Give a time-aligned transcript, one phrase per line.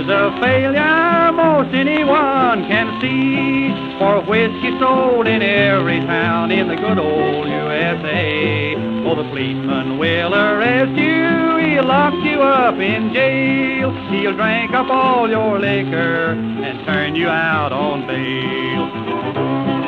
[0.00, 3.68] is a failure most anyone can see.
[3.98, 8.74] For whiskey sold in every town in the good old USA.
[9.04, 13.90] Oh, the policeman will arrest you, he'll lock you up in jail.
[14.10, 19.79] He'll drink up all your liquor and turn you out on bail.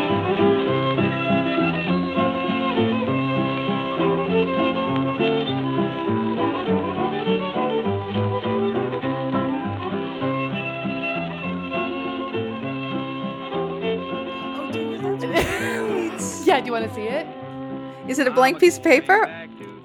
[18.13, 19.27] Is it a blank piece of paper?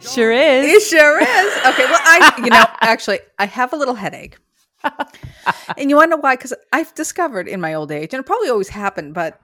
[0.02, 0.88] Sure It is.
[0.88, 1.58] sure is.
[1.66, 4.38] Okay, well, I, you know, actually, I have a little headache.
[4.84, 6.36] and you want to know why?
[6.36, 9.40] Because I've discovered in my old age, and it probably always happened, but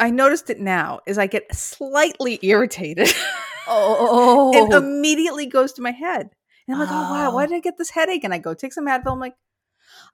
[0.00, 3.12] I noticed it now, is I get slightly irritated.
[3.68, 6.30] Oh, it immediately goes to my head.
[6.68, 7.46] And I'm like, oh, wow, why Oh.
[7.48, 8.22] did I get this headache?
[8.22, 9.10] And I go take some Advil.
[9.10, 9.34] I'm like,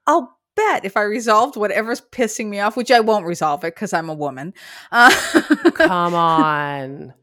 [0.07, 3.93] I'll bet if I resolved whatever's pissing me off, which I won't resolve it because
[3.93, 4.55] I'm a woman.
[4.91, 5.11] Uh,
[5.75, 7.13] come on.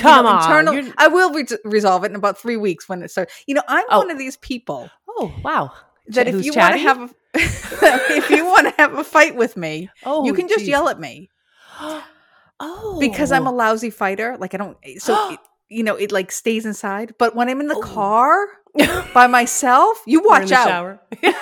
[0.00, 3.10] Come on, internal- you're- I will re- resolve it in about three weeks when it
[3.10, 3.32] starts.
[3.46, 3.98] You know, I'm Oh.
[3.98, 5.72] one of these people Oh, wow.
[6.08, 7.10] that if you want to have a
[8.16, 10.68] if you want to have a fight with me, Oh, you can just geez.
[10.68, 11.28] yell at me
[12.60, 14.36] oh, because I'm a lousy fighter.
[14.38, 17.14] Like I don't, eh, so it, you know, it like stays inside.
[17.18, 17.80] But when I'm in the oh.
[17.80, 18.46] car
[19.14, 20.68] by myself, you watch the out.
[20.68, 21.00] shower.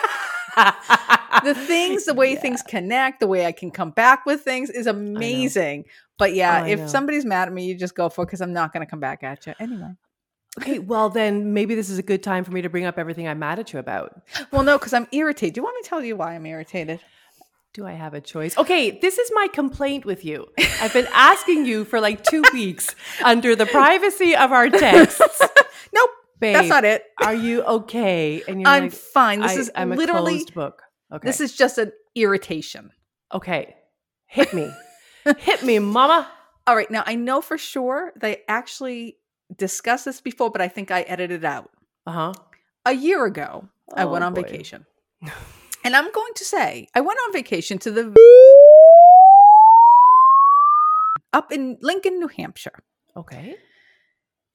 [1.42, 4.86] The things, the way things connect, the way I can come back with things is
[4.86, 5.84] amazing.
[6.18, 6.86] But yeah, oh, I if know.
[6.86, 9.00] somebody's mad at me, you just go for it because I'm not going to come
[9.00, 9.90] back at you anyway.
[10.60, 13.26] Okay, well then maybe this is a good time for me to bring up everything
[13.26, 14.22] I'm mad at you about.
[14.52, 15.54] Well, no, because I'm irritated.
[15.54, 17.00] Do you want me to tell you why I'm irritated?
[17.72, 18.56] Do I have a choice?
[18.56, 20.46] Okay, this is my complaint with you.
[20.80, 25.20] I've been asking you for like two weeks under the privacy of our texts.
[25.92, 27.04] Nope, Babe, that's not it.
[27.22, 28.42] Are you okay?
[28.48, 29.40] And you're I'm like, fine.
[29.40, 30.82] This I, is I'm a literally closed book.
[31.12, 31.26] Okay.
[31.26, 32.90] this is just an irritation.
[33.32, 33.76] okay.
[34.26, 34.72] Hit me.
[35.38, 36.28] Hit me, mama.
[36.66, 39.16] All right, now I know for sure they actually
[39.56, 41.70] discussed this before, but I think I edited it out.
[42.06, 42.32] Uh-huh.
[42.86, 44.42] A year ago, I Oh, went on boy.
[44.42, 44.86] vacation.
[45.84, 48.14] And I'm going to say, I went on vacation to the
[51.32, 52.78] up in Lincoln, New Hampshire.
[53.16, 53.56] Okay.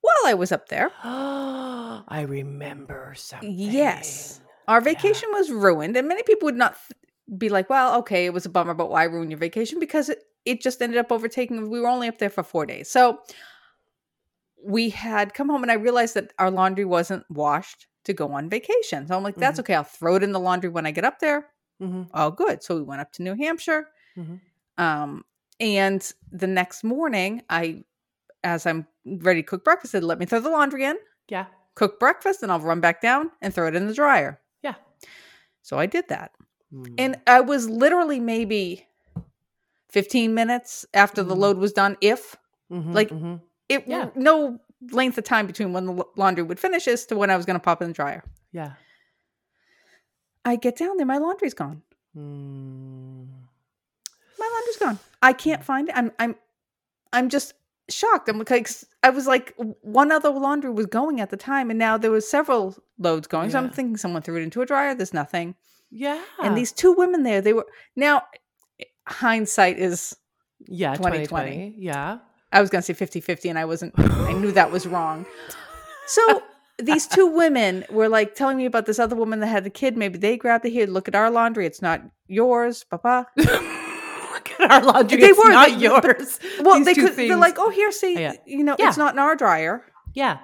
[0.02, 3.54] While I was up there, I remember something.
[3.54, 6.76] yes, our vacation was ruined, and many people would not
[7.38, 10.24] be like, "Well, okay, it was a bummer, but why ruin your vacation?" Because it
[10.46, 11.70] it just ended up overtaking.
[11.70, 13.20] We were only up there for four days, so
[14.64, 18.50] we had come home, and I realized that our laundry wasn't washed to go on
[18.50, 19.08] vacation.
[19.08, 19.76] So I'm like, "That's okay.
[19.76, 21.48] I'll throw it in the laundry when I get up there."
[21.80, 22.62] hmm Oh, good.
[22.64, 23.88] So we went up to New Hampshire.
[24.18, 24.40] Mhm.
[24.78, 25.24] Um,
[25.60, 27.84] and the next morning, I,
[28.44, 30.98] as I'm ready to cook breakfast, I said, let me throw the laundry in,
[31.28, 31.46] Yeah.
[31.76, 34.40] cook breakfast, and I'll run back down and throw it in the dryer.
[34.62, 34.76] Yeah.
[35.62, 36.32] So I did that.
[36.74, 36.96] Mm.
[36.98, 38.86] And I was literally maybe
[39.90, 41.40] 15 minutes after the Mhm.
[41.40, 42.36] load was done, if
[42.72, 43.42] Mhm, like- mhm.
[43.70, 44.10] it, Yeah.
[44.16, 44.60] no
[44.92, 47.56] length of time between when the laundry would finish as to when I was going
[47.60, 48.24] to pop in the dryer.
[48.52, 48.74] yeah.
[50.46, 51.84] I get down there, my laundry's gone.
[52.18, 53.28] Mm.
[54.40, 55.00] my laundry's gone.
[55.22, 55.96] I can't find it.
[55.98, 56.36] I'm I'm
[57.12, 57.54] I'm just
[57.90, 58.30] shocked.
[58.30, 58.70] I'm like
[59.04, 62.28] I was like one other laundry was going at the time, and now there was
[62.28, 63.50] several loads going.
[63.52, 64.96] So I'm thinking someone threw it into a dryer.
[64.96, 65.56] There's nothing.
[65.92, 66.22] Yeah.
[66.44, 68.24] And these two women there, they were now
[68.80, 70.16] eh, hindsight is
[70.68, 71.26] yeah, 2020.
[71.28, 71.76] 2020.
[71.78, 72.20] Yeah.
[72.52, 75.26] I was gonna say 50-50 and I wasn't I knew that was wrong.
[76.08, 76.42] So
[76.80, 79.96] these two women were like telling me about this other woman that had a kid.
[79.96, 80.88] Maybe they grabbed the here.
[80.88, 81.68] Look at our laundry.
[81.68, 83.28] It's not yours, Papa.
[83.38, 85.20] Look at our laundry.
[85.22, 86.40] They it's were, not they- yours.
[86.62, 87.16] Well, These they could.
[87.16, 88.34] They're like, oh, here, see, oh, Yeah.
[88.48, 88.88] you know, Yeah.
[88.88, 89.84] it's not in our dryer.
[90.16, 90.40] yeah.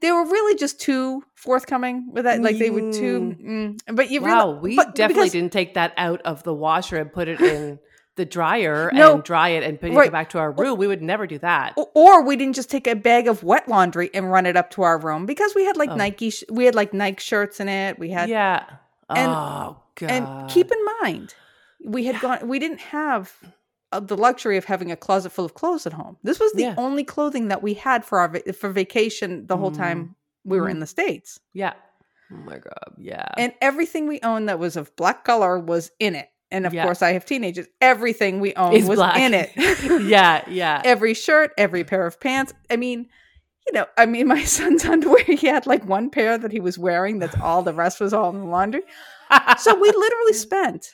[0.00, 2.40] They were really just too forthcoming with that.
[2.40, 3.36] Like they were too.
[3.42, 6.96] Mm, but you Wow, really, we definitely because- didn't take that out of the washer
[6.96, 7.78] and put it in
[8.16, 9.14] the dryer No.
[9.14, 10.08] and dry it and put Right.
[10.08, 10.78] it back to our room.
[10.78, 11.74] We would never do that.
[11.76, 14.70] o- Or we didn't just take a bag of wet laundry and run it up
[14.72, 15.94] to our room because we had like Oh.
[15.96, 16.30] Nike.
[16.30, 17.98] Sh- we had like Nike shirts in it.
[17.98, 18.64] We had yeah.
[19.10, 20.10] and- oh god.
[20.10, 21.34] and keep in mind,
[21.84, 22.48] we had gone.
[22.48, 23.32] We didn't have
[23.92, 26.16] the luxury of having a closet full of clothes at home.
[26.22, 26.74] This was the Yeah.
[26.76, 29.76] only clothing that we had for our for vacation the whole Mm.
[29.76, 30.14] time
[30.44, 30.72] we were Mhm.
[30.72, 31.40] in the states.
[31.52, 31.72] yeah.
[32.30, 32.92] Oh my god.
[32.98, 33.26] Yeah.
[33.38, 36.28] and everything we owned that was of black color was in it.
[36.50, 36.84] And of Yeah.
[36.84, 37.66] course, I have teenagers.
[37.80, 39.16] Everything we owned Is was black.
[39.18, 39.50] in it.
[40.02, 40.42] yeah.
[40.48, 40.82] Yeah.
[40.84, 42.52] Every shirt, every pair of pants.
[42.70, 43.08] I mean,
[43.66, 45.24] you know, I mean, my son's underwear.
[45.24, 47.18] He had like one pair that he was wearing.
[47.18, 47.62] That's all.
[47.62, 48.82] The rest was all in the laundry.
[49.58, 50.90] So we literally spent.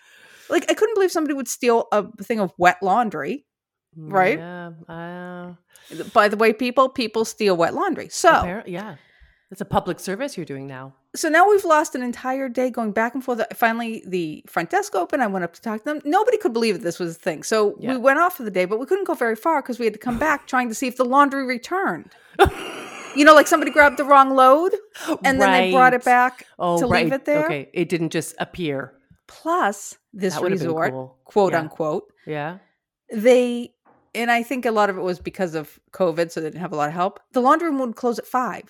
[0.54, 3.44] Like, I couldn't believe somebody would steal a thing of wet laundry.
[3.96, 4.38] right?
[4.38, 4.70] Yeah.
[4.88, 5.54] Uh,
[6.14, 8.08] By the way, people, people steal wet laundry.
[8.08, 8.96] So appar- yeah.
[9.50, 10.94] It's a public service you're doing now.
[11.14, 13.40] So now we've lost an entire day going back and forth.
[13.54, 15.22] Finally, the front desk opened.
[15.22, 16.00] I went up to talk to them.
[16.04, 17.44] Nobody could believe that this was a thing.
[17.44, 17.92] So Yeah.
[17.92, 19.92] we went off for the day, but we couldn't go very far because we had
[19.94, 22.10] to come back trying to see if the laundry returned.
[23.16, 24.74] you know, like somebody grabbed the wrong load
[25.24, 27.04] and then they brought it back Oh, to right.
[27.04, 27.44] leave it there.
[27.44, 28.92] Okay, it didn't just appear.
[29.42, 31.18] Plus, this That would've been resort, cool.
[31.24, 31.60] quote Yeah.
[31.60, 32.58] unquote, Yeah.
[33.12, 33.74] they
[34.16, 36.72] and I think a lot of it was because of COVID, so they didn't have
[36.72, 37.18] a lot of help.
[37.32, 38.62] The laundry room would close at five.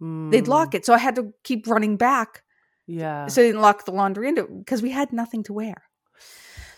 [0.00, 2.42] They'd Mm, lock it, so I had to keep running back
[2.86, 3.26] Yeah.
[3.26, 5.74] so they didn't lock the laundry into because we had nothing to wear.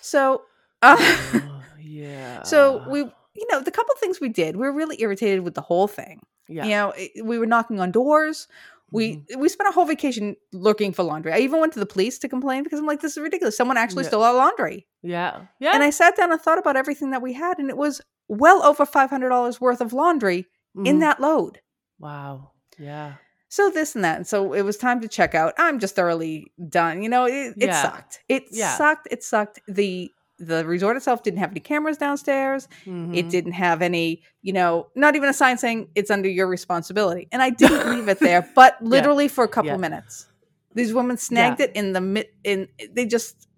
[0.01, 0.43] So,
[0.83, 0.97] uh,
[1.53, 2.43] Oh, yeah.
[2.43, 5.61] so we, you know, the couple things we did, we were really irritated with the
[5.63, 6.21] whole thing.
[6.49, 6.65] Yeah.
[6.65, 8.49] You know, it- we were knocking on doors.
[8.91, 11.33] We we spent a whole vacation looking for laundry.
[11.33, 13.57] I even went to the police to complain because I'm like, this is ridiculous.
[13.57, 14.09] Someone actually Yeah.
[14.09, 14.87] stole our laundry.
[15.03, 15.43] Yeah.
[15.61, 15.73] Yeah.
[15.75, 18.63] And I sat down and thought about everything that we had, and it was well
[18.63, 20.47] over five hundred dollars worth of laundry
[20.85, 21.01] in Mhm.
[21.01, 21.61] that load.
[21.99, 22.53] Wow.
[22.79, 23.15] Yeah.
[23.51, 24.17] So this and that.
[24.17, 25.55] And so it was time to check out.
[25.59, 27.03] I'm just thoroughly done.
[27.03, 27.83] You know, it, it Yeah.
[27.83, 28.21] sucked.
[28.29, 28.77] It Yeah.
[28.77, 29.09] sucked.
[29.11, 29.61] It sucked.
[29.67, 32.69] The the resort itself didn't have any cameras downstairs.
[32.87, 33.31] It Mhm.
[33.31, 37.27] didn't have any, you know, not even a sign saying it's under your responsibility.
[37.33, 39.77] And I didn't leave it there, but literally for a couple Yeah.
[39.79, 40.27] minutes.
[40.75, 43.49] These women snagged it in the mid in they just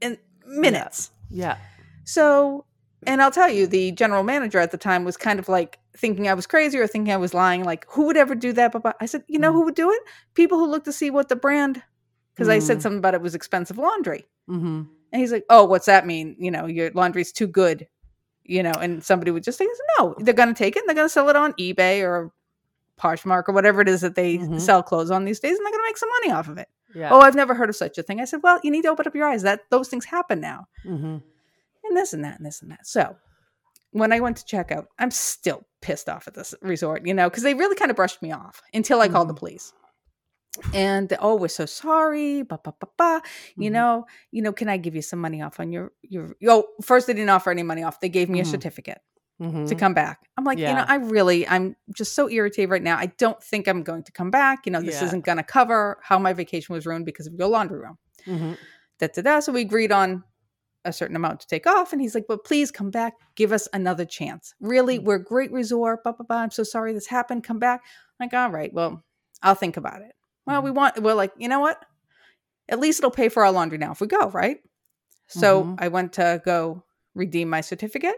[0.00, 1.12] in minutes.
[1.30, 1.58] Yeah.
[2.04, 2.64] So,
[3.06, 6.28] and I'll tell you, the general manager at the time was kind of like thinking
[6.28, 7.62] I was crazy or thinking I was lying.
[7.62, 8.72] Like, who would ever do that?
[8.72, 9.54] But I said, you know, Mm.
[9.54, 10.00] who would do it?
[10.34, 11.82] People who look to see what the brand.
[12.34, 12.82] Because I said Mm.
[12.82, 14.82] something about it was expensive laundry, Mm-hmm.
[15.12, 16.36] And he's like, "Oh, what's that mean?
[16.38, 17.86] You know, your laundry's too good."
[18.44, 19.68] You know, and somebody would just say,
[19.98, 22.32] "No, they're going to take it and they're going to sell it on eBay or
[22.98, 24.60] Poshmark or whatever it is that they Mhm.
[24.60, 26.68] sell clothes on these days, and they're going to make some money off of it."
[26.94, 27.10] Yeah.
[27.12, 28.20] Oh, I've never heard of such a thing.
[28.20, 29.42] I said, "Well, you need to open up your eyes.
[29.42, 31.18] That those things happen now." mm-hmm.
[31.84, 32.86] and this and that and this and that.
[32.86, 33.16] So
[33.92, 37.28] when I went to check out, I'm still pissed off at this resort, you know,
[37.30, 39.38] because they really kind of brushed me off until I called the Mhm.
[39.38, 39.72] police.
[40.74, 42.42] And they, oh, we're so sorry.
[42.42, 43.22] Ba, ba, ba, ba.
[43.56, 43.72] You Mhm.
[43.72, 46.34] know, you know, can I give you some money off on your your?
[46.48, 48.00] Oh, first they didn't offer any money off.
[48.00, 48.50] They gave me a Mhm.
[48.50, 48.98] certificate
[49.40, 49.66] Mm-hmm.
[49.66, 50.18] to come back.
[50.36, 52.96] I'm like, you know, I really, I'm just so irritated right now.
[52.98, 54.66] I don't think I'm going to come back.
[54.66, 55.06] You know, this Yeah.
[55.06, 57.96] isn't going to cover how my vacation was ruined because of your laundry room
[58.26, 58.52] Mm-hmm.
[58.98, 59.40] da da da.
[59.40, 60.24] So we agreed on
[60.84, 63.68] a certain amount to take off, and he's like, "But please come back, give us
[63.72, 64.54] another chance.
[64.60, 65.04] Really, Mm.
[65.04, 66.02] we're a great resort.
[66.02, 66.38] Blah blah blah.
[66.38, 67.44] I'm so sorry this happened.
[67.44, 67.82] Come back."
[68.18, 69.04] I'm like, all right, well,
[69.42, 70.12] I'll think about it.
[70.46, 71.00] Well, we want.
[71.02, 71.84] We're like, you know what?
[72.68, 74.58] At least it'll pay for our laundry now if we go, right?
[75.28, 75.76] So Mhm.
[75.78, 76.84] I went to go
[77.14, 78.16] redeem my certificate.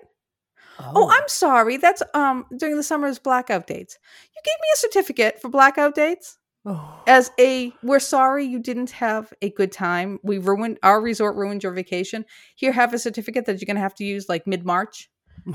[0.79, 1.77] Oh, I'm sorry.
[1.77, 3.99] That's um during the summer's blackout dates.
[4.35, 7.03] You gave me a certificate for blackout dates Oh.
[7.09, 11.65] as a we're sorry you didn't have a good time we ruined our resort ruined
[11.65, 15.11] your vacation here have a certificate that you're going to have to use like mid-march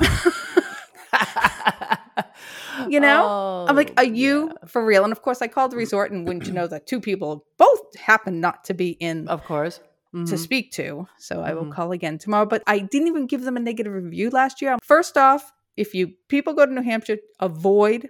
[2.89, 3.65] You know?
[3.69, 4.67] i'm like Oh, are you yeah.
[4.67, 6.99] for real and of course i called the resort and wouldn't you know that two
[7.01, 9.79] people both happen not to be in Of course.
[10.13, 10.39] to Mhm.
[10.39, 11.73] speak to so i will Mhm.
[11.73, 15.17] call again tomorrow but i didn't even give them a negative review last year first
[15.17, 18.09] off if you people go to new hampshire avoid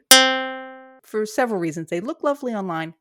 [1.04, 2.94] for several reasons they look lovely online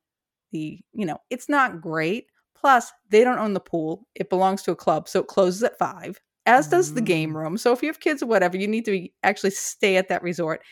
[0.52, 4.70] the you know it's not great plus they don't own the pool it belongs to
[4.70, 7.36] a club so it closes at five as does the game Mm.
[7.36, 10.22] room so if you have kids or whatever you need to actually stay at that
[10.22, 10.62] resort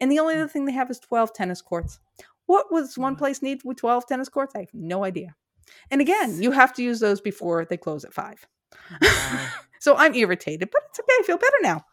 [0.00, 0.38] and the only mm.
[0.38, 1.98] other thing they have is 12 tennis courts.
[2.46, 3.18] What was one mm-hmm.
[3.18, 4.54] place need with 12 tennis courts?
[4.54, 5.34] I have no idea.
[5.90, 8.46] And again you have to use those before they close at five.
[9.00, 9.48] Wow.
[9.80, 11.84] so i'm irritated but it's okay i feel better now.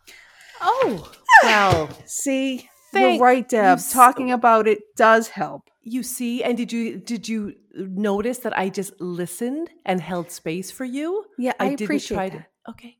[0.61, 1.11] Oh,
[1.43, 3.79] well, see Thank you're right deb.
[3.79, 5.69] you talking so- about it does help.
[5.85, 10.71] You see, and did you did you notice that I just listened and held space
[10.71, 11.25] for you?
[11.37, 12.47] yeah i, didn't appreciate try that.
[12.65, 12.71] to.
[12.71, 12.97] Okay,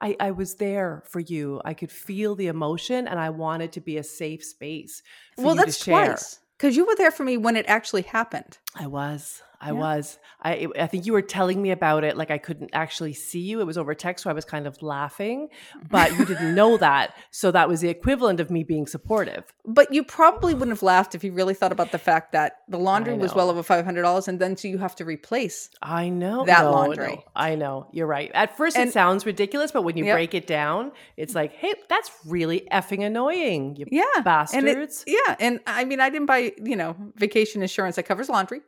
[0.00, 1.60] I I was there for you.
[1.64, 5.02] I could feel the emotion, and I wanted to be a safe space.
[5.36, 8.86] For well that's twice because you were there for me when it actually happened I
[8.86, 9.42] was.
[9.60, 9.72] I Yeah.
[9.72, 10.18] was.
[10.42, 13.60] I I think you were telling me about it like I couldn't actually see you.
[13.60, 15.86] It was over text, so I was kind of laughing, mm-hmm.
[15.90, 17.14] but you didn't know that.
[17.30, 19.52] So that was the equivalent of me being supportive.
[19.64, 22.78] But you probably wouldn't have laughed if you really thought about the fact that the
[22.78, 25.70] laundry was well over five hundred dollars, and then so you have to replace.
[25.82, 27.16] I know That No, laundry.
[27.16, 27.88] no, I know.
[27.92, 28.30] You're right.
[28.34, 30.14] At first, And- it sounds ridiculous, but when you Yep.
[30.14, 33.74] break it down, it's like, hey, that's really effing annoying.
[33.76, 35.04] You Yeah, and it- bastards.
[35.06, 38.60] yeah, and I mean, I didn't buy you know vacation insurance that covers laundry.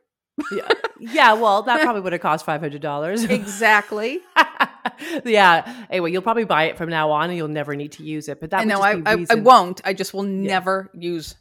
[0.51, 0.67] Yeah.
[0.99, 1.33] yeah.
[1.33, 3.23] Well, that probably would have cost five hundred dollars.
[3.23, 4.19] exactly.
[5.25, 5.85] yeah.
[5.89, 8.39] Anyway, you'll probably buy it from now on, and you'll never need to use it.
[8.39, 9.81] But that I would know just I, I I won't.
[9.85, 11.35] I just will never use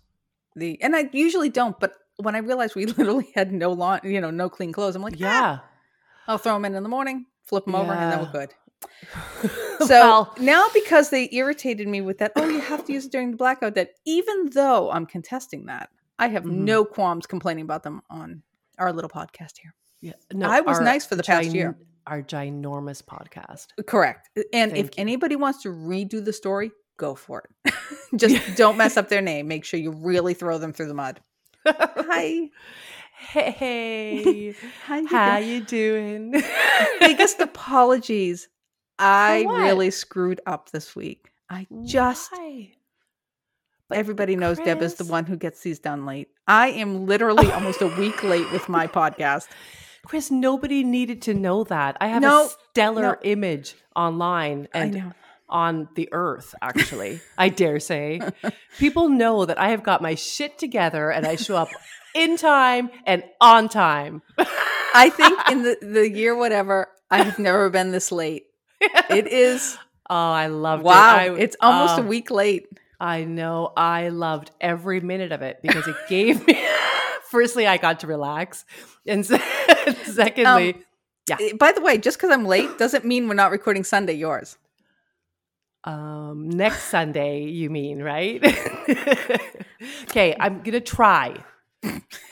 [0.57, 1.78] the, and I usually don't.
[1.78, 5.02] But when I realized we literally had no lawn, you know, no clean clothes, I'm
[5.02, 5.59] like, yeah, Yeah.
[6.28, 8.54] I'll throw them in in the morning, flip them over, and then we're good.
[9.80, 13.12] So well, now because they irritated me with that, oh, you have to use it
[13.12, 15.88] during the blackout, that even though I'm contesting that,
[16.19, 16.50] I have Mhm.
[16.64, 18.42] no qualms complaining about them on
[18.80, 19.75] our little podcast here.
[20.00, 21.76] Yeah, no, I was our nice for the past year.
[22.06, 23.66] Our ginormous podcast.
[23.87, 24.30] Correct.
[24.52, 24.90] And if you.
[24.96, 27.75] anybody wants to redo the story, go for it.
[28.16, 29.46] Just don't mess up their name.
[29.46, 31.20] Make sure you really throw them through the mud.
[31.66, 32.49] Hi.
[33.12, 34.54] Hey,
[34.87, 35.49] How you how doing?
[35.50, 36.42] you doing?
[37.00, 38.49] Biggest apologies.
[38.99, 41.30] I really screwed up this week.
[41.50, 42.72] I just Why?
[43.92, 46.28] Everybody knows Deb is the one who gets these done late.
[46.47, 49.49] I am literally almost a week late with my podcast.
[50.04, 51.97] Kris, nobody needed to know that.
[52.00, 53.16] I have No, a stellar no.
[53.23, 55.12] image online and
[55.49, 57.20] on the earth, actually.
[57.37, 58.20] I dare say.
[58.78, 61.68] People know that I have got my shit together and I show up
[62.14, 64.23] in time and on time.
[64.94, 68.47] I think in the, the year whatever, I have never been this late.
[68.80, 69.76] It is
[70.12, 71.18] Oh, I loved wow.
[71.18, 71.30] it.
[71.30, 72.66] I- it's almost a oh, week late.
[73.00, 73.73] I know.
[73.76, 76.62] I loved every minute of it because it gave me.
[77.30, 78.64] Firstly, I got to relax,
[79.07, 79.40] and se-
[80.04, 80.76] secondly,
[81.28, 81.37] Yeah.
[81.40, 84.59] Eh, By the way, just because I'm late doesn't mean we're not recording Sunday yours.
[85.85, 88.42] um, next Sunday, you mean right?
[90.11, 91.37] okay, I'm gonna try.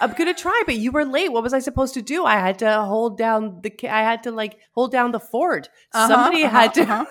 [0.01, 1.33] I'm gonna try, but you were late.
[1.33, 2.25] What was I supposed to do?
[2.27, 3.73] I had to hold down the.
[3.89, 5.71] I had to like hold down the fort.
[5.95, 6.83] Uh-huh, Somebody uh-huh, had to.
[6.83, 7.05] uh-huh.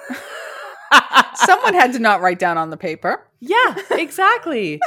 [1.36, 3.28] Someone had to not write down on the paper.
[3.40, 4.80] Yeah, exactly.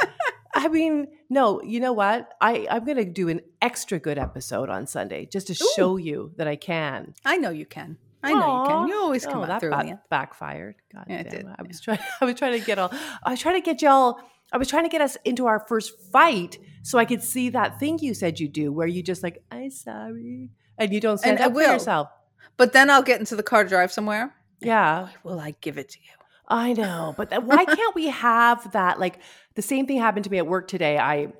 [0.53, 2.33] I mean, no, you know what?
[2.41, 5.67] I, I'm going to do an extra good episode on Sunday just to Ooh.
[5.75, 7.13] show you that I can.
[7.23, 7.97] I know you can.
[8.23, 8.87] I know you can.
[8.89, 10.75] You always come Oh, that through ba- backfired.
[10.93, 11.99] God Yeah, it did, I was trying.
[12.21, 12.91] I was trying to get all.
[13.23, 14.19] I was trying to get y'all.
[14.53, 17.79] I was trying to get us into our first fight so I could see that
[17.79, 21.37] thing you said you do, where you just like, "I'm sorry," and you don't stand
[21.37, 21.71] And I up for will.
[21.73, 22.09] yourself.
[22.57, 24.35] But then I'll get into the car to drive somewhere.
[24.61, 26.11] Yeah, Will I give it to you?
[26.47, 28.99] I know, but that, why can't we have that?
[28.99, 29.19] Like
[29.55, 30.97] the same thing happened to me at work today.
[30.97, 31.31] I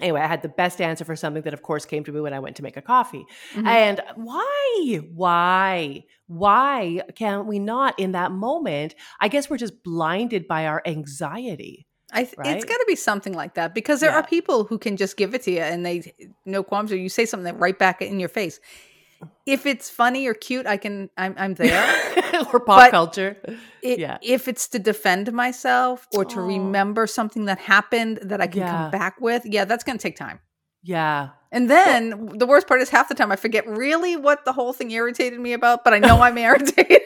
[0.00, 2.32] anyway, I had the best answer for something that, of course, came to me when
[2.32, 3.26] I went to make a coffee.
[3.54, 3.66] Mhm.
[3.66, 8.94] And why, why, why can't we not in that moment?
[9.20, 11.86] I guess we're just blinded by our anxiety.
[12.12, 12.56] I th- Right?
[12.56, 14.20] It's got to be something like that because there Yeah.
[14.20, 16.14] are people who can just give it to you and they
[16.46, 18.60] no qualms or you say something right back in your face.
[19.46, 21.10] If it's funny or cute, I can.
[21.16, 21.84] I'm I'm there.
[22.52, 23.36] or pop But- culture.
[23.82, 24.18] It, Yeah.
[24.22, 26.46] If it's to defend myself or to Aw.
[26.46, 28.72] remember something that happened that I can Yeah.
[28.72, 30.40] come back with, yeah, that's going to take time.
[30.82, 31.30] Yeah.
[31.50, 34.72] And then the worst part is half the time I forget really what the whole
[34.72, 37.02] thing irritated me about, but I know I'm irritated.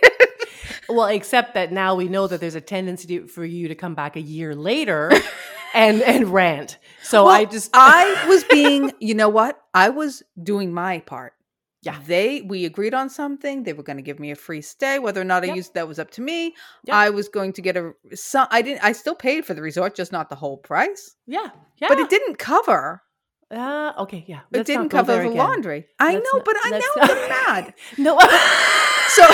[0.88, 3.94] Well, except that now we know that there's a tendency to, for you to come
[3.94, 5.12] back a year later
[5.74, 6.78] and and rant.
[7.02, 9.60] So Well, I just I was being, you know what?
[9.72, 11.34] I was doing my part.
[11.82, 11.98] Yeah.
[12.06, 13.64] They we agreed on something.
[13.64, 14.98] They were going to give me a free stay.
[15.00, 15.56] Whether or not I Yep.
[15.56, 16.54] used that was up to me.
[16.84, 16.94] Yep.
[16.94, 19.94] I was going to get a some I didn't I still paid for the resort,
[19.96, 21.16] just not the whole price.
[21.26, 21.48] yeah
[21.78, 21.88] yeah.
[21.88, 23.02] But it didn't cover.
[23.50, 24.38] Uh, okay, yeah.
[24.50, 25.36] It Let's not didn't cover the again.
[25.36, 25.86] laundry.
[25.98, 27.74] I Let's know, not- but I let's now not- get mad.
[27.98, 28.18] No.
[29.12, 29.24] So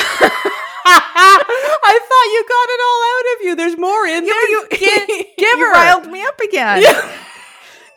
[0.90, 3.55] I thought you got it all out of you.
[3.57, 4.81] There's more in you, there.
[4.81, 5.73] you, you her.
[5.73, 6.83] riled me up again.
[6.83, 7.18] Yeah.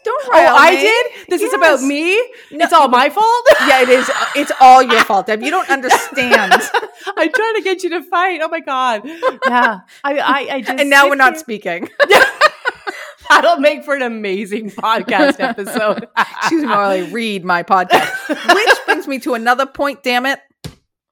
[0.03, 0.47] Don't write.
[0.49, 1.27] Oh, I did.
[1.29, 1.83] This is about Yes.
[1.83, 2.13] me.
[2.51, 3.47] It's all my fault.
[3.67, 4.09] Yeah, it is.
[4.35, 5.41] It's all your fault, Deb.
[5.43, 6.53] You don't understand.
[7.17, 8.41] I'm trying to get you to fight.
[8.43, 9.01] Oh my god.
[9.05, 9.79] Yeah.
[10.03, 11.87] I I, I just and now we're not speaking.
[13.29, 16.07] That'll make for an amazing podcast episode.
[16.17, 18.27] Excuse me while I read my podcast.
[18.55, 20.39] Which brings me to another point, damn it.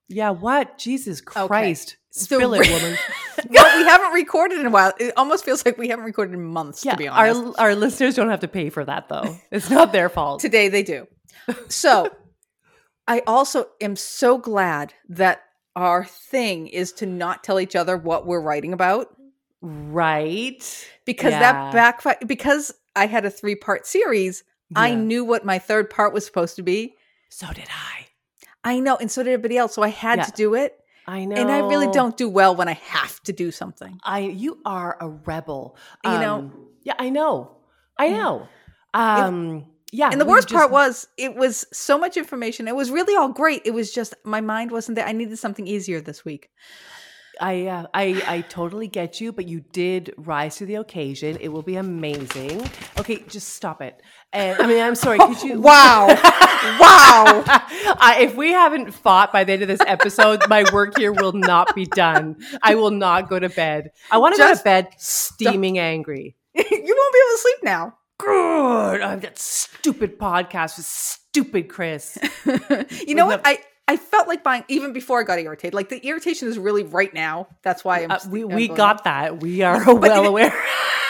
[0.08, 0.30] Yeah.
[0.30, 0.76] What?
[0.76, 1.96] Jesus Christ.
[2.10, 2.98] Spill it, woman.
[3.50, 4.92] Well, we haven't recorded in a while.
[4.98, 6.92] It almost feels like we haven't recorded in months, Yeah.
[6.92, 7.58] to be honest.
[7.58, 9.36] Our our listeners don't have to pay for that though.
[9.50, 10.40] It's not their fault.
[10.40, 11.06] Today they do.
[11.68, 12.10] So
[13.08, 15.42] I also am so glad that
[15.76, 19.08] our thing is to not tell each other what we're writing about
[19.62, 20.88] Right.
[21.04, 21.40] because Yeah.
[21.40, 24.44] that backfire because I had a three part series.
[24.76, 26.94] I knew what my third part was supposed to be.
[27.28, 28.06] So did I.
[28.62, 29.74] I know, and so did everybody else.
[29.74, 30.24] So I had Yeah.
[30.26, 30.76] to do it.
[31.06, 31.36] I know.
[31.36, 33.98] And I really don't do well when I have to do something.
[34.04, 35.76] I you are a rebel.
[36.04, 37.56] You know- Um, Yeah, I know.
[37.98, 38.48] I know.
[38.94, 40.08] Um yeah.
[40.12, 42.68] And the worst part was it was so much information.
[42.68, 43.62] It was really all great.
[43.64, 45.06] It was just my mind wasn't there.
[45.06, 46.48] I needed something easier this week.
[47.40, 51.38] I, uh, I I totally get you, but you did rise to the occasion.
[51.40, 52.68] It will be amazing.
[52.98, 54.00] Okay, just stop it.
[54.32, 55.18] And I mean, I'm sorry.
[55.18, 55.60] Could you?
[55.70, 56.08] Wow.
[56.08, 57.42] wow.
[57.46, 61.32] I, if we haven't fought by the end of this episode, my work here will
[61.32, 62.36] not be done.
[62.62, 63.90] I will not go to bed.
[64.10, 66.36] I want to go to bed steaming angry.
[66.54, 67.94] you won't be able to sleep now.
[68.18, 69.00] Good.
[69.00, 72.18] Oh, that stupid podcast with stupid Kris.
[73.06, 73.40] you know what?
[73.44, 75.74] I I felt like buying even before I got irritated.
[75.74, 77.48] Like the irritation is really right now.
[77.62, 78.10] That's why I'm.
[78.12, 79.40] Uh, we I'm we got that.
[79.40, 80.54] We are well it- aware.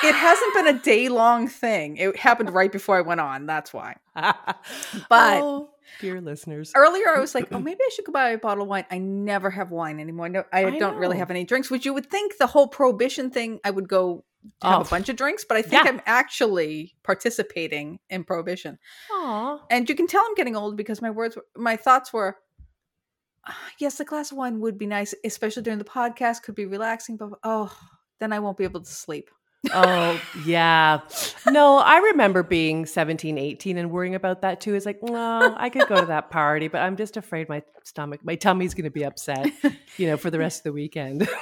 [0.03, 1.99] It hasn't been a day long thing.
[1.99, 3.45] It happened right before I went on.
[3.45, 3.97] That's why.
[4.17, 5.71] But- oh,
[6.01, 8.69] dear listeners, Earlier, I was like, oh, maybe I should go buy a bottle of
[8.69, 8.87] wine.
[8.91, 10.29] I never have wine anymore.
[10.31, 11.71] No, I, I don't really have any drinks.
[11.71, 14.25] Which you would think the whole prohibition thing, I would go
[14.63, 14.81] have Oh.
[14.81, 15.91] a bunch of drinks, but I think Yeah.
[15.91, 18.79] I'm actually participating in prohibition.
[19.13, 19.59] Aw.
[19.69, 22.43] And you can tell I'm getting old because my words, were, my thoughts were, "Ah,
[23.79, 26.43] yes, a glass of wine would be nice, especially during the podcast.
[26.43, 27.75] Could be relaxing, but oh,
[28.19, 29.31] then I won't be able to sleep.
[29.75, 31.01] Oh, yeah.
[31.47, 34.75] No, I remember being 17, 18 and worrying about that too.
[34.75, 38.21] It's like, no, I could go to that party, but I'm just afraid my stomach,
[38.25, 39.51] my tummy's going to be upset,
[39.99, 41.29] you know, for the rest of the weekend.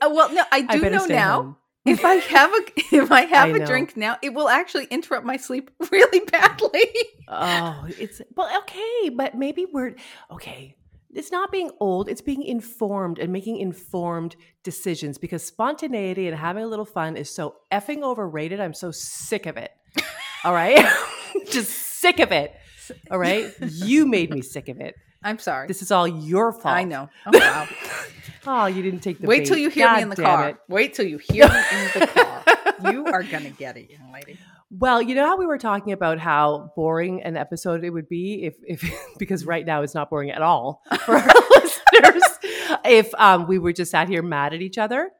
[0.00, 1.42] Uh, well, no, I I do better know now.
[1.42, 1.56] home.
[1.84, 2.62] If I have a
[2.96, 6.84] if I have I a drink now, it will actually interrupt my sleep really badly.
[7.28, 9.94] Oh, it's well, okay, but maybe we're
[10.30, 10.76] okay.
[11.14, 16.64] It's not being old, it's being informed and making informed decisions because spontaneity and having
[16.64, 18.60] a little fun is so effing overrated.
[18.60, 19.70] I'm so sick of it.
[20.44, 20.84] All right?
[21.50, 22.54] Just sick of it.
[23.10, 23.52] All right?
[23.60, 24.94] You made me sick of it.
[25.22, 25.68] I'm sorry.
[25.68, 26.74] This is all your fault.
[26.74, 27.08] I know.
[27.26, 27.68] Oh, wow.
[28.44, 30.48] Oh, you didn't take the Wait till you hear me in the car.
[30.48, 30.56] it.
[30.68, 32.92] Wait till you hear me in the car.
[32.92, 34.36] You are gonna get it, young lady.
[34.78, 38.44] Well, you know how we were talking about how boring an episode it would be
[38.44, 38.82] if, if
[39.18, 42.22] because right now it's not boring at all for our listeners
[42.86, 45.10] if um, we were just sat here mad at each other.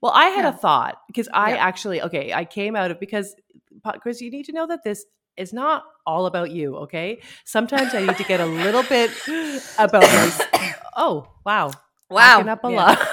[0.00, 0.48] Well, I had Yeah.
[0.50, 1.64] a thought because I Yeah.
[1.64, 3.34] actually okay, I came out of because
[4.00, 5.04] Kris, you need to know that this
[5.36, 6.76] is not all about you.
[6.78, 9.10] Okay, sometimes I need to get a little bit
[9.78, 10.74] about my.
[10.96, 11.70] Oh wow,
[12.10, 12.40] Wow.
[12.40, 12.76] Up a Yeah.
[12.76, 13.08] lot.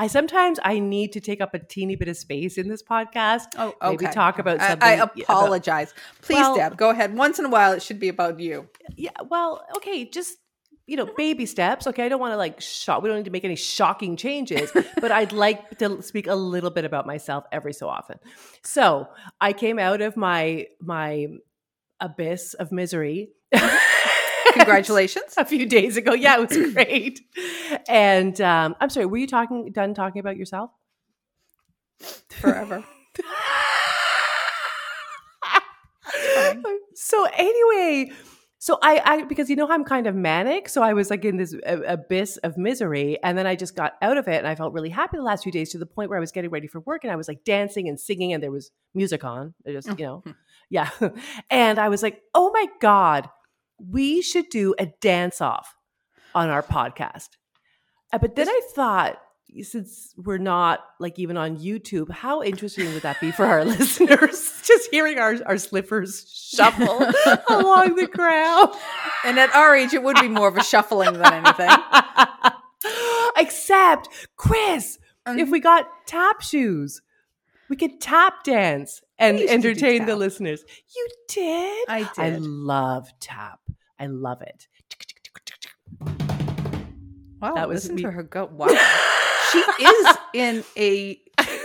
[0.00, 3.48] I sometimes I need to take up a teeny bit of space in this podcast.
[3.58, 4.06] Oh, okay.
[4.06, 4.82] Maybe talk about something.
[4.82, 5.92] I, about- apologize.
[6.22, 7.14] Please, Well- Deb, go ahead.
[7.14, 8.66] Once in a while, it should be about you.
[8.96, 10.38] yeah, well, okay, just
[10.86, 11.86] you know, baby steps.
[11.86, 13.02] Okay, I don't want to like shock.
[13.02, 16.70] We don't need to make any shocking changes, but I'd like to speak a little
[16.70, 18.18] bit about myself every so often.
[18.64, 19.06] So
[19.38, 21.26] I came out of my my
[22.00, 23.28] abyss of misery.
[23.54, 23.76] Mm-hmm.
[24.54, 25.34] Congratulations.
[25.36, 26.14] a few days ago.
[26.14, 27.20] Yeah, it was great.
[27.88, 30.70] And um, I'm sorry, were you talking done talking about yourself?
[32.28, 32.84] Forever.
[36.94, 38.10] so anyway,
[38.58, 41.38] so I, I because you know I'm kind of manic, so I was like in
[41.38, 44.74] this abyss of misery, and then I just got out of it, and I felt
[44.74, 46.80] really happy the last few days to the point where I was getting ready for
[46.80, 49.88] work, and I was like dancing and singing, and there was music on, I just
[49.98, 50.22] you know,
[50.68, 50.90] yeah,
[51.50, 53.30] and I was like, oh my god,
[53.88, 55.76] we should do a dance off
[56.34, 57.28] on our podcast.
[58.12, 59.20] Uh, but then I thought,
[59.62, 64.60] since we're not like even on YouTube, how interesting would that be for our listeners?
[64.64, 66.98] Just hearing our, our slippers shuffle
[67.48, 68.70] along the ground.
[69.24, 71.70] And at our age, it would be more of a shuffling than anything.
[73.36, 75.50] Except, Kris, if Mhm.
[75.50, 77.02] we got tap shoes,
[77.68, 80.64] we could tap dance and used to do entertain the listeners.
[80.96, 81.88] You did?
[81.88, 82.18] I did.
[82.18, 83.60] I love tap.
[83.98, 84.66] I love it.
[87.40, 88.02] wow, that was listen me.
[88.02, 88.46] to her go.
[88.46, 88.68] Wow.
[89.52, 91.20] she is in a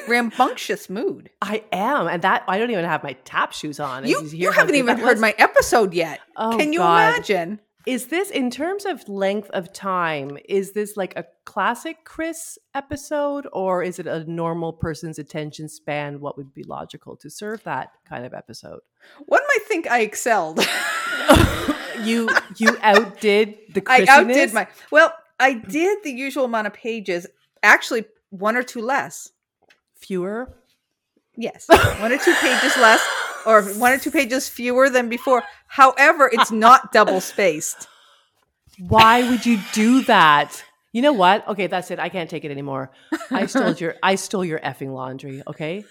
[0.08, 1.30] rambunctious mood.
[1.42, 4.06] I am, and that I don't even have my tap shoes on.
[4.06, 5.22] You, you haven't even heard was.
[5.22, 6.20] my episode yet.
[6.36, 7.14] Oh, Can you God.
[7.16, 7.60] imagine?
[7.86, 10.38] Is this in terms of length of time?
[10.50, 16.20] Is this like a classic Kris episode, or is it a normal person's attention span?
[16.20, 18.80] What would be logical to serve that kind of episode?
[19.26, 20.60] One might think I excelled.
[22.04, 24.68] You you outdid the I outdid my.
[24.92, 27.26] Well, I did the usual amount of pages.
[27.64, 29.32] Actually, one or two less.
[29.96, 30.54] fewer.
[31.38, 33.02] Yes, one or two pages less,
[33.46, 35.44] or one or two pages fewer than before.
[35.68, 37.88] However, it's not double spaced.
[38.80, 40.64] Why would you do that?
[40.92, 41.48] You know what?
[41.48, 42.00] Okay, that's it.
[42.00, 42.92] I can't take it anymore.
[43.32, 45.44] I stole your I stole your effing laundry.
[45.46, 45.84] Okay,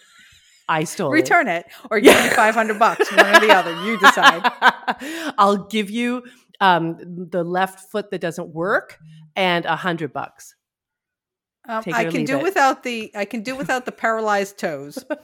[0.68, 1.14] I stole it.
[1.14, 3.10] Return it, or give me five hundred bucks.
[3.10, 3.74] One or the other.
[3.84, 4.50] You decide.
[5.38, 6.24] I'll give you
[6.60, 6.96] um,
[7.30, 8.98] the left foot that doesn't work
[9.36, 10.54] and a hundred bucks.
[11.66, 12.42] Um, I can do it.
[12.42, 13.10] without the.
[13.14, 15.04] I can do without the paralyzed toes.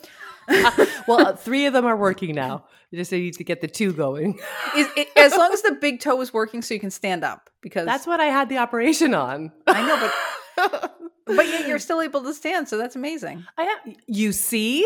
[1.06, 2.64] Well, uh, three of them are working now.
[2.90, 4.38] You just need to get the two going.
[4.76, 7.50] Is, it, as long as the big toe is working, so you can stand up.
[7.62, 9.52] Because That's what I had the operation on.
[9.66, 10.10] I know,
[10.56, 13.44] but but yet you're still able to stand, so that's amazing.
[13.56, 14.82] I have, you see,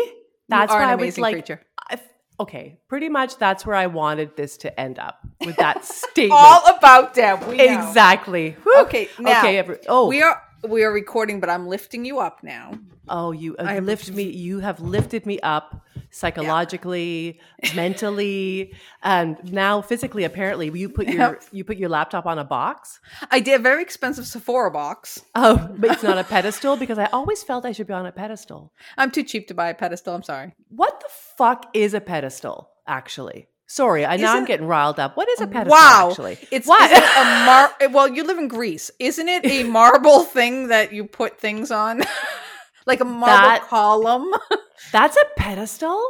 [0.49, 1.61] that's you why an I was amazing like, creature.
[1.89, 1.99] I,
[2.39, 6.33] okay, pretty much that's where I wanted this to end up with that statement.
[6.33, 7.39] All about know.
[7.49, 8.51] exactly.
[8.63, 8.81] Whew.
[8.81, 9.57] Okay, now okay.
[9.57, 12.77] Every, oh, we are we are recording, but I'm lifting you up now.
[13.07, 14.23] Oh, you uh, I have have- lift me.
[14.23, 17.39] You have lifted me up psychologically,
[17.75, 20.23] mentally, and now physically.
[20.23, 21.43] Apparently, you put your Yep.
[21.51, 22.99] you put your laptop on a box.
[23.31, 25.21] I did a very expensive Sephora box.
[25.35, 28.11] Oh, but it's not a pedestal because I always felt I should be on a
[28.11, 28.71] pedestal.
[28.97, 30.13] I'm too cheap to buy a pedestal.
[30.15, 30.53] I'm sorry.
[30.69, 32.69] What the fuck is a pedestal?
[32.87, 35.15] Actually, sorry, I know I'm getting riled up.
[35.17, 35.71] What is a pedestal?
[35.71, 36.09] Wow.
[36.11, 36.89] actually, It's what?
[36.91, 37.71] it a mar.
[37.93, 39.45] Well, you live in Greece, isn't it?
[39.45, 42.01] A marble thing that you put things on,
[42.85, 44.31] like a marble That- column.
[44.91, 46.01] That's a pedestal.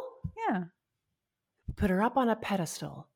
[0.50, 0.63] yeah,
[1.76, 3.08] Put her up on a pedestal.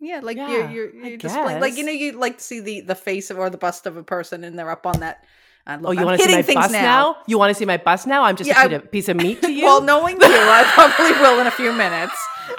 [0.00, 0.20] yeah.
[0.22, 1.60] Like Yeah, you're you're, you're displaying.
[1.60, 3.96] Like you know, you like to see the the face of or the bust of
[3.96, 5.24] a person, and they're up on that.
[5.66, 7.16] Uh, Oh, you want to see my bust now.
[7.28, 8.24] You want to see my bust now?
[8.24, 9.64] I'm just Yeah, a, I- piece of meat to you.
[9.64, 12.14] Well, knowing you, I probably will in a few minutes.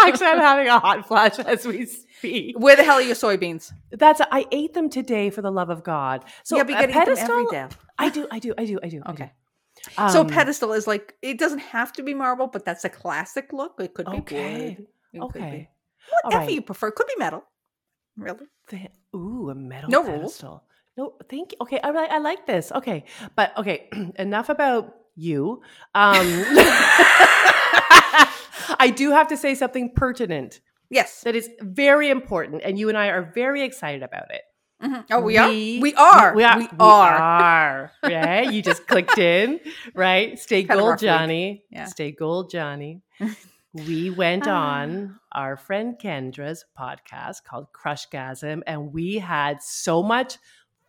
[0.00, 2.58] Actually, I'm having a hot flash as we speak.
[2.58, 3.72] Where the hell are your soybeans?
[3.92, 6.24] That's I ate them today for the love of God.
[6.44, 7.32] So yeah, but you a gotta them pedestal.
[7.38, 7.66] every day.
[7.98, 9.02] I do, I do, I do, I do.
[9.04, 9.12] I do.
[9.12, 9.32] Okay.
[10.10, 13.52] so Um, pedestal is like it doesn't have to be marble, but that's a classic
[13.52, 13.74] look.
[13.80, 14.76] It could be Okay.
[14.78, 14.86] wood.
[15.12, 15.70] It could be- Okay.
[16.24, 16.52] Whatever right.
[16.54, 16.90] you prefer.
[16.90, 17.44] Could be metal.
[18.16, 18.46] Really?
[18.68, 20.16] The- Ooh, a metal No rules.
[20.16, 20.64] pedestal.
[20.96, 21.58] No, thank you.
[21.62, 22.72] Okay, I like I like this.
[22.72, 23.04] Okay,
[23.36, 25.62] but okay, enough about you.
[25.94, 26.16] Um,
[28.80, 31.20] I do have to say something pertinent Yes.
[31.22, 34.42] that is very important, and you and I are very excited about it.
[34.82, 35.04] Mhm.
[35.10, 35.48] Oh, we, are.
[35.48, 36.34] We are.
[36.34, 36.58] We are.
[36.58, 37.16] We are.
[37.18, 38.50] are, Right?
[38.50, 39.60] You just clicked in,
[39.94, 40.38] right?
[40.38, 40.98] Stay Kind gold.
[40.98, 41.64] Johnny.
[41.70, 41.84] Yeah.
[41.84, 43.02] Stay gold, Johnny.
[43.74, 50.38] we went on our friend Kendra's podcast called Crushgasm, and we had so much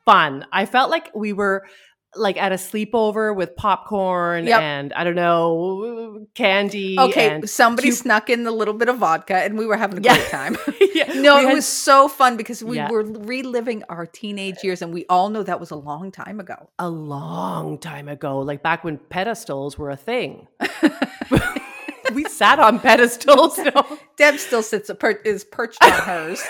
[0.06, 0.46] fun.
[0.52, 1.68] I felt like we were
[2.16, 4.62] like at a sleepover with popcorn Yep.
[4.62, 6.98] and I don't know candy.
[7.00, 10.16] Okay, somebody snuck in a little bit of vodka, and we were having a Yeah.
[10.18, 10.58] great time.
[10.94, 12.92] Yeah, no, we it had- was so fun because we Yeah.
[12.92, 16.70] were reliving our teenage years, and we all know that was a long time ago.
[16.80, 20.48] a long time ago, like back when pedestals were a thing.
[22.14, 23.58] we sat on pedestals.
[23.58, 24.00] No.
[24.18, 26.44] Deb still sits per- is perched on hers.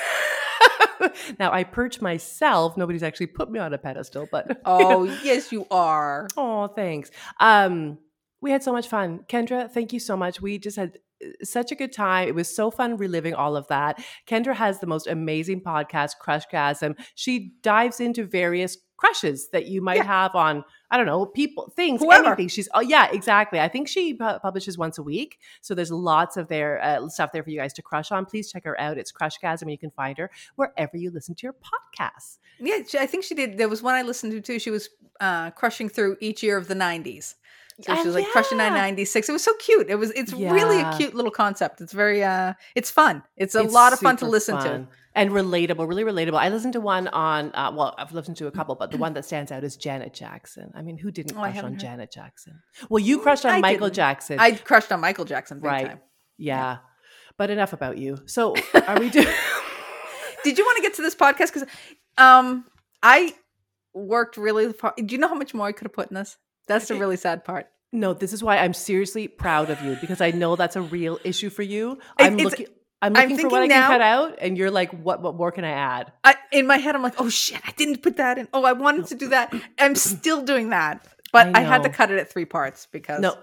[1.40, 2.78] now I perch myself.
[2.78, 6.28] Nobody's actually put me on a pedestal, but Oh, yes, you are.
[6.38, 7.12] oh, thanks.
[7.40, 7.98] Um,
[8.42, 9.70] we had so much fun, Kendra.
[9.72, 10.42] Thank you so much.
[10.42, 12.28] We just had uh, such a good time.
[12.28, 14.04] It was so fun reliving all of that.
[14.28, 16.96] Kendra has the most amazing podcast, Crushgasm.
[17.16, 20.04] She dives into various crushes that you might Yeah.
[20.06, 22.28] have on I don't know people, things, Whoever.
[22.28, 22.50] anything.
[22.50, 23.60] She's oh yeah, exactly.
[23.60, 27.32] I think she pu- publishes once a week, so there's lots of their uh, stuff
[27.32, 28.26] there for you guys to crush on.
[28.26, 28.98] Please check her out.
[28.98, 32.38] It's Crushgasm, and you can find her wherever you listen to your podcasts.
[32.60, 33.58] Yeah, I think she did.
[33.58, 34.60] There was one I listened to too.
[34.60, 34.90] She was
[35.22, 37.36] uh, crushing through each year of the '90s.
[37.84, 38.70] So she was like crushing yeah.
[38.70, 39.30] 996.
[39.30, 39.90] It was so cute.
[39.90, 40.12] It was.
[40.12, 41.82] It's really a cute little concept.
[41.82, 42.24] It's very.
[42.24, 43.24] uh It's fun.
[43.38, 46.38] It's a It's lot of fun to listen fun and relatable, really relatable.
[46.38, 49.14] I listened to one on, uh, well, I've listened to a couple, but the one
[49.14, 50.72] that stands out is Janet Jackson.
[50.74, 51.80] I mean, who didn't Oh, crush on heard.
[51.80, 52.62] Janet Jackson?
[52.90, 53.96] Well, you crushed on I Michael didn't.
[53.96, 54.40] Jackson.
[54.40, 55.88] I crushed on Michael Jackson right?
[55.88, 56.00] time.
[56.38, 56.78] Yeah.
[57.38, 58.20] But enough about you.
[58.26, 58.56] So,
[58.88, 59.28] are we doing?
[60.44, 61.54] Did you want to get to this podcast?
[61.54, 61.66] Because
[62.18, 62.66] um,
[63.04, 63.34] I
[63.94, 64.72] worked really.
[64.74, 64.94] Far.
[64.98, 66.38] Do you know how much more I could have put in this?
[66.68, 67.68] That's the really sad part.
[67.92, 71.20] no, this is why I'm seriously proud of you because I know that's a real
[71.24, 72.00] issue for you.
[72.18, 72.68] I'm it's- looking.
[73.04, 75.24] I'm I'm looking for what I can cut out, and you're like, "What?
[75.24, 78.04] What more can I add?" I, in my head, I'm like, oh shit, I didn't
[78.04, 78.48] put that in.
[78.54, 79.52] Oh, I wanted to do that.
[79.80, 83.20] I'm still doing that, but I I, had to cut it at three parts because.
[83.20, 83.38] No,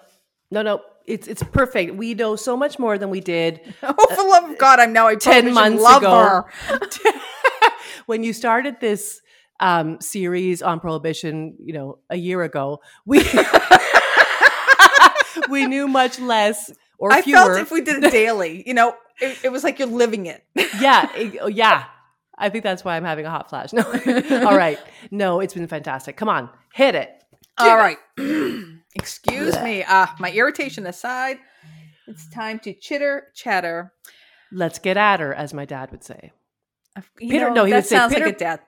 [0.52, 0.81] no, no.
[1.07, 1.94] It's it's perfect.
[1.96, 4.92] We know so much more than we did Oh, for the love of God, I'm
[4.92, 6.44] now a 10 months ago.
[8.07, 9.20] when you started this
[9.60, 13.22] um, series on prohibition, you know, a year ago, we
[15.48, 17.38] we knew much less or I fewer.
[17.38, 20.44] felt if we did it daily, you know, it, it was like you're living it.
[20.80, 21.84] yeah, it- oh, yeah.
[22.40, 23.72] I think that's why I'm having a hot flash.
[23.72, 23.82] No,
[24.46, 24.78] all right.
[25.10, 26.16] No, it's been fantastic.
[26.16, 27.10] Come on, hit it.
[27.58, 27.96] All right.
[28.94, 29.84] Excuse me.
[29.86, 31.38] Ah, my irritation aside,
[32.06, 33.92] it's time to chitter chatter.
[34.52, 36.30] Let's get at her, as my dad would say.
[37.18, 38.60] You Pitter- know, no, he would say sounds pitter- like a death.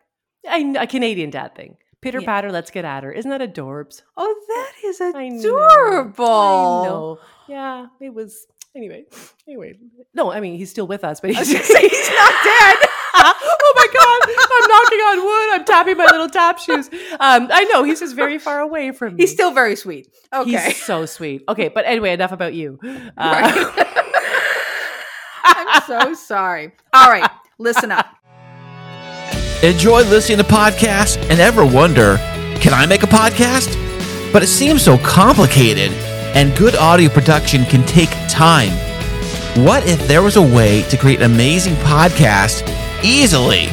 [0.48, 1.76] I, a Canadian dad thing.
[2.00, 2.26] Pitter Yeah.
[2.26, 3.12] patter, let's get at her.
[3.12, 4.02] Isn't that adorbs?
[4.16, 5.38] Oh, that is I know.
[5.38, 6.24] adorable.
[6.24, 7.18] I know.
[7.48, 8.46] Yeah, it was.
[8.74, 9.04] Anyway,
[9.48, 9.74] anyway.
[10.14, 12.76] No, I mean he's still with us, but he's, gonna he's not dead.
[13.14, 14.36] oh my god!
[14.38, 15.54] I'm knocking on wood.
[15.60, 16.88] I'm tapping my little tap shoes.
[17.18, 19.24] Um, I know he's just very far away from me.
[19.24, 20.08] He's still very sweet.
[20.32, 20.68] Okay.
[20.68, 21.42] He's so sweet.
[21.48, 22.78] Okay, but anyway, enough about you.
[23.18, 23.74] Uh,
[25.44, 26.72] I'm so sorry.
[26.92, 28.06] All right, listen up.
[29.62, 32.16] Enjoy listening to podcasts and ever wonder,
[32.60, 33.76] can I make a podcast?
[34.32, 35.92] But it seems so complicated,
[36.34, 38.70] and good audio production can take time.
[39.62, 42.62] What if there was a way to create an amazing podcast
[43.04, 43.66] easily?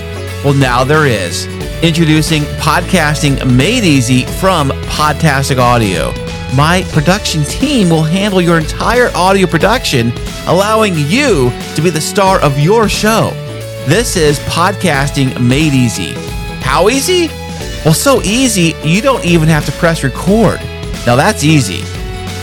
[0.44, 1.46] Well, now there is.
[1.82, 6.12] Introducing Podcasting Made Easy from Podtastic Audio.
[6.56, 10.12] my production team will handle your entire audio production,
[10.48, 13.32] allowing you to be the star of your show.
[13.88, 16.12] This is podcasting made easy.
[16.60, 17.30] How easy?
[17.86, 20.60] Well, so easy, you don't even have to press record.
[21.06, 21.86] Now that's easy.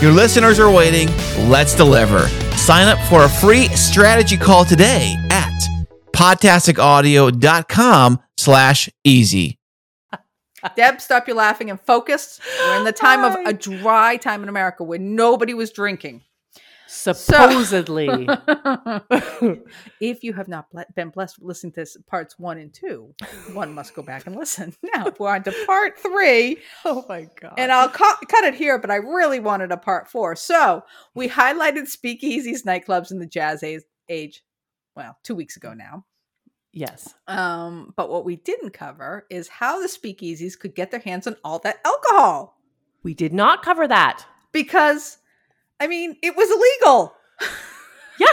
[0.03, 1.07] Your listeners are waiting.
[1.47, 2.27] Let's deliver.
[2.57, 5.53] Sign up for a free strategy call today at
[6.13, 9.59] podtasticaudio.com slash easy.
[10.75, 12.39] Deb, stop your laughing and focus.
[12.59, 16.23] We're in the time of a dry time in America where nobody was drinking.
[16.87, 18.07] Supposedly.
[19.99, 23.13] if you have not been blessed with listening to this parts one and two,
[23.53, 24.73] one must go back and listen.
[24.95, 27.55] Now we're on to part three, oh my god.
[27.57, 30.35] and I'll cu- cut it here, but I really wanted a part four.
[30.35, 34.43] So we highlighted speakeasies, nightclubs, and the jazz age, age
[34.95, 36.05] well, two weeks ago now.
[36.71, 37.13] yes.
[37.27, 41.35] Um, but what we didn't cover is how the speakeasies could get their hands on
[41.43, 42.57] all that alcohol
[43.03, 44.25] We did not cover that.
[44.53, 45.17] because,
[45.79, 47.13] I mean, it was illegal.
[48.17, 48.27] Yeah.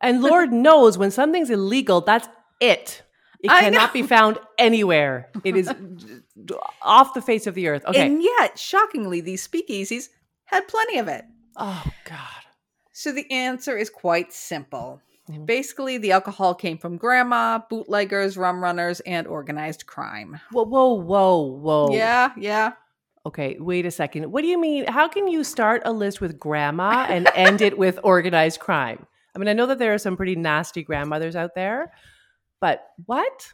[0.00, 2.26] And Lord knows when something's illegal, that's
[2.60, 3.02] it.
[3.42, 3.92] It I cannot know.
[3.92, 5.28] be found anywhere.
[5.44, 5.70] It is
[6.82, 7.84] off the face of the earth.
[7.86, 8.06] Okay.
[8.06, 10.08] And yet, shockingly, these speakeasies
[10.46, 11.24] had plenty of it.
[11.58, 12.42] oh God.
[12.92, 15.02] So the answer is quite simple.
[15.30, 15.44] Mhm.
[15.44, 20.40] Basically, the alcohol came from grandma, bootleggers, rum runners, and organized crime.
[20.52, 21.88] Whoa, whoa, whoa, whoa.
[21.94, 22.72] Yeah, yeah.
[23.26, 24.30] Okay, wait a second.
[24.32, 24.86] What do you mean?
[24.86, 29.06] How can you start a list with grandma and end it with organized crime?
[29.34, 31.92] I mean, I know that there are some pretty nasty grandmothers out there,
[32.60, 33.52] but what?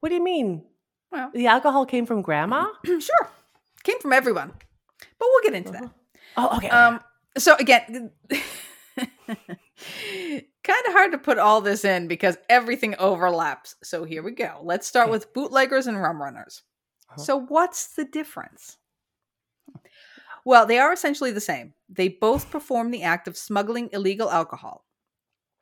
[0.00, 0.64] What do you mean?
[1.10, 2.66] Well, The alcohol came from grandma?
[2.84, 3.28] sure.
[3.82, 4.52] Came from everyone.
[5.18, 5.90] But we'll get into that.
[6.36, 6.68] Oh, okay.
[6.68, 7.00] Um,
[7.38, 8.10] so again,
[8.98, 13.74] kind of hard to put all this in because everything overlaps.
[13.82, 14.60] So here we go.
[14.62, 15.12] Let's start Okay.
[15.12, 16.62] with bootleggers and rum runners.
[17.10, 17.22] Uh-huh.
[17.22, 18.78] So what's the difference?
[20.46, 21.74] Well, they are essentially the same.
[21.90, 24.86] They both perform the act of smuggling illegal alcohol.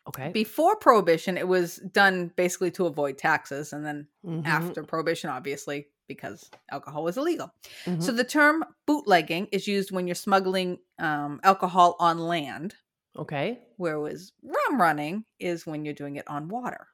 [0.07, 0.31] okay.
[0.33, 5.89] Before prohibition, it was done basically to avoid taxes, and then Mhm, after prohibition, obviously,
[6.07, 7.51] because alcohol was illegal.
[7.87, 8.03] mhm.
[8.03, 12.75] So the term bootlegging is used when you're smuggling um, alcohol on land,
[13.17, 13.63] okay.
[13.79, 16.87] whereas rum running is when you're doing it on water.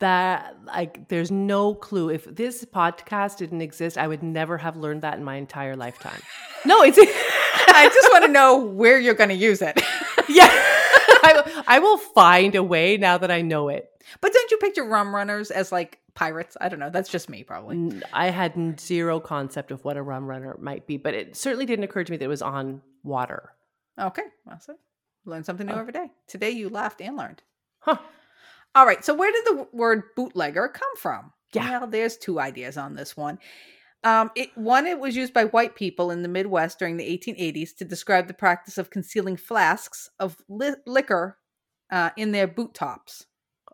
[0.00, 2.10] That like there's no clue.
[2.10, 6.20] If this podcast didn't exist, I would never have learned that in my entire lifetime.
[6.66, 9.78] No, it's I just want to know where you're going to use it.
[10.30, 10.48] yeah.
[10.48, 13.90] I, I will find a way now that I know it.
[14.22, 16.56] but don't you picture rum runners as like pirates?
[16.58, 16.88] I don't know.
[16.88, 18.00] That's just me, probably.
[18.14, 21.84] i had zero concept of what a rum runner might be, but it certainly didn't
[21.84, 23.52] occur to me that it was on water.
[24.00, 24.76] Okay, awesome
[25.26, 25.78] learn something new Oh.
[25.80, 26.10] every day.
[26.28, 27.42] Today you laughed and learned.
[27.80, 27.98] Huh.
[28.74, 31.32] All right, so where did the word bootlegger come from?
[31.52, 31.78] Yeah.
[31.80, 33.38] Well, there's two ideas on this one.
[34.02, 37.74] Um, it, one, it was used by white people in the Midwest during the 1880s
[37.76, 41.38] to describe the practice of concealing flasks of li- liquor
[41.90, 43.26] uh, in their boot tops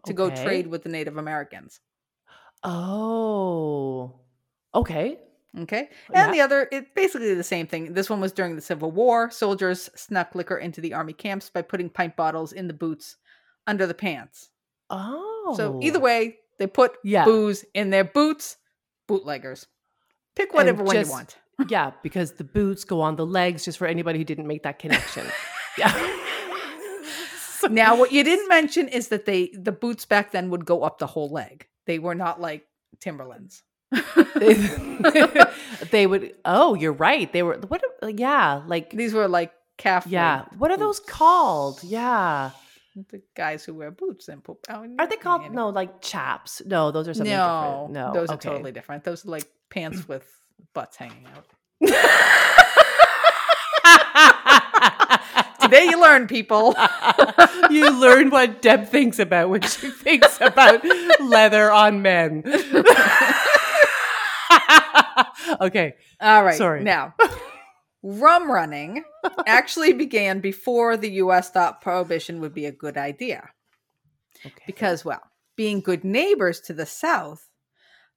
[0.07, 1.81] to go trade with the Native Americans.
[2.63, 4.21] Oh.
[4.75, 5.19] Okay.
[5.59, 5.89] Okay.
[6.13, 6.27] Yeah.
[6.27, 7.95] And the other, it basically the same thing.
[7.95, 9.31] This one was during the Civil War.
[9.33, 13.17] Soldiers snuck liquor into the army camps by putting pint bottles in the boots
[13.67, 14.50] under the pants.
[14.91, 15.55] Oh.
[15.57, 16.03] So either oh.
[16.03, 17.25] way, they put Yeah.
[17.25, 18.57] booze in their boots.
[19.09, 19.67] Bootleggers.
[20.37, 21.37] Pick whatever one you want.
[21.69, 24.79] yeah, because the boots go on the legs just for anybody who didn't make that
[24.79, 25.27] connection.
[25.79, 26.17] yeah.
[27.61, 30.83] So- Now, what you didn't mention is that they the boots back then would go
[30.83, 31.67] up the whole leg.
[31.87, 32.65] They were not like
[33.01, 33.63] Timberlands.
[33.91, 34.55] they,
[35.91, 37.31] they would oh, you're right.
[37.31, 40.07] They were what yeah, like These were like calf.
[40.07, 40.47] yeah.
[40.57, 41.81] What are those called?
[41.85, 42.53] Yeah.
[42.95, 44.67] The guys who wear boots and poop.
[44.69, 46.61] Oh, Are they called no like chaps?
[46.67, 47.93] No, those are something No, different.
[47.93, 48.13] No.
[48.13, 48.35] those okay.
[48.35, 49.05] are totally different.
[49.05, 50.27] Those are like pants with
[50.75, 51.47] butts hanging out.
[55.61, 56.75] Today you learn, people.
[57.71, 60.85] you learn what Deb thinks about when she thinks about
[61.21, 62.43] leather on men.
[65.61, 65.95] okay.
[66.21, 66.57] All right.
[66.57, 66.83] Sorry.
[66.83, 67.15] Now,
[68.03, 69.05] rum running
[69.47, 71.51] actually began before the U.S.
[71.51, 73.51] thought prohibition would be a good idea.
[74.45, 74.63] Okay.
[74.67, 75.23] Because, well,
[75.57, 77.49] being good neighbors to the South,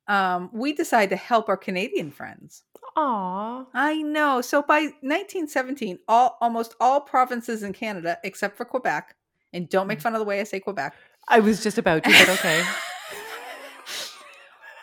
[0.07, 2.63] um, we decided to help our Canadian friends.
[2.95, 3.65] Aw.
[3.73, 4.41] I know.
[4.41, 9.15] So by 1917, all almost all provinces in Canada, except for Quebec,
[9.51, 9.89] and don't Mm.
[9.89, 10.93] make fun of the way I say Quebec,
[11.27, 12.63] I was just about to, but okay.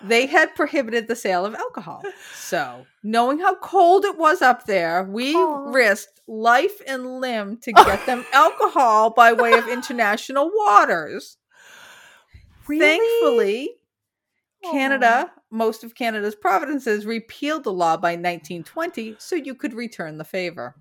[0.02, 2.02] they had prohibited the sale of alcohol.
[2.34, 5.70] So, knowing how cold it was up there, we Aw.
[5.70, 11.36] risked life and limb to get them alcohol by way of international waters.
[12.66, 12.80] Really?
[12.80, 13.70] Thankfully,
[14.70, 20.24] Canada most of Canada's provinces repealed the law by 1920 so you could return the
[20.24, 20.76] favor.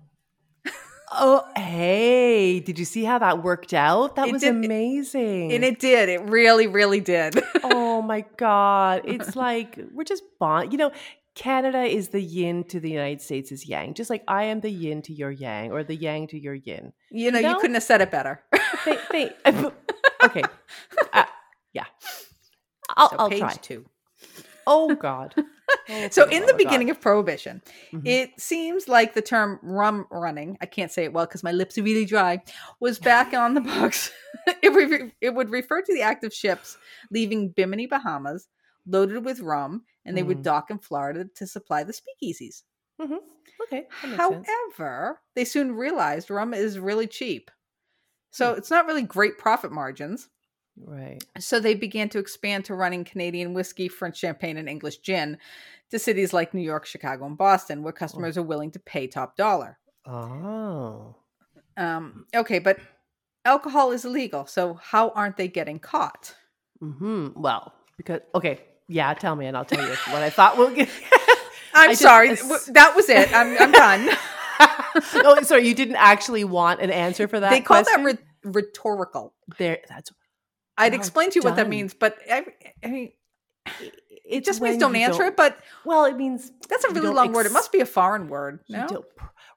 [1.12, 4.14] Oh, hey, did you see how that worked out?
[4.16, 5.52] That It was did- amazing.
[5.52, 6.08] And it did.
[6.08, 7.42] It really, really did.
[7.64, 10.72] oh my god, it's like we're just bond.
[10.72, 10.92] You know,
[11.34, 13.94] Canada is the yin to the United States is yang.
[13.94, 16.92] Just like I am the yin to your yang, or the yang to your yin.
[17.10, 17.58] you know, you No.
[17.58, 18.42] couldn't have said it better.
[18.84, 19.32] They, they,
[20.24, 20.42] okay,
[21.12, 21.24] uh,
[21.72, 21.84] yeah.
[22.96, 23.52] I'll, So I'll page try.
[23.54, 23.84] two.
[24.66, 25.34] Oh God.
[25.88, 26.58] Oh, So in oh the God.
[26.58, 28.06] beginning of prohibition, Mhm.
[28.06, 31.76] it seems like the term rum running, I can't say it well because my lips
[31.78, 32.42] are really dry,
[32.80, 34.10] was back on the books.
[34.62, 36.78] it, would, it would refer to the act of ships
[37.10, 38.48] leaving Bimini, Bahamas,
[38.86, 40.42] loaded with rum, and they would Mm.
[40.44, 42.62] dock in Florida to supply the speakeasies.
[43.00, 43.18] Mhm.
[43.62, 43.86] Okay.
[44.04, 44.48] makes sense.
[44.48, 47.50] However, they soon realized rum is really cheap.
[48.30, 50.28] So it's not really great profit margins.
[50.84, 51.22] Right.
[51.38, 55.38] So they began to expand to running Canadian whiskey, French champagne, and English gin
[55.90, 59.36] to cities like New York, Chicago, and Boston, where customers are willing to pay top
[59.36, 59.78] dollar.
[60.06, 61.16] Oh.
[61.76, 62.78] Um, okay, but
[63.44, 64.46] alcohol is illegal.
[64.46, 66.34] So how aren't they getting caught?
[66.80, 67.28] Hmm.
[67.36, 69.12] Well, because okay, yeah.
[69.14, 70.56] Tell me, and I'll tell you what I thought.
[70.56, 70.88] We'll get.
[71.74, 72.28] I'm just sorry.
[72.34, 73.32] that was it.
[73.32, 74.08] I'm, I'm done.
[75.24, 75.66] oh, sorry.
[75.68, 77.50] You didn't actually want an answer for that.
[77.50, 78.04] they call question?
[78.04, 79.34] that rhe- rhetorical.
[79.58, 79.78] there.
[79.88, 80.10] That's
[80.84, 82.44] I'd Oh, explain to you what that means, but I,
[82.84, 83.12] I mean,
[84.24, 85.36] it just means don't answer it.
[85.36, 87.46] But Well, it means that's a really don't long word.
[87.46, 88.60] It must be a foreign word.
[88.68, 89.06] No, don't-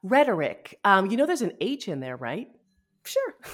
[0.04, 0.80] rhetoric.
[0.84, 2.50] Um, you know, there's an H in there, right?
[3.06, 3.36] sure.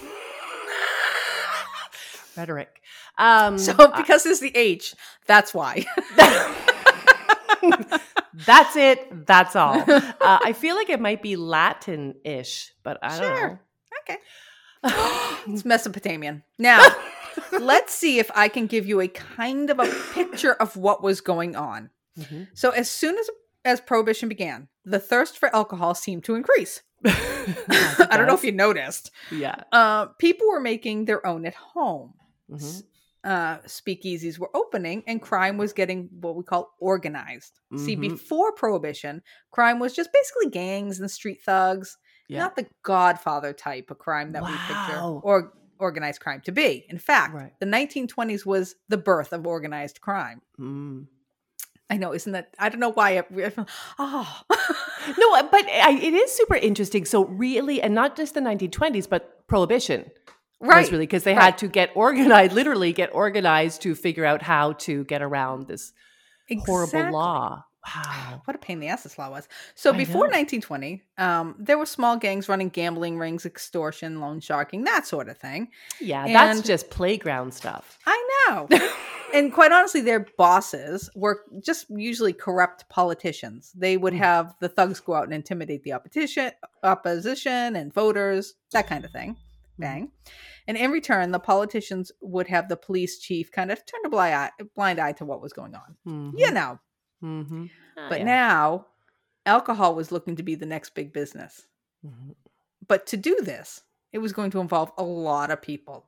[2.38, 2.82] rhetoric.
[3.18, 4.96] Um, So uh, because there's the H,
[5.28, 5.86] that's why.
[8.46, 9.26] that's it.
[9.26, 9.84] That's all.
[9.90, 13.48] Uh, I feel like it might be Latin-ish, but I don't Sure.
[13.50, 13.60] know.
[14.04, 14.18] okay.
[15.52, 16.44] it's Mesopotamian.
[16.58, 16.86] Now,
[17.52, 21.22] let's see if I can give you a kind of a picture of what was
[21.22, 21.90] going on.
[22.18, 22.48] Mhm.
[22.54, 23.30] So, as soon as
[23.66, 26.82] as prohibition began, the thirst for alcohol seemed to increase.
[27.06, 29.12] I don't know if you noticed.
[29.32, 29.56] Yeah.
[29.72, 32.14] Uh, people were making their own at home.
[32.50, 32.84] Mhm.
[33.24, 37.60] Uh, speakeasies were opening, and crime was getting what we call organized.
[37.76, 38.02] See, Mhm.
[38.02, 41.98] before prohibition, crime was just basically gangs and street thugs
[42.30, 42.40] Yeah.
[42.44, 46.86] not the Godfather type of crime that we picture or organized crime to be.
[46.90, 47.54] In fact, Right.
[47.60, 50.42] the 1920s was the birth of organized crime.
[50.60, 51.08] Mm.
[51.90, 52.54] I know, isn't that?
[52.60, 53.18] I don't know why.
[53.18, 54.42] I feel- oh,
[55.18, 57.06] No, uh, but I, it is super interesting.
[57.06, 60.12] So really, and not just the 1920s, but prohibition
[60.60, 60.82] right.
[60.82, 61.44] was really because they right.
[61.44, 65.94] had to get organized, literally get organized to figure out how to get around this
[66.66, 67.66] horrible law.
[67.96, 68.42] Wow.
[68.46, 69.48] What a pain in the ass this law was.
[69.76, 70.38] So I before know.
[70.38, 75.38] 1920, um, there were small gangs running gambling rings, extortion, loan sharking, that sort of
[75.38, 75.70] thing.
[76.00, 77.98] Yeah, that's just playground stuff.
[78.06, 78.68] I know.
[79.34, 83.72] and quite honestly, their bosses were just usually corrupt politicians.
[83.76, 84.18] They would Mm.
[84.20, 86.52] have the thugs go out and intimidate the opposition,
[86.84, 89.32] opposition and voters, that kind of thing.
[89.32, 89.82] Mm-hmm.
[89.82, 90.12] Bang.
[90.68, 94.36] And in return, the politicians would have the police chief kind of turn a blind
[94.36, 95.96] eye, blind eye to what was going on.
[96.06, 96.34] Mhm.
[96.38, 96.80] You know.
[97.24, 97.70] Mhm.
[97.98, 98.26] Ah, But yeah.
[98.26, 98.86] now,
[99.46, 101.66] alcohol was looking to be the next big business.
[102.06, 102.36] Mhm.
[102.88, 106.06] But to do this, it was going to involve a lot of people.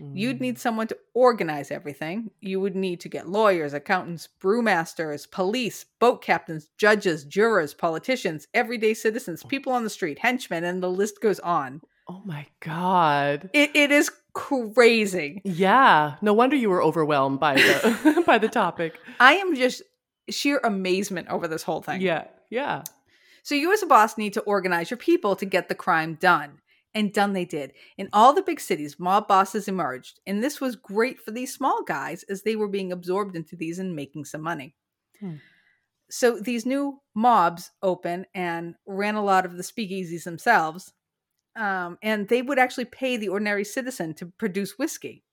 [0.00, 0.40] You'd Mm.
[0.40, 2.30] need someone to organize everything.
[2.40, 8.92] You would need to get lawyers, accountants, brewmasters, police, boat captains, judges, jurors, politicians, everyday
[8.94, 11.80] citizens, people on the street, henchmen, and the list goes on.
[12.08, 13.48] Oh my god.
[13.52, 15.40] It, it is crazy.
[15.44, 16.16] Yeah.
[16.22, 18.98] No wonder you were overwhelmed by the by the topic.
[19.20, 19.82] I am just
[20.30, 22.00] sheer amazement over this whole thing.
[22.00, 22.26] Yeah.
[22.50, 22.82] Yeah.
[23.42, 26.60] So you as a boss need to organize your people to get the crime done.
[26.96, 27.72] And done they did.
[27.98, 30.20] In all the big cities, mob bosses emerged.
[30.26, 33.80] And this was great for these small guys as they were being absorbed into these
[33.80, 34.76] and making some money.
[35.18, 35.36] Hmm.
[36.08, 40.92] So these new mobs open and ran a lot of the speakeasies themselves.
[41.56, 45.24] Um, and they would actually pay the ordinary citizen to produce whiskey.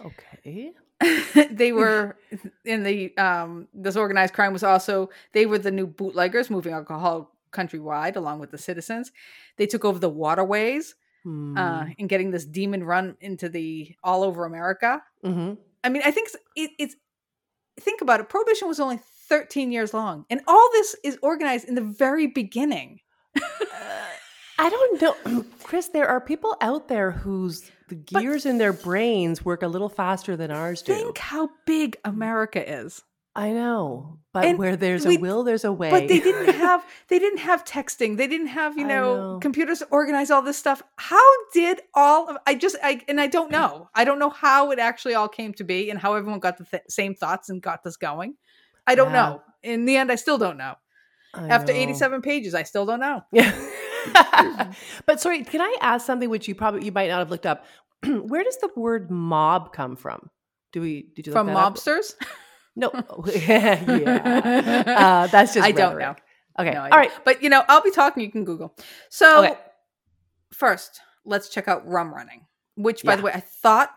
[0.00, 0.72] Okay.
[1.50, 2.16] they were
[2.64, 7.30] in the um this organized crime was also they were the new bootleggers moving alcohol
[7.52, 9.12] countrywide along with the citizens
[9.56, 11.94] they took over the waterways uh Mm.
[12.00, 15.56] and getting this demon rum into the all over america Mhm.
[15.84, 16.96] i mean i think s- it, it's
[17.78, 21.74] think about it prohibition was only 13 years long and all this is organized in
[21.76, 23.00] the very beginning
[24.58, 25.88] I don't know, Kris.
[25.88, 30.36] There are people out there whose the gears in their brains work a little faster
[30.36, 30.94] than ours do.
[30.94, 33.02] think how big america is
[33.34, 35.88] I know, but And where there's we- a will, there's a way.
[35.90, 38.18] But they didn't have they didn't have texting.
[38.18, 39.38] They didn't have, you know, know.
[39.40, 40.82] computers to organize all this stuff.
[40.96, 43.88] How did all of I just I and I don't know.
[43.94, 46.64] I don't know how it actually all came to be and how everyone got the
[46.66, 48.34] th- same thoughts and got this going.
[48.86, 49.22] I don't Yeah.
[49.30, 49.42] know.
[49.62, 50.74] In the end, I still don't know.
[51.32, 51.78] I After know.
[51.78, 53.22] 87 pages, I still don't know.
[53.32, 53.54] Yeah.
[55.06, 57.64] but sorry, can I ask something which you probably you might not have looked up?
[58.06, 60.30] Where does the word mob come from?
[60.72, 61.74] Do we did you From that up?
[61.74, 62.14] mobsters?
[62.74, 62.90] No.
[63.36, 64.82] yeah.
[64.86, 66.16] Uh, that's just I don't know.
[66.58, 66.70] Okay.
[66.70, 66.98] No, All don't.
[66.98, 67.10] right.
[67.22, 68.22] But you know, I'll be talking.
[68.22, 68.74] You can Google.
[69.10, 69.58] So Okay.
[70.54, 72.46] first, let's check out rum running,
[72.76, 73.16] which, by Yeah.
[73.16, 73.90] the way, I thought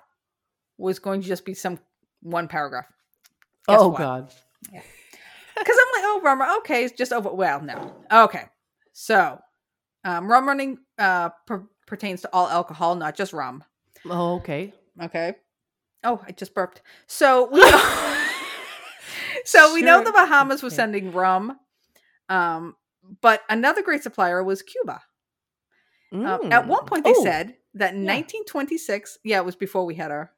[0.78, 1.80] was going to just be some
[2.22, 2.86] one paragraph.
[3.70, 3.98] Guess oh what?
[4.00, 4.34] God.
[4.72, 6.58] Because I'm like, oh, rum.
[6.60, 7.32] Okay, it's just over.
[7.32, 7.96] Well, no.
[8.12, 8.44] Okay,
[8.92, 9.40] so
[10.04, 13.64] um, rum running uh, per- pertains to all alcohol, not just rum.
[14.10, 14.74] Oh, okay.
[15.02, 15.36] Okay.
[16.04, 16.82] Oh, I just burped.
[17.08, 18.18] So we know,
[19.46, 21.58] so we know the Bahamas was sending rum,
[22.30, 22.76] um,
[23.22, 25.02] but another great supplier was Cuba.
[26.14, 26.88] Uh, at one Mm.
[26.88, 28.14] point, they Oh, said that in yeah.
[28.14, 29.20] 1926.
[29.24, 30.32] Yeah, it was before we had our,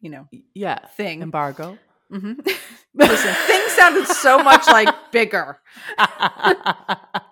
[0.00, 1.22] you know, yeah thing.
[1.22, 1.78] embargo.
[2.12, 2.40] Mm-hmm.
[2.94, 5.58] Listen, things sounded so much like bigger.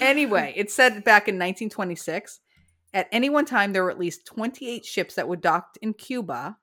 [0.00, 2.40] Anyway, it said back in 1926,
[2.94, 6.56] at any one time there were at least 28 ships that were docked in Cuba,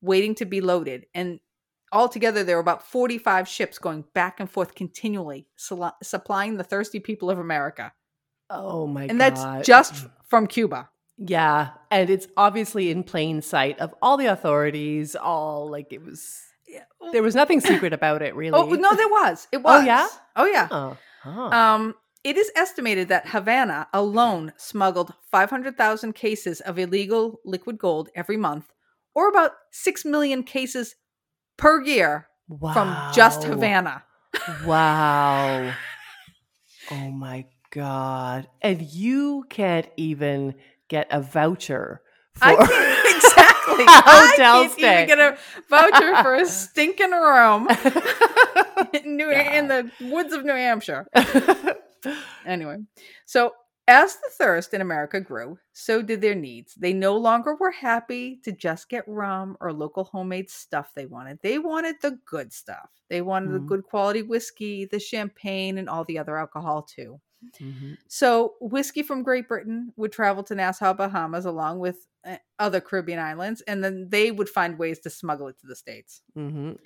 [0.00, 1.38] waiting to be loaded, and
[1.92, 5.46] altogether there were about 45 ships going back and forth continually,
[6.02, 7.92] supplying the thirsty people of America,
[8.50, 9.10] oh my god.
[9.10, 9.34] and God.
[9.36, 10.88] that's just from Cuba.
[11.18, 15.14] yeah, and it's obviously in plain sight of all the authorities.
[15.14, 16.42] All like it was.
[17.12, 18.58] There was nothing secret about it, really.
[18.58, 19.46] Oh no, there was.
[19.52, 19.86] It Oh, was.
[19.86, 20.08] yeah?
[20.34, 20.66] Oh yeah.
[20.70, 21.40] Oh, huh.
[21.42, 21.94] Um,
[22.26, 28.72] it is estimated that Havana alone smuggled 500,000 cases of illegal liquid gold every month,
[29.14, 30.96] or about 6 million cases
[31.56, 32.26] per year
[32.72, 34.02] from just Havana.
[34.66, 35.72] Wow.
[36.88, 38.46] Oh my God.
[38.62, 40.54] And you can't even
[40.86, 42.00] get a voucher
[42.34, 43.84] for I can't, exactly.
[43.88, 45.02] I hotel can't stay.
[45.02, 47.66] even get a voucher for a stinking room
[48.92, 51.08] in, New, in the woods of New Hampshire.
[52.44, 52.78] Anyway,
[53.24, 53.52] so
[53.88, 56.74] as the thirst in America grew, so did their needs.
[56.74, 61.40] They no longer were happy to just get rum or local homemade stuff they wanted.
[61.42, 62.90] They wanted the good stuff.
[63.08, 63.66] They wanted the Mm.
[63.66, 67.20] good quality whiskey, the champagne, and all the other alcohol too.
[67.60, 67.96] Mhm.
[68.08, 73.18] So, whiskey from Great Britain would travel to Nassau, Bahamas, along with uh, other Caribbean
[73.20, 76.76] islands, and then they would find ways to smuggle it to the States Mhm.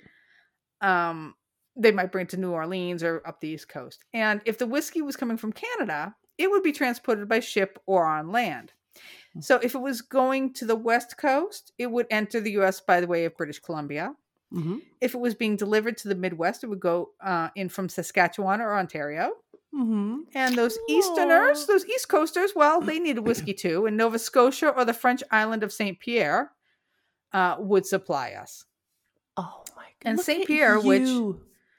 [0.81, 1.35] um,
[1.81, 4.03] they might bring it to New Orleans or up the East Coast.
[4.13, 8.05] And if the whiskey was coming from Canada, it would be transported by ship or
[8.05, 8.73] on land.
[9.39, 12.99] So if it was going to the West Coast, it would enter the US by
[12.99, 14.13] the way of British Columbia.
[14.53, 14.81] Mhm.
[14.99, 18.59] If it was being delivered to the Midwest, it would go uh, in from Saskatchewan
[18.59, 19.31] or Ontario.
[19.73, 20.23] Mhm.
[20.35, 23.85] And those Easterners, those East Coasters, well, they needed whiskey too.
[23.85, 25.97] And Nova Scotia or the French island of St.
[25.97, 26.51] Pierre
[27.31, 28.65] uh, would supply us.
[29.37, 30.09] Oh my God.
[30.09, 30.45] And St.
[30.45, 31.07] Pierre, which-.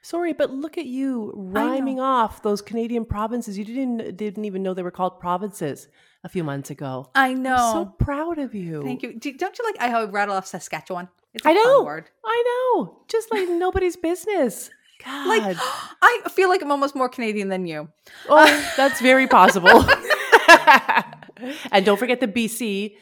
[0.04, 3.56] Sorry, but look at you rhyming off those Canadian provinces.
[3.56, 5.86] You didn't didn't even know they were called provinces
[6.24, 7.08] a few months ago.
[7.14, 7.54] I know.
[7.54, 8.82] I'm so proud of you.
[8.82, 9.18] Thank you.
[9.18, 11.08] Do, don't you like I how I rattle off Saskatchewan?
[11.34, 12.10] It's a I fun word.
[12.24, 13.04] I know.
[13.06, 14.70] Just like nobody's business.
[15.04, 15.26] God.
[15.28, 15.56] Like
[16.02, 17.88] I feel like I'm almost more Canadian than you.
[18.28, 19.84] oh, that's very possible.
[21.72, 22.96] and don't forget the BC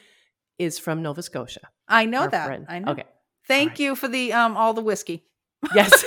[0.59, 1.69] is from Nova Scotia.
[1.89, 2.47] I know that.
[2.47, 2.67] friend.
[2.69, 2.93] I know.
[2.93, 3.05] Okay.
[3.49, 3.81] Thank Alright.
[3.81, 5.25] you for the um all the whiskey.
[5.75, 6.05] Yes.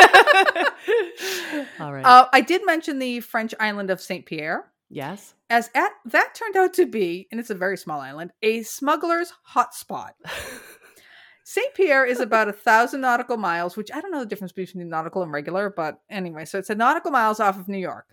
[1.80, 2.04] All right.
[2.04, 5.34] Uh, I did mention the French island of Saint Pierre, yes.
[5.48, 9.32] as at, that turned out to be, and it's a very small island, a smuggler's
[9.54, 10.12] hotspot.
[11.44, 14.88] Saint Pierre is about a thousand nautical miles, which I don't know the difference between
[14.88, 18.06] nautical and regular, but anyway, so it's a nautical miles off of New York.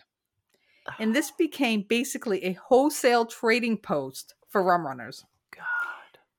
[1.00, 5.24] And this became basically a wholesale trading post for rum runners.
[5.56, 5.64] God.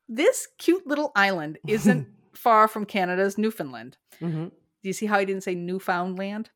[0.09, 3.97] This cute little island isn't far from Canada's Newfoundland.
[4.19, 4.49] hmm
[4.83, 6.51] Do you see how I didn't say Newfoundland?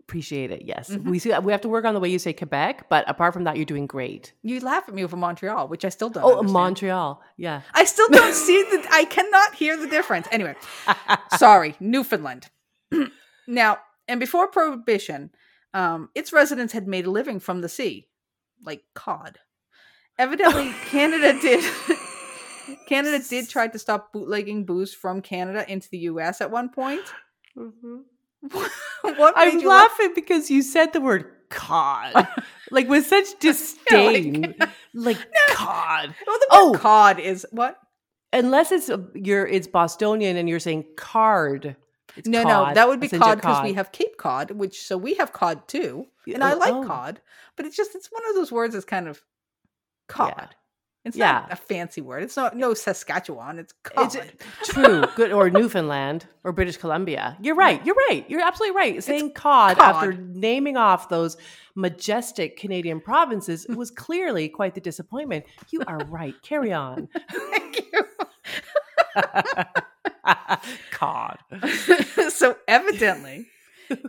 [0.00, 0.62] Appreciate it.
[0.64, 0.90] Yes.
[0.90, 1.04] Mhm.
[1.04, 1.36] We see.
[1.38, 3.64] We have to work on the way you say Quebec, but apart from that, you're
[3.64, 4.32] doing great.
[4.42, 6.22] You laugh at me over Montreal, which I still don't.
[6.24, 6.52] Oh, understand.
[6.52, 7.22] Montreal.
[7.36, 7.62] Yeah.
[7.72, 8.86] I still don't see the.
[8.90, 10.26] I cannot hear the difference.
[10.30, 10.54] Anyway,
[11.36, 12.50] sorry, Newfoundland.
[13.46, 13.78] now,
[14.08, 15.30] and before Prohibition,
[15.72, 18.08] um, its residents had made a living from the sea,
[18.64, 19.38] like cod.
[20.18, 21.64] Evidently, Canada did.
[22.88, 26.40] Canada did try to stop bootlegging booze from Canada into the U.S.
[26.40, 27.02] at one point.
[27.58, 27.96] Mm-hmm.
[29.18, 29.90] what I'm you laugh?
[29.90, 32.26] laughing because you said the word cod,
[32.70, 34.54] like with such disdain,
[34.94, 35.18] like
[35.50, 36.14] cod.
[36.26, 36.74] Well, the Oh.
[36.78, 37.78] cod is what?
[38.32, 41.76] Unless it's a, you're it's Bostonian and you're saying card.
[42.16, 45.14] It's no, no, that would be cod because we have Cape Cod, which so we
[45.14, 46.84] have cod too, Yeah, and I oh, like oh.
[46.84, 47.20] cod,
[47.56, 49.22] but it's just it's one of those words that's kind of
[50.08, 50.54] cod.
[51.04, 51.32] It's Yeah.
[51.32, 52.22] not a fancy word.
[52.22, 53.58] It's not no Saskatchewan.
[53.58, 54.16] It's It's
[54.70, 55.04] true.
[55.16, 57.36] Good or Newfoundland or British Columbia.
[57.40, 57.84] You're right.
[57.84, 58.24] You're right.
[58.28, 59.02] You're absolutely right.
[59.02, 61.36] Saying cod, after naming off those
[61.74, 65.44] majestic Canadian provinces was clearly quite the disappointment.
[65.70, 66.34] You are right.
[66.42, 67.08] Carry on.
[67.30, 68.02] Thank you.
[70.92, 71.38] cod.
[72.30, 73.46] so evidently,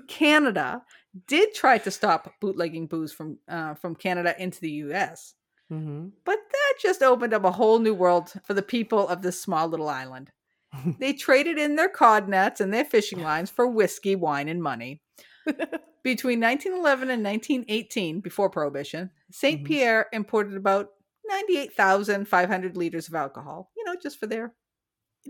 [0.08, 0.82] Canada
[1.28, 5.34] did try to stop bootlegging booze from uh, from Canada into the U.S.,
[5.70, 9.42] hmm but that just opened up a whole new world for the people of this
[9.42, 10.32] small little island.
[11.00, 15.02] they traded in their cod nets and their fishing lines for whiskey, wine, and money.
[16.04, 19.66] Between 1911 and 1918, before Prohibition, saint Mhm.
[19.66, 20.90] Pierre imported about
[21.26, 24.54] 98,500 liters of alcohol, you know, just for their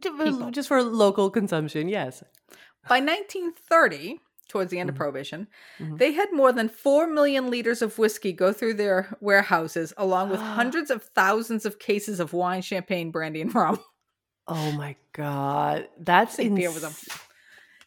[0.01, 0.51] People.
[0.51, 2.23] Just for local consumption, yes.
[2.89, 4.99] By 1930, towards the end of Mhm.
[4.99, 5.47] Prohibition,
[5.79, 5.97] Mhm.
[5.97, 10.39] they had more than 4 million liters of whiskey go through their warehouses, along with
[10.59, 13.79] hundreds of thousands of cases of wine, champagne, brandy, and rum.
[14.47, 16.55] Oh my god, that's St.
[16.55, 17.09] Pierre was a- ins-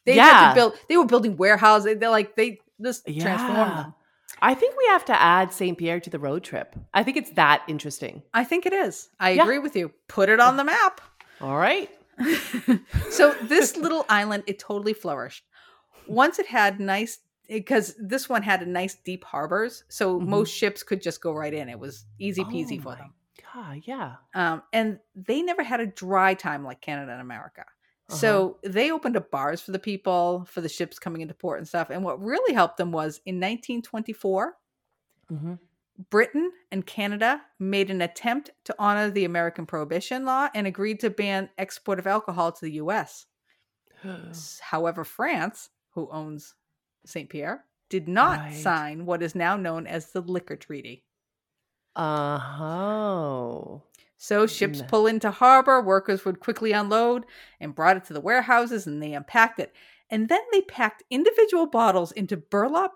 [0.06, 0.48] They had Yeah.
[0.50, 1.98] to build, they were building warehouses.
[1.98, 3.94] They're like, they just transformed them.
[4.40, 6.76] I think we have to add Saint Pierre to the road trip.
[6.94, 8.22] I think it's that interesting.
[8.34, 9.08] I think it is.
[9.18, 9.42] I Yeah.
[9.42, 9.92] agree with you.
[10.08, 11.00] Put it on the map.
[11.40, 11.90] All right.
[13.10, 15.44] so this little island, it totally flourished.
[16.06, 20.20] Once it had nice, because this one had a nice deep harbors, so Mhm.
[20.20, 21.68] most ships could just go right in.
[21.68, 23.14] It was easy peasy Oh for them.
[23.42, 24.18] God, yeah.
[24.34, 27.64] Um, and they never had a dry time like Canada and America.
[28.08, 28.40] Uh-huh.
[28.48, 31.66] So they opened up bars for the people, for the ships coming into port and
[31.66, 31.90] stuff.
[31.90, 34.58] And what really helped them was in 1924,
[35.28, 35.56] hmm
[36.10, 41.10] Britain and Canada made an attempt to honor the American Prohibition law and agreed to
[41.10, 43.26] ban export of alcohol to the US.
[44.60, 46.54] However, France, who owns
[47.04, 47.28] St.
[47.28, 48.54] Pierre, did not Right.
[48.54, 51.04] sign what is now known as the Liquor Treaty.
[51.96, 53.78] Uh huh.
[54.18, 57.24] So ships pull into harbor, workers would quickly unload
[57.60, 59.74] and brought it to the warehouses and they unpacked it.
[60.10, 62.92] And then they packed individual bottles into burlap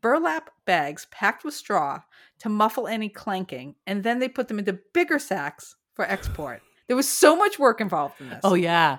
[0.00, 2.00] burlap bags packed with straw
[2.38, 6.60] to muffle any clanking, and then they put them into bigger sacks for export.
[6.88, 8.40] There was so much work involved in this.
[8.44, 8.98] Oh yeah.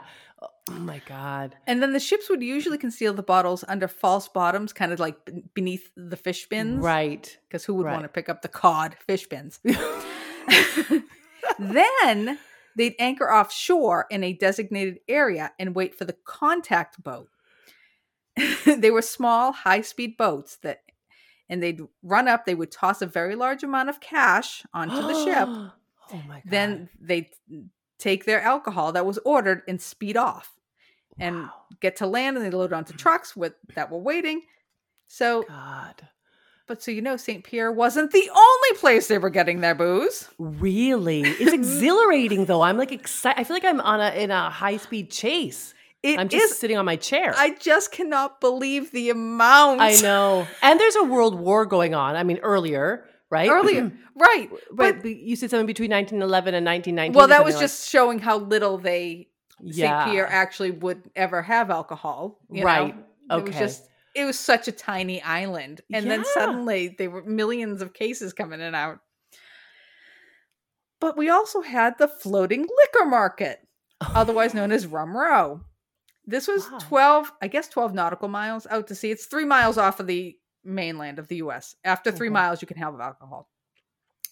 [0.69, 1.55] Oh my God.
[1.67, 5.15] And then the ships would usually conceal the bottles under false bottoms, kind of like
[5.53, 6.83] beneath the fish bins.
[6.83, 7.37] Right.
[7.47, 7.93] Because who would Right.
[7.93, 9.59] want to pick up the cod fish bins?
[11.59, 12.39] then
[12.75, 17.29] they'd anchor offshore in a designated area and wait for the contact boat.
[18.65, 20.81] they were small, high speed boats that,
[21.47, 25.23] and they'd run up, they would toss a very large amount of cash onto the
[25.25, 25.49] ship.
[26.13, 26.43] Oh my God.
[26.45, 27.29] Then they'd
[27.97, 30.51] take their alcohol that was ordered and speed off
[31.19, 31.53] and Wow.
[31.81, 34.41] get to land and they load onto trucks with that were waiting.
[35.07, 36.07] So, God.
[36.67, 37.43] but so you know, St.
[37.43, 40.27] Pierre wasn't the only place they were getting their booze.
[40.39, 41.21] Really?
[41.21, 42.61] It's exhilarating though.
[42.61, 43.39] I'm like excited.
[43.39, 45.73] I feel like I'm on a in a high speed chase.
[46.03, 47.33] It I'm just is- sitting on my chair.
[47.37, 49.81] I just cannot believe the amount.
[49.81, 50.47] I know.
[50.61, 52.15] And there's a world war going on.
[52.15, 53.05] I mean, earlier,
[53.35, 53.49] right?
[53.49, 54.49] Earlier, right?
[54.71, 57.13] but, But, you said something between 1911 and 1919.
[57.17, 59.27] well, that was something just showing how little they
[59.61, 60.03] like, St.
[60.05, 62.39] Pierre actually would ever have alcohol.
[62.49, 62.65] you know?
[62.65, 62.95] Right.
[63.29, 63.59] It was Okay.
[63.59, 68.31] just it was such a tiny island, and then suddenly there were millions of cases
[68.31, 68.99] coming in and out.
[71.01, 73.59] But we also had the floating liquor market,
[74.01, 75.61] otherwise known as Rum Row.
[76.25, 76.79] This was Wow.
[76.79, 79.11] 12, I guess 12 nautical miles out to sea.
[79.11, 80.35] It's three miles off of the
[80.65, 81.75] mainland of the US.
[81.83, 82.33] After three Okay.
[82.33, 83.49] miles, you can have alcohol.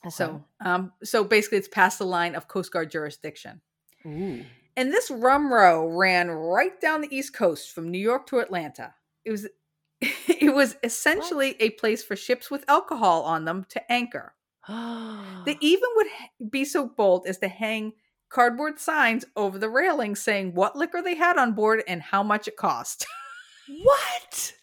[0.09, 3.61] So, um, so basically, it's past the line of Coast Guard jurisdiction.
[4.05, 4.43] Ooh.
[4.75, 8.95] And this rum row ran right down the East Coast from New York to Atlanta.
[9.23, 9.47] It was
[10.01, 14.35] it was essentially a place for ships with alcohol on them to anchor.
[15.45, 17.93] They even would be so bold as to hang
[18.29, 22.47] cardboard signs over the railing saying what liquor they had on board and how much
[22.47, 23.05] it cost.
[23.83, 24.53] what?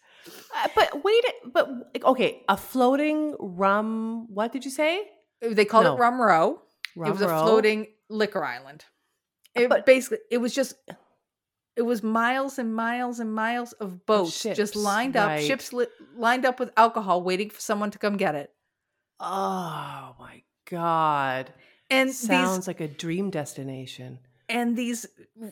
[0.55, 1.69] Uh, but wait, but
[2.03, 4.27] okay, a floating rum.
[4.33, 5.03] What did you say?
[5.41, 5.95] they called No.
[5.95, 6.61] it Rum Row.
[6.95, 8.85] Rum it was a floating liquor island.
[9.55, 10.75] It But- basically it was just
[11.75, 15.43] it was miles and miles and miles of boats ships, just lined up, right.
[15.45, 18.51] ships li- lined up with alcohol, waiting for someone to come get it.
[19.19, 21.53] Oh my god!
[21.89, 24.19] And Sounds these like a dream destination.
[24.51, 25.05] And these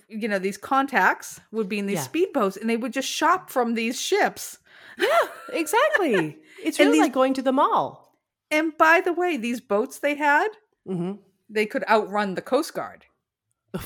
[0.07, 2.07] you know these contacts would be in these Yeah.
[2.11, 4.57] speedboats, and they would just shop from these ships.
[4.97, 5.07] Yeah,
[5.53, 6.37] exactly.
[6.63, 8.17] It's really these- like going to the mall.
[8.51, 10.49] And by the way, these boats they had,
[10.85, 11.13] hmm
[11.49, 13.05] they could outrun the Coast Guard.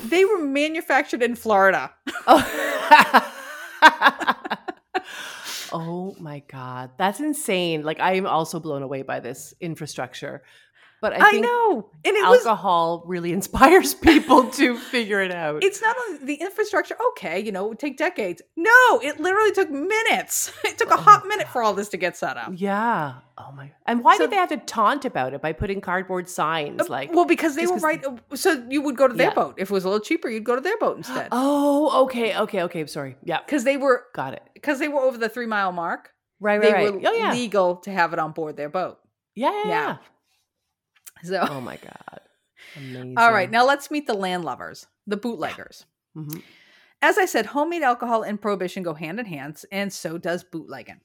[0.09, 1.91] they were manufactured in Florida.
[2.27, 2.41] Oh.
[5.73, 7.83] oh my god, that's insane!
[7.83, 10.43] Like I am also blown away by this infrastructure.
[11.03, 12.45] But I I, know, and it was.
[12.45, 15.63] alcohol really inspires people to figure it out.
[15.63, 16.95] It's not only the infrastructure.
[17.09, 18.41] Okay, you know, it would take decades.
[18.57, 20.51] No, it literally took minutes.
[20.65, 22.53] It took a Oh hot minute for all this to get set up.
[22.55, 23.15] yeah.
[23.37, 23.71] Oh my.
[23.85, 27.11] And why So- did they have to taunt about it by putting cardboard signs like?
[27.13, 28.03] well, because they were right.
[28.05, 29.33] uh, So you would go to their Yeah.
[29.33, 30.29] boat if it was a little cheaper.
[30.29, 32.85] You'd go to their boat instead oh, okay, okay, okay.
[32.87, 33.17] Sorry.
[33.23, 34.43] Yeah, because they were got it.
[34.53, 36.11] because they were over the three mile mark.
[36.39, 37.01] Right, They right, right.
[37.01, 38.97] were oh yeah, legal to have it on board their boat.
[39.35, 39.63] yeah, yeah.
[39.63, 39.69] now.
[39.69, 39.97] yeah.
[41.23, 42.21] So, Oh my god.
[42.75, 43.15] Amazing.
[43.17, 45.85] all right, now let's meet the landlubbers, the bootleggers.
[46.15, 46.41] Mhm.
[47.01, 51.01] As I said, homemade alcohol and prohibition go hand in hand, and so does bootlegging.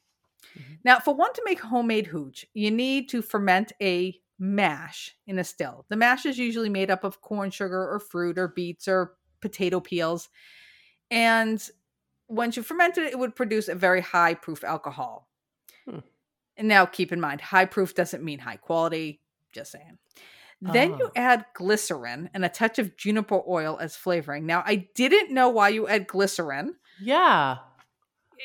[0.56, 0.78] Mhm.
[0.84, 5.44] Now, for one to make homemade hooch, you need to ferment a mash in a
[5.44, 5.84] still.
[5.88, 9.80] The mash is usually made up of corn sugar or fruit or beets or potato
[9.80, 10.28] peels.
[11.10, 11.60] And
[12.28, 15.28] once you fermented it, it would produce a very high proof alcohol.
[15.84, 16.00] Hmm.
[16.56, 19.20] And now keep in mind, high proof doesn't mean high quality,
[19.58, 19.98] just saying.
[20.60, 21.12] Then you Oh.
[21.14, 24.44] add glycerin and a touch of juniper oil as flavoring.
[24.46, 26.74] Now, I didn't know why you add glycerin.
[27.00, 27.58] Yeah.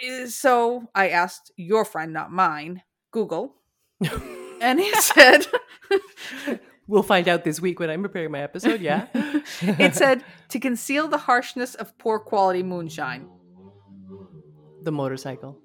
[0.04, 3.56] Eh, So I asked your friend, not mine, Google,
[4.62, 5.48] and he said,
[6.88, 8.82] We'll find out this week when I'm preparing my episode.
[8.82, 9.08] Yeah.
[9.62, 13.30] it said to conceal the harshness of poor quality moonshine.
[14.84, 15.58] the motorcycle.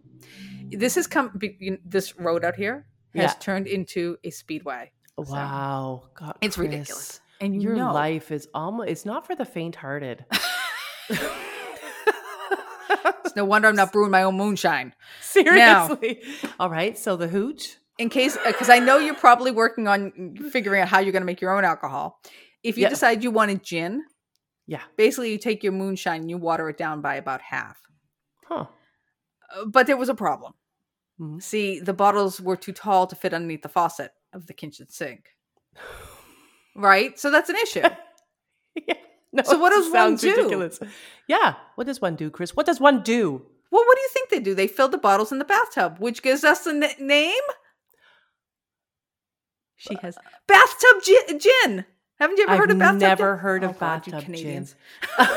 [0.71, 1.39] This has come,
[1.85, 3.39] this road out here has Yeah.
[3.41, 4.93] turned into a speedway.
[5.19, 6.05] Wow.
[6.15, 7.21] God, It's Kris, ridiculous.
[7.41, 10.25] And you Your know, life is almost, it's not for the faint hearted.
[11.11, 11.21] it's
[13.37, 14.95] no wonder I'm not brewing my own moonshine.
[15.21, 16.23] Seriously.
[16.59, 16.97] All right.
[16.99, 17.77] So the hooch.
[17.99, 21.27] In case, because I know you're probably working on figuring out how you're going to
[21.27, 22.21] make your own alcohol.
[22.63, 24.05] If you decide you want a gin,
[24.69, 24.83] Yeah.
[24.97, 27.77] basically you take your moonshine and you water it down by about half.
[28.49, 28.67] Huh.
[29.57, 30.53] Uh, But there was a problem.
[31.21, 31.43] Mhm.
[31.43, 35.31] See, the bottles were too tall to fit underneath the faucet of the kitchen sink.
[36.75, 37.19] Right?
[37.19, 37.83] So that's an issue.
[38.87, 38.95] yeah.
[39.33, 40.35] No, So what does one do?
[40.37, 40.79] Ridiculous.
[41.27, 41.55] Yeah.
[41.75, 42.57] What does one do, Kris?
[42.57, 43.43] What does one do?
[43.71, 44.55] Well, what do you think they do?
[44.55, 47.43] They fill the bottles in the bathtub, which gives us the name.
[49.77, 50.17] She has
[50.47, 51.39] bathtub gin.
[51.39, 51.85] gin.
[52.19, 54.69] Haven't you ever I've heard of bathtub never heard Oh, of God, you bathtub gin.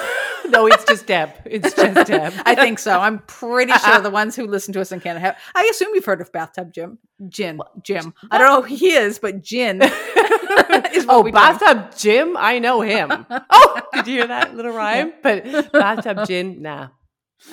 [0.61, 1.29] No, it's just Deb.
[1.45, 2.33] It's just Deb.
[2.45, 2.99] I think so.
[2.99, 5.37] I'm pretty sure the ones who listen to us in Canada have.
[5.55, 6.97] I assume you've heard of bathtub Jim.
[7.29, 7.61] Jim.
[7.83, 8.13] Jim.
[8.29, 9.81] I don't know who he is, but gin.
[9.81, 13.25] is what oh, bathtub Jim, I know him.
[13.29, 15.13] oh, did you hear that little rhyme?
[15.23, 16.89] But bathtub gin, nah.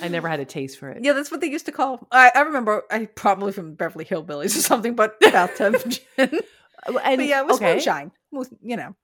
[0.01, 1.03] I never had a taste for it.
[1.03, 2.07] Yeah, that's what they used to call.
[2.11, 2.83] I, I remember.
[2.91, 6.41] I probably from Beverly Hillbillies or something, but bathtub gin.
[6.87, 7.73] Oh, and, but yeah, it was okay.
[7.73, 8.11] moonshine.
[8.31, 8.95] Moon- You know,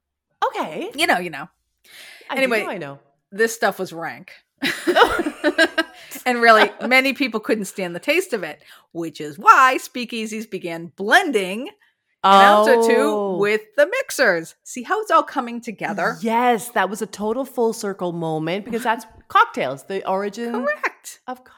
[0.48, 0.92] Okay.
[0.96, 1.48] you know, you know.
[2.30, 2.64] I Anyway.
[2.64, 3.00] know, I know.
[3.32, 4.32] This stuff was rank.
[6.26, 8.62] and really, many people couldn't stand the taste of it,
[8.92, 11.70] which is why speakeasies began blending
[12.24, 13.38] an ounce or two Oh.
[13.38, 14.56] with the mixers.
[14.64, 16.18] See how it's all coming together?
[16.22, 21.20] Yes, that was a total full circle moment because that's cocktails, the origin Correct.
[21.28, 21.52] of co-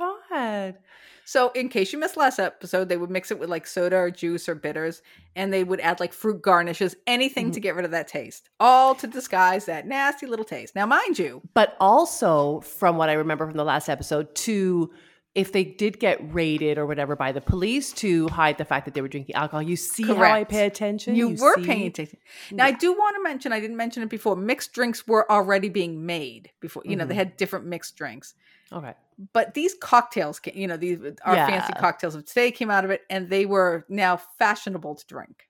[0.00, 0.78] oh my god.
[1.24, 4.10] So, in case you missed last episode, they would mix it with like soda or
[4.10, 5.02] juice or bitters,
[5.34, 8.94] and they would add like fruit garnishes, anything to get rid of that taste, all
[8.96, 10.74] to disguise that nasty little taste.
[10.74, 14.90] Now, mind you, But also, from what I remember from the last episode, to
[15.34, 18.94] if they did get raided or whatever by the police to hide the fact that
[18.94, 21.16] they were drinking alcohol, you see how I pay attention.
[21.16, 21.64] you, were see?
[21.66, 22.20] paying attention.
[22.52, 25.68] Now, I do want to mention, I didn't mention it before, mixed drinks were already
[25.68, 27.18] being made before, you know, they Mhm.
[27.18, 28.34] had different mixed drinks.
[28.72, 28.94] Okay.
[29.32, 33.02] But these cocktails, you know, these our fancy cocktails of today came out of it,
[33.10, 35.48] and they were now fashionable to drink.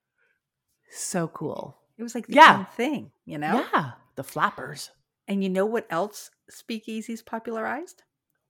[0.91, 1.77] So cool.
[1.97, 2.65] It was like the Yeah.
[2.65, 3.65] thing, you know?
[3.73, 3.93] Yeah.
[4.17, 4.91] The flappers.
[5.27, 8.03] And you know what else speakeasies popularized?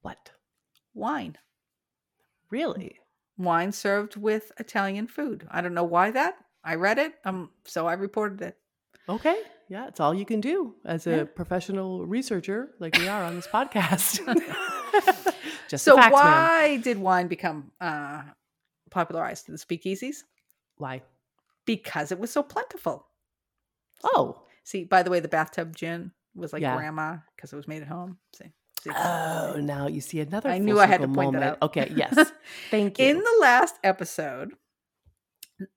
[0.02, 0.32] What?
[0.94, 1.38] Wine.
[2.50, 2.98] Really?
[3.36, 5.46] Wine served with Italian food.
[5.50, 6.36] I don't know why that.
[6.62, 8.58] I read it, um, so I reported it.
[9.08, 9.36] Okay.
[9.68, 11.24] Yeah, it's all you can do as a Yeah.
[11.24, 14.20] professional researcher like we are on this podcast.
[15.68, 16.22] Just so facts, man.
[16.22, 18.22] why did wine become uh,
[18.90, 20.16] popularized in the speakeasies?
[20.76, 21.02] Why?
[21.64, 23.06] Because it was so plentiful.
[24.02, 24.42] Oh.
[24.64, 26.76] See, by the way, the bathtub gin was like Yeah.
[26.76, 28.18] grandma because it was made at home.
[28.36, 28.52] See,
[28.82, 28.90] See?
[28.94, 30.50] Oh, now you see another.
[30.50, 31.58] I knew I had to circle point that moment.
[31.62, 31.66] out.
[31.70, 32.32] Okay, yes.
[32.70, 33.06] Thank you.
[33.06, 34.52] In the last episode,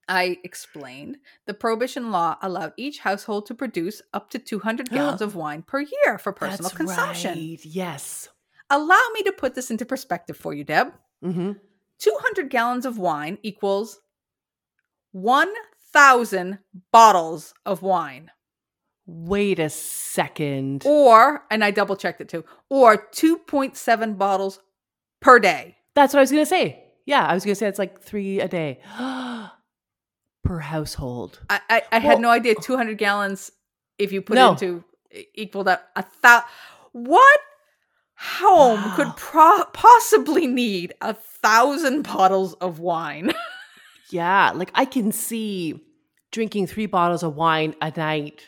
[0.08, 5.34] I explained the prohibition law allowed each household to produce up to 200 gallons of
[5.34, 7.34] wine per year for personal That's consumption.
[7.38, 7.64] right.
[7.64, 8.28] Yes.
[8.70, 10.92] Allow me to put this into perspective for you, Deb.
[11.24, 11.52] Mm-hmm.
[11.98, 14.00] 200 gallons of wine equals
[15.12, 16.58] 1,000
[16.92, 18.30] bottles of wine.
[19.06, 20.82] Wait a second.
[20.84, 24.60] Or, and I double checked it too, or 2.7 bottles
[25.20, 25.76] per day.
[25.94, 26.84] That's what I was gonna say.
[27.06, 28.80] Yeah, I was gonna say it's like three a day
[30.48, 31.40] per household.
[31.50, 33.52] I, I, I had no idea 200 gallons,
[33.98, 34.48] if you put No.
[34.48, 34.84] it into
[35.14, 36.48] e- equaled out a thousand.
[36.92, 37.40] What
[38.16, 38.92] home Wow.
[38.96, 43.32] could pro- possibly need a thousand bottles of wine?
[44.10, 45.84] Yeah, like I can see
[46.32, 48.40] drinking three bottles of wine a night.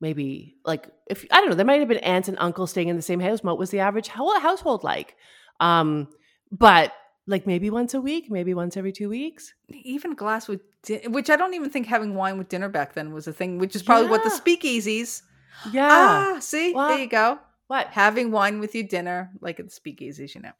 [0.00, 2.94] Maybe like if I don't know, there might have been aunts and uncles staying in
[2.94, 3.42] the same house.
[3.42, 5.16] What was the average hou- household like?
[5.58, 6.06] Um,
[6.52, 6.92] but
[7.26, 9.54] like maybe once a week, maybe once every two weeks.
[9.68, 13.12] even glass with, di- which I don't even think having wine with dinner back then
[13.12, 15.22] was a thing, which is probably what the speakeasies.
[15.70, 15.88] Yeah.
[15.90, 16.88] Ah, see, Wow.
[16.88, 17.38] there you go.
[17.68, 17.86] what?
[17.88, 20.52] Having wine with your dinner, like at the speakeasies, you know.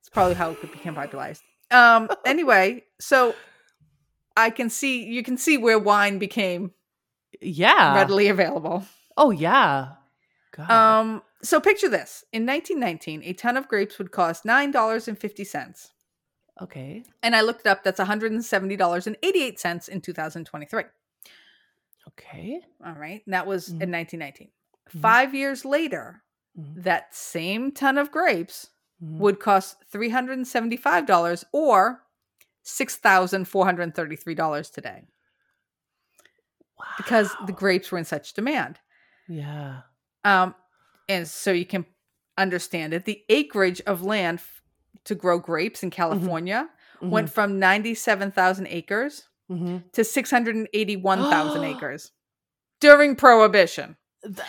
[0.00, 1.42] It's probably how it became popularized.
[1.70, 2.08] Um.
[2.26, 3.34] Anyway, so
[4.36, 6.72] I can see you can see where wine became
[7.40, 7.94] Yeah.
[7.94, 8.84] readily available.
[9.16, 9.94] Oh yeah.
[10.56, 10.70] God.
[10.70, 11.22] Um.
[11.44, 15.44] So picture this: in 1919, a ton of grapes would cost nine dollars and fifty
[15.44, 15.92] cents,
[16.60, 17.04] okay.
[17.22, 17.82] and I looked it up.
[17.84, 20.84] That's 170 dollars and 88 cents in 2023.
[22.08, 22.60] Okay.
[22.84, 23.80] All right, and that was Mhm.
[23.80, 24.50] in 1919.
[24.94, 25.00] Mhm.
[25.00, 26.22] Five years later,
[26.58, 26.82] Mhm.
[26.84, 28.70] that same ton of grapes
[29.02, 29.18] Mhm.
[29.18, 32.04] would cost $375 or
[32.62, 35.06] $6,433 today
[36.78, 36.86] Wow.
[36.96, 38.78] because the grapes were in such demand.
[39.28, 39.82] Yeah.
[40.24, 40.54] Um,
[41.08, 41.86] and so you can
[42.38, 43.04] understand it.
[43.04, 44.62] The acreage of land f-
[45.04, 45.96] to grow grapes in mm-hmm.
[45.96, 47.10] California mm-hmm.
[47.10, 52.12] went from 97,000 acres hmm to 681,000 acres
[52.80, 53.96] during Prohibition.
[54.24, 54.40] and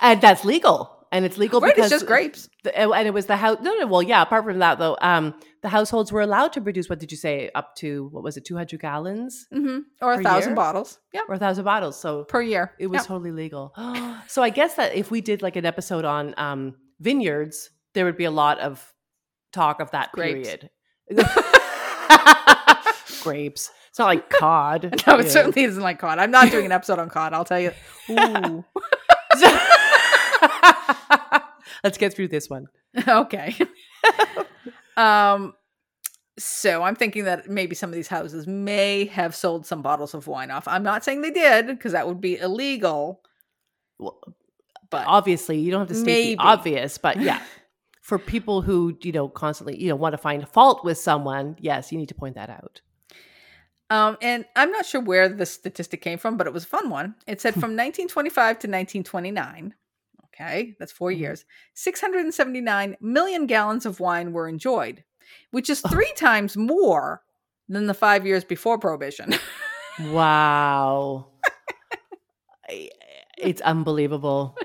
[0.00, 1.01] uh, that's legal.
[1.12, 2.48] And it's legal Right, because it's just grapes.
[2.64, 3.58] the- and it was the house.
[3.60, 3.86] No, no.
[3.86, 4.22] Well, yeah.
[4.22, 6.88] Apart from that, though, um, the households were allowed to produce.
[6.88, 7.50] What did you say?
[7.54, 8.46] Up to what was it?
[8.46, 10.56] Two hundred gallons hmm Or a thousand year?
[10.56, 10.98] bottles.
[11.12, 12.00] Yeah, or a thousand bottles.
[12.00, 12.72] So Per year.
[12.78, 13.74] it was totally legal.
[14.26, 18.16] so I guess that if we did like an episode on um, vineyards, there would
[18.16, 18.82] be a lot of
[19.52, 20.48] talk of that Grapes.
[20.48, 20.70] period.
[23.22, 23.70] Grapes.
[23.90, 25.02] It's not like cod.
[25.06, 26.18] No, it certainly isn't like cod.
[26.18, 27.34] I'm not doing an episode on cod.
[27.34, 27.72] I'll tell you.
[30.90, 31.38] Ooh.
[31.84, 32.66] Let's get through this one.
[33.08, 33.56] okay.
[34.96, 35.54] um.
[36.38, 40.26] So I'm thinking that maybe some of these houses may have sold some bottles of
[40.26, 40.66] wine off.
[40.66, 43.20] I'm not saying they did because that would be illegal.
[43.98, 44.18] Well,
[44.88, 46.34] But obviously, you don't have to state Maybe.
[46.36, 47.42] the obvious, but yeah,
[48.00, 51.92] for people who you know constantly you know want to find fault with someone, yes,
[51.92, 52.80] you need to point that out.
[53.90, 56.88] Um, and I'm not sure where the statistic came from, but it was a fun
[56.88, 57.14] one.
[57.26, 59.74] It said from 1925 to 1929,
[60.34, 61.18] okay, that's four Mhm.
[61.18, 65.04] years, 679 million gallons of wine were enjoyed,
[65.50, 67.22] which is three times more
[67.68, 69.34] than the five years before Prohibition.
[70.10, 71.26] Wow,
[73.38, 74.56] it's unbelievable.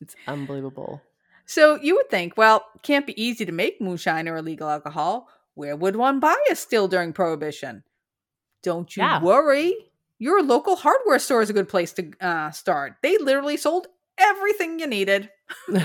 [0.00, 1.02] It's unbelievable.
[1.44, 5.28] so you would think, well, can't be easy to make moonshine or illegal alcohol.
[5.54, 7.82] Where would one buy a still during Prohibition?
[8.62, 9.22] Don't you Yeah.
[9.22, 9.74] worry.
[10.18, 12.96] Your local hardware store is a good place to uh, start.
[13.02, 13.86] They literally sold
[14.18, 15.30] everything you needed.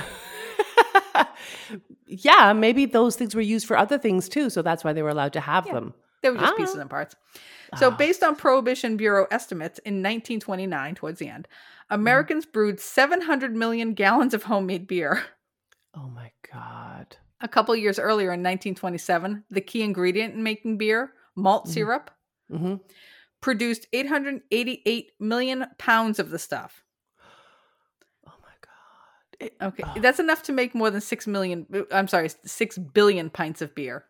[2.08, 5.10] yeah, maybe those things were used for other things too, so that's why they were
[5.10, 5.74] allowed to have Yeah.
[5.74, 5.94] them.
[6.22, 6.58] They were just Ah.
[6.58, 7.16] pieces and parts.
[7.78, 7.96] So, Ah.
[7.96, 11.96] based on Prohibition Bureau estimates in 1929, towards the end, Mm-hmm.
[12.02, 15.24] Americans brewed 700 million gallons of homemade beer.
[15.94, 21.14] oh my god, A couple years earlier in 1927, the key ingredient in making beer,
[21.36, 21.70] malt Mhm.
[21.74, 22.12] syrup,
[22.50, 22.76] hmm
[23.42, 26.84] produced 888 million pounds of the stuff.
[28.28, 29.31] oh my god.
[29.31, 29.31] It-
[29.62, 33.74] Okay, that's enough to make more than 6 million, I'm sorry, 6 billion pints of
[33.76, 34.06] beer.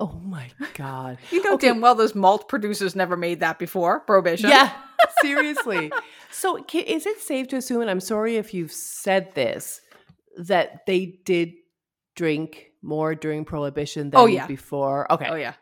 [0.00, 1.18] oh my god.
[1.30, 1.68] You know Okay.
[1.68, 4.50] damn well those malt producers never made that before, Prohibition.
[4.50, 4.72] Yeah,
[5.22, 5.92] seriously.
[6.30, 9.80] So, is it safe to assume, and I'm sorry if you've said this,
[10.36, 11.52] that they did
[12.16, 14.46] drink more during Prohibition than Oh, yeah.
[14.46, 15.10] before?
[15.12, 15.28] Okay.
[15.30, 15.54] Oh, yeah.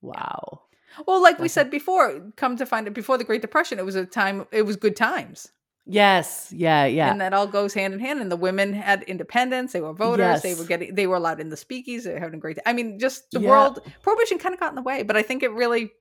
[0.00, 0.62] Wow.
[1.06, 3.96] Well, like we said before, come to find it, before the Great Depression, it was
[3.96, 5.48] a time, it was good times.
[5.86, 6.50] Yes.
[6.50, 6.86] Yeah.
[6.86, 7.10] Yeah.
[7.10, 8.20] And that all goes hand in hand.
[8.20, 11.50] And the women had independence, they were voters, they were getting, they were allowed in
[11.50, 13.50] the speakeasy, they were having a great I mean, just the Yeah.
[13.50, 15.92] world, prohibition kind of got in the way, but I think it really,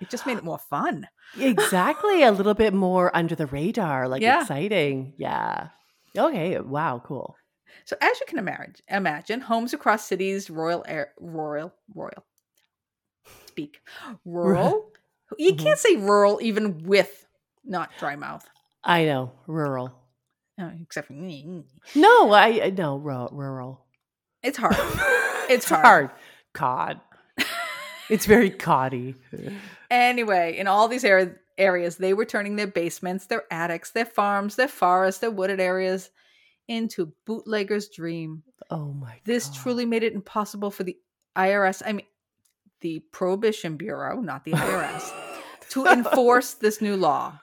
[0.00, 1.06] it just made it more fun.
[1.38, 2.22] exactly.
[2.22, 4.40] A little bit more under the radar, like Yeah.
[4.40, 5.12] exciting.
[5.18, 5.68] Yeah.
[6.16, 6.58] Okay.
[6.60, 7.02] Wow.
[7.04, 7.36] Cool.
[7.84, 12.24] So as you can imagine, imagine homes across cities, royal, air, royal, royal,
[13.46, 13.80] speak,
[14.24, 14.90] rural.
[15.38, 15.96] You can't mm-hmm.
[15.96, 17.26] say rural even with
[17.64, 18.48] not dry mouth,
[18.84, 19.32] I know.
[19.46, 19.92] Rural.
[20.60, 21.64] uh, except for me.
[21.94, 23.84] No, I, no rural.
[24.42, 24.76] It's hard.
[25.50, 25.84] it's hard.
[25.84, 26.10] hard.
[26.52, 27.00] Cod.
[28.10, 29.14] It's very coddy.
[29.90, 34.56] Anyway, in all these ar- areas, they were turning their basements, their attics, their farms,
[34.56, 36.10] their forests, their wooded areas
[36.68, 38.42] into bootlegger's dream.
[38.70, 39.56] Oh my This God.
[39.56, 40.98] truly made it impossible for the
[41.34, 41.80] IRS.
[41.84, 42.04] I mean,
[42.82, 45.10] the Prohibition Bureau, not the IRS,
[45.70, 47.40] to enforce this new law.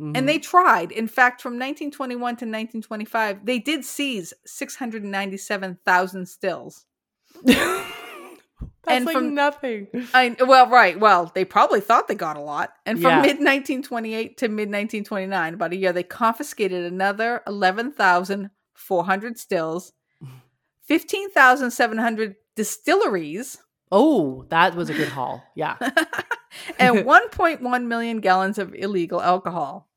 [0.00, 0.16] Mhm.
[0.16, 0.90] And they tried.
[0.92, 6.84] In fact, from 1921 to 1925, they did seize 697,000 stills.
[7.44, 9.86] That's and like from- nothing.
[10.12, 10.98] I well, right.
[11.00, 12.74] Well, they probably thought they got a lot.
[12.84, 13.22] And from Yeah.
[13.22, 19.92] mid 1928 to mid 1929, about a year, they confiscated another 11,400 stills,
[20.86, 23.58] 15,700 distilleries,
[23.96, 25.44] Oh, that was a good haul.
[25.54, 25.76] Yeah.
[26.80, 29.88] and 1.1 million gallons of illegal alcohol.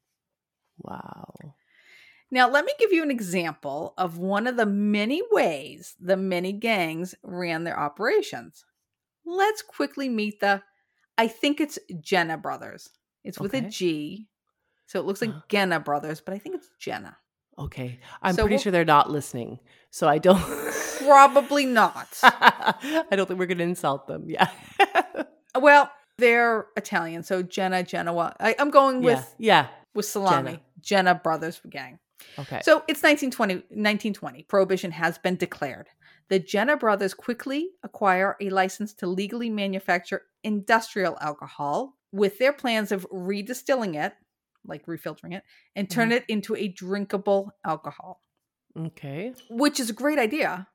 [0.78, 1.34] Wow.
[2.30, 6.52] Now, let me give you an example of one of the many ways the many
[6.52, 8.66] gangs ran their operations.
[9.26, 10.62] Let's quickly meet the,
[11.18, 12.90] I think it's Jenna Brothers.
[13.24, 13.70] It's with a Okay.
[13.70, 14.28] G.
[14.86, 15.42] So it looks like Uh-huh.
[15.50, 17.18] Genna Brothers, but I think it's Jenna.
[17.58, 18.00] Okay.
[18.22, 19.60] I'm So pretty we'll- sure they're not listening.
[19.90, 20.38] So I don't
[21.08, 22.08] Probably not.
[22.24, 24.26] I don't think we're gonna insult them.
[24.28, 24.50] Yeah.
[25.56, 28.36] well, they're Italian, so Jenna, Genoa.
[28.40, 29.68] I, I'm going with Yeah.
[29.96, 30.52] with salami.
[30.52, 30.62] Jenna.
[30.82, 32.00] Jenna Brothers gang.
[32.40, 32.62] Okay.
[32.64, 34.44] So it's 1920, 1920.
[34.44, 35.88] Prohibition has been declared.
[36.30, 42.92] The Jenna brothers quickly acquire a license to legally manufacture industrial alcohol with their plans
[42.92, 44.14] of redistilling it,
[44.66, 45.44] like refiltering it,
[45.76, 46.18] and turn mm-hmm.
[46.18, 48.22] it into a drinkable alcohol,
[48.78, 49.34] okay.
[49.50, 50.68] which is a great idea,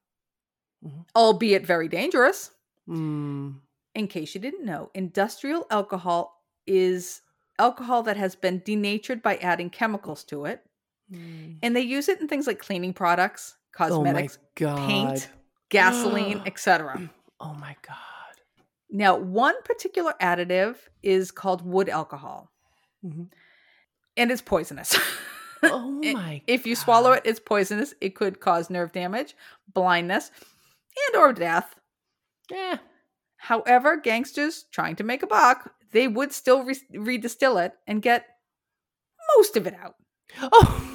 [0.84, 1.04] Mhm.
[1.14, 2.50] albeit very dangerous.
[2.88, 3.60] Mm.
[3.94, 7.22] In case you didn't know, industrial alcohol is
[7.58, 10.64] alcohol that has been denatured by adding chemicals to it.
[11.12, 11.58] Mm.
[11.62, 15.28] And they use it in things like cleaning products, cosmetics, oh paint,
[15.68, 17.10] gasoline, etc.
[17.38, 17.96] Oh my god.
[18.90, 22.50] Now, one particular additive is called wood alcohol,
[23.04, 23.28] Mhm.
[24.16, 24.96] and it's poisonous.
[25.62, 27.94] Oh my if you swallow it, it's poisonous.
[28.00, 29.34] It could cause nerve damage,
[29.72, 30.30] blindness,
[31.08, 31.74] and or death.
[32.50, 32.78] Yeah.
[33.36, 38.26] However, gangsters trying to make a buck, they would still re- redistill it and get
[39.36, 39.94] most of it out.
[40.40, 40.88] Oh.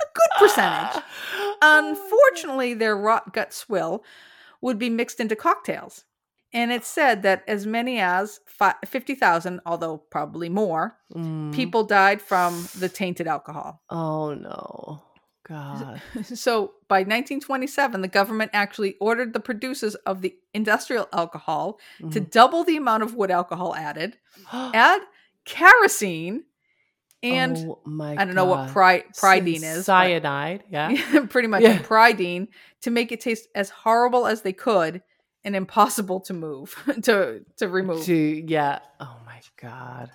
[0.00, 1.02] A good percentage.
[1.62, 4.04] Unfortunately, their rot gut swill
[4.60, 6.04] would be mixed into cocktails.
[6.52, 8.40] And it's said that as many as
[8.86, 11.54] 50,000, although probably more, Mm.
[11.54, 13.82] people died from the tainted alcohol.
[13.90, 15.02] Oh no.
[15.48, 16.00] God.
[16.24, 22.30] So by 1927, the government actually ordered the producers of the industrial alcohol to Mhm.
[22.30, 24.18] double the amount of wood alcohol added,
[24.52, 25.00] add
[25.44, 26.44] kerosene,
[27.22, 27.80] and oh
[28.16, 28.70] I don't know what God.
[28.72, 29.86] pri- pridine is.
[29.86, 30.64] Cyanide.
[30.70, 31.24] Yeah.
[31.28, 31.78] pretty much Yeah.
[31.78, 32.48] pridine
[32.82, 35.02] to make it taste as horrible as they could
[35.44, 38.04] and impossible to move to to remove.
[38.04, 38.78] To yeah.
[39.00, 40.10] Oh my god.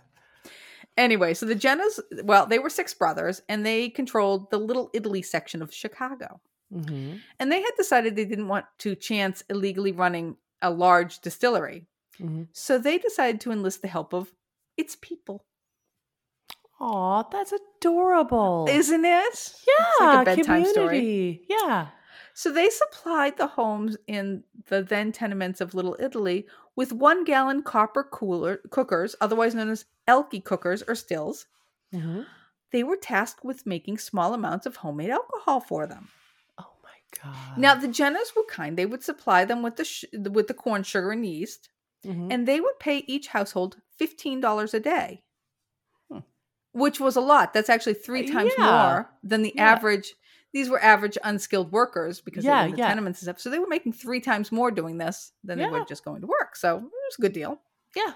[0.97, 5.21] Anyway, so the Jennas, well, they were six brothers and they controlled the Little Italy
[5.21, 6.39] section of Chicago.
[6.71, 11.87] hmm And they had decided they didn't want to chance illegally running a large distillery.
[12.17, 14.31] hmm So they decided to enlist the help of
[14.77, 15.45] its people.
[16.79, 18.65] Aw, that's adorable.
[18.69, 19.53] Isn't it?
[19.67, 21.45] yeah, It's like a bedtime story.
[21.49, 21.87] Yeah.
[22.33, 27.63] So they supplied the homes in the then tenements of Little Italy with one gallon
[27.63, 31.45] copper cooler cookers, otherwise known as alky cookers or stills.
[31.93, 32.25] Mhm.
[32.71, 36.09] They were tasked with making small amounts of homemade alcohol for them.
[36.57, 37.57] Oh my god.
[37.57, 40.83] Now the Jennas were kind; they would supply them with the sh- with the corn
[40.83, 41.69] sugar and yeast,
[42.03, 42.33] Mhm.
[42.33, 45.23] and they would pay each household fifteen dollars a day,
[46.09, 46.19] Hmm.
[46.71, 47.53] which was a lot.
[47.53, 48.65] That's actually three Uh, times yeah.
[48.65, 49.71] more than the Yeah.
[49.71, 50.15] average.
[50.53, 52.87] These were average unskilled workers because they were in the yeah.
[52.87, 53.39] tenements and stuff.
[53.41, 55.71] So they were making three times more doing this than they Yeah.
[55.71, 56.55] would just going to work.
[56.55, 57.59] So it was a good deal.
[57.95, 58.13] yeah.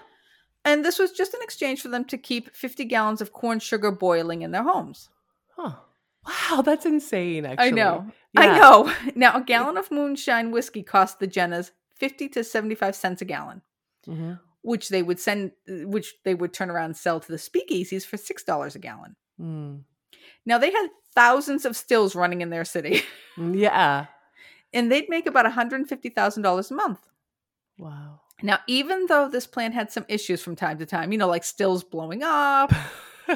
[0.64, 3.90] And this was just in exchange for them to keep 50 gallons of corn sugar
[3.90, 5.08] boiling in their homes.
[5.56, 5.76] Huh.
[6.26, 7.46] Wow, that's insane.
[7.46, 8.12] Actually, I know.
[8.34, 8.40] Yeah.
[8.40, 8.92] I know.
[9.14, 13.62] Now, a gallon of moonshine whiskey cost the Jennas 50 to 75 cents a gallon,
[14.06, 14.40] Mhm.
[14.62, 18.16] which they would send, which they would turn around and sell to the speakeasies for
[18.18, 19.16] $6 a gallon.
[19.40, 19.84] Mm.
[20.44, 23.02] Now, they had thousands of stills running in their city,
[23.36, 24.06] mm, Yeah.
[24.72, 27.00] and they'd make about $150,000 a month.
[27.78, 28.20] Wow.
[28.42, 31.42] Now, even though this plan had some issues from time to time, you know, like
[31.44, 32.72] stills blowing up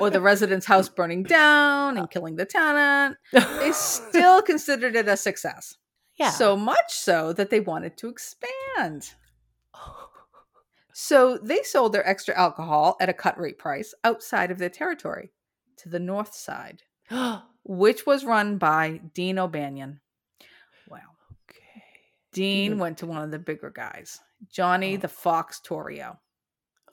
[0.01, 5.16] or the resident's house burning down and killing the tenant, they still considered it a
[5.16, 5.76] success.
[6.16, 6.30] yeah.
[6.30, 9.11] So much so that they wanted to expand.
[10.95, 15.33] So they sold their extra alcohol at a cut rate price outside of their territory
[15.78, 16.83] to the north side,
[17.65, 20.01] which was run by Dean O'Banion.
[20.89, 20.99] Wow.
[21.51, 21.83] okay.
[22.33, 24.99] Dean Dean- went to one of the bigger guys, Johnny Oh.
[24.99, 26.19] the Fox Torrio,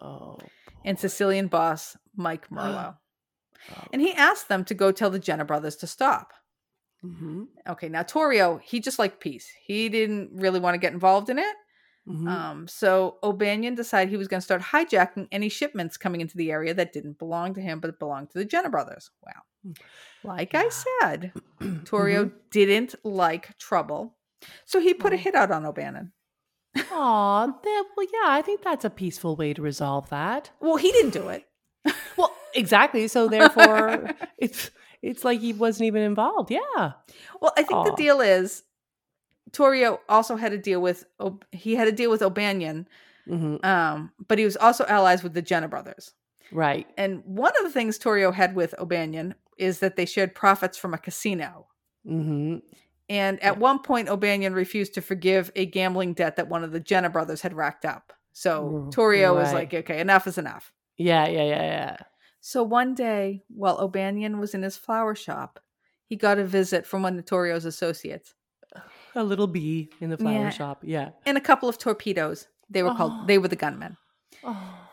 [0.02, 0.38] Oh.
[0.86, 1.00] and.
[1.00, 2.98] Sicilian boss Mike Merlo.
[3.76, 3.84] Oh.
[3.92, 6.34] And he asked them to go tell the Jenner brothers to stop.
[7.04, 7.48] Mhm.
[7.68, 9.50] Okay, now Torrio, he just liked peace.
[9.66, 11.56] He didn't really want to get involved in it.
[12.10, 12.28] Mhm.
[12.28, 16.52] Um, so O'Banion decided he was going to start hijacking any shipments coming into the
[16.52, 19.12] area that didn't belong to him, but belonged to the Jenner brothers.
[19.26, 19.74] Wow.
[20.24, 24.16] Like I said, Torrio didn't like trouble.
[24.66, 26.14] So he put a hit out on O'Banion.
[26.78, 30.52] Aw, well, yeah, I think that's a peaceful way to resolve that.
[30.60, 31.46] Well, he didn't do it.
[32.18, 33.08] Well, exactly.
[33.08, 36.52] So therefore, it's it's like he wasn't even involved.
[36.52, 36.94] Yeah.
[37.42, 38.64] Well, I think the deal is
[39.52, 41.06] Torrio also had a deal with
[41.52, 42.88] he had a deal with O'Banion,
[43.28, 46.14] hmm um, but he was also allies with the Jenner brothers.
[46.52, 46.88] Right.
[46.98, 50.94] And one of the things Torrio had with O'Banion is that they shared profits from
[50.94, 51.68] a casino.
[52.06, 52.58] hmm
[53.08, 56.80] And at one point, O'Banion refused to forgive a gambling debt that one of the
[56.80, 58.14] Jenner brothers had racked up.
[58.34, 60.72] So Torrio was like, okay, enough is enough.
[60.98, 61.28] Yeah.
[61.28, 61.44] Yeah.
[61.44, 61.64] Yeah.
[61.64, 61.98] Yeah.
[62.42, 65.60] So one day, while O'Banion was in his flower shop,
[66.06, 68.34] he got a visit from one of Torrio's associates
[69.20, 70.50] A little bee in the flower Yeah.
[70.50, 70.80] shop.
[70.84, 71.10] Yeah.
[71.26, 72.48] and a couple of torpedoes.
[72.70, 72.96] They were Oh.
[72.96, 73.98] called, they were the gunmen.
[74.44, 74.88] Oh.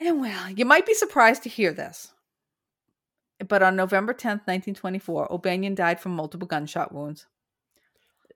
[0.00, 2.12] And well, you might be surprised to hear this.
[3.46, 7.26] But on November 10th, 1924, O'Banion died from multiple gunshot wounds.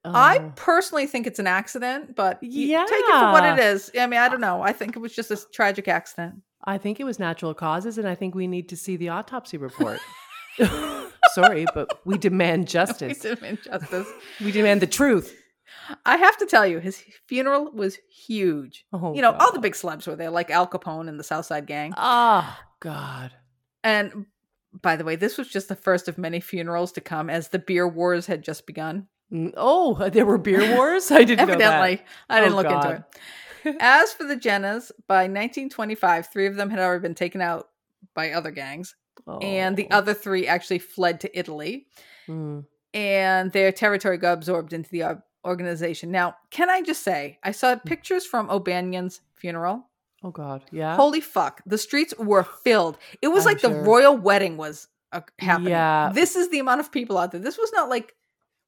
[0.05, 0.53] I Oh.
[0.55, 2.85] personally think it's an accident, but yeah.
[2.89, 3.91] take it for what it is.
[3.99, 4.63] I mean, I don't know.
[4.63, 6.43] I think it was just a tragic accident.
[6.65, 9.57] I think it was natural causes, and I think we need to see the autopsy
[9.57, 9.99] report.
[11.35, 13.23] Sorry, but we demand justice.
[13.25, 14.09] We demand justice.
[14.41, 15.37] We demand the truth.
[16.07, 18.85] I have to tell you, his funeral was huge.
[18.93, 21.47] Oh, you know, all the big celebs were there, like Al Capone and the South
[21.47, 21.93] Side Gang.
[21.97, 23.33] Oh God.
[23.83, 24.27] And
[24.81, 27.59] by the way, this was just the first of many funerals to come, as the
[27.59, 29.09] beer wars had just begun.
[29.33, 31.11] Mm, Oh, there were beer wars.
[31.11, 32.05] I didn't know Evidently, that.
[32.29, 33.05] I didn't Oh, look into
[33.65, 33.77] it.
[33.81, 37.69] As for the Gennas, by 1925, three of them had already been taken out
[38.15, 38.95] by other gangs,
[39.43, 39.97] and the Oh.
[39.99, 41.87] other three actually fled to Italy,
[42.29, 42.65] Mm.
[42.95, 46.11] and their territory got absorbed into the organization.
[46.11, 49.89] Now, can I just say, I saw pictures from O'Banion's funeral.
[50.25, 50.63] Oh God.
[50.71, 50.95] Yeah.
[50.95, 52.97] Holy fuck, the streets were filled.
[53.21, 55.71] It was I'm like the royal wedding was uh, happening.
[55.73, 56.13] Yeah.
[56.15, 57.41] This is the amount of people out there.
[57.41, 58.15] This was not like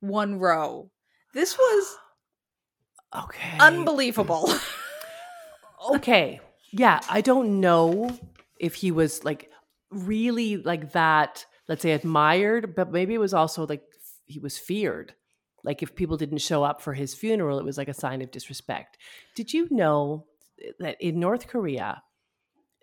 [0.01, 0.91] one row.
[1.33, 1.97] This was
[3.25, 3.57] okay.
[3.61, 4.53] unbelievable.
[5.91, 6.41] okay.
[6.73, 8.11] Yeah, I don't know
[8.59, 9.49] if he was like
[9.95, 13.83] really like that, let's say admired, but maybe it was also like
[14.27, 15.15] he was feared.
[15.63, 18.31] Like if people didn't show up for his funeral, it was like a sign of
[18.31, 18.99] disrespect.
[19.35, 20.27] Did you know
[20.79, 22.03] that in North Korea,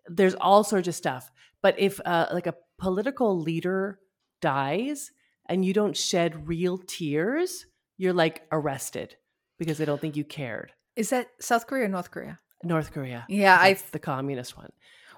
[0.07, 1.31] there's all sorts of stuff,
[1.61, 3.99] but if uh, like a political leader
[4.41, 5.11] dies
[5.45, 7.65] and you don't shed real tears,
[7.97, 9.15] you're like arrested
[9.59, 10.71] because they don't think you cared.
[10.95, 12.39] is that South Korea or North Korea?
[12.63, 13.25] North Korea.
[13.29, 13.77] Yeah, I.
[13.91, 14.71] The communist one.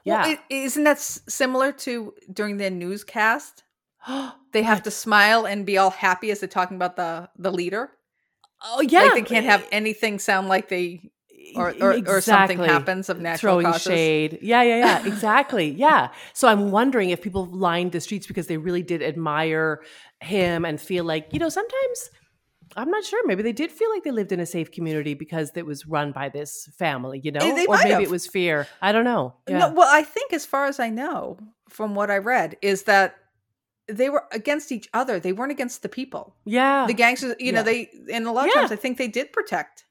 [0.05, 0.35] Well, Yeah.
[0.35, 3.63] i- isn't that similar to during their newscast?
[4.53, 7.91] They have to smile and be all happy as they're talking about the the leader.
[8.63, 9.03] oh yeah.
[9.03, 11.09] Like they can't have anything sound like they
[11.55, 12.67] or or, or something Exactly.
[12.67, 13.81] happens of natural throwing causes.
[13.83, 14.39] shade.
[14.41, 15.05] Yeah, yeah, yeah.
[15.07, 15.69] Exactly.
[15.87, 16.09] yeah.
[16.33, 19.81] So I'm wondering if people lined the streets because they really did admire
[20.21, 22.09] him and feel like, you know, sometimes
[22.75, 23.25] I'm not sure.
[23.27, 26.11] Maybe they did feel like they lived in a safe community because it was run
[26.11, 27.39] by this family, you know?
[27.39, 28.01] They or maybe have.
[28.01, 28.67] it was fear.
[28.81, 29.35] I don't know.
[29.47, 29.59] Yeah.
[29.59, 31.37] No, well, I think as far as I know
[31.69, 33.15] from what I read is that
[33.87, 35.19] they were against each other.
[35.19, 36.35] They weren't against the people.
[36.45, 36.85] yeah.
[36.87, 38.61] The gangsters, you know, they and a lot of Yeah.
[38.61, 39.85] times I think they did protect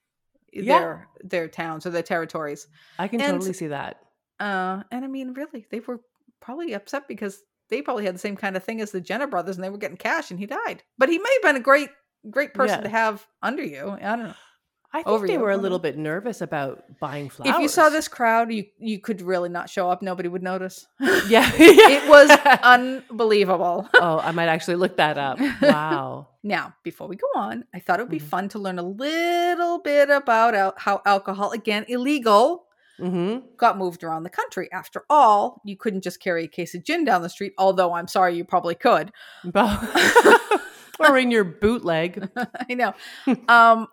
[0.52, 0.78] Yeah.
[0.78, 2.66] their their towns or their territories.
[2.98, 4.00] I can and- totally see that.
[4.40, 6.00] Uh, and I mean, really, they were
[6.40, 9.56] probably upset because they probably had the same kind of thing as the Genna brothers,
[9.56, 10.82] and they were getting cash, and he died.
[10.98, 11.90] But he may have been a great,
[12.30, 12.82] great person Yeah.
[12.84, 13.90] to have under you.
[13.90, 14.34] I don't know.
[14.94, 15.40] I think they you.
[15.40, 17.54] were a little bit nervous about buying flowers.
[17.56, 20.86] If you saw this crowd, you you could really not show up; nobody would notice.
[21.00, 21.50] Yeah.
[21.54, 22.30] it was
[22.62, 23.88] unbelievable.
[23.94, 25.38] oh, I might actually look that up.
[25.62, 26.28] Wow.
[26.42, 28.22] Now, before we go on, I thought it would be Mhm.
[28.34, 32.66] fun to learn a little bit about al- how alcohol, again illegal,
[33.00, 33.46] mm-hmm.
[33.56, 34.68] got moved around the country.
[34.72, 38.08] After all, you couldn't just carry a case of gin down the street, although I'm
[38.08, 39.10] sorry, you probably could.
[40.98, 42.28] or in your bootleg.
[42.70, 42.94] I know.
[43.48, 43.88] um,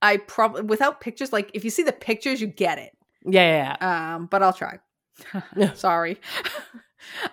[0.00, 2.96] I probably without pictures, like if you see the pictures, you get it.
[3.24, 4.78] Yeah, yeah, Um, but I'll try.
[5.74, 6.18] Sorry.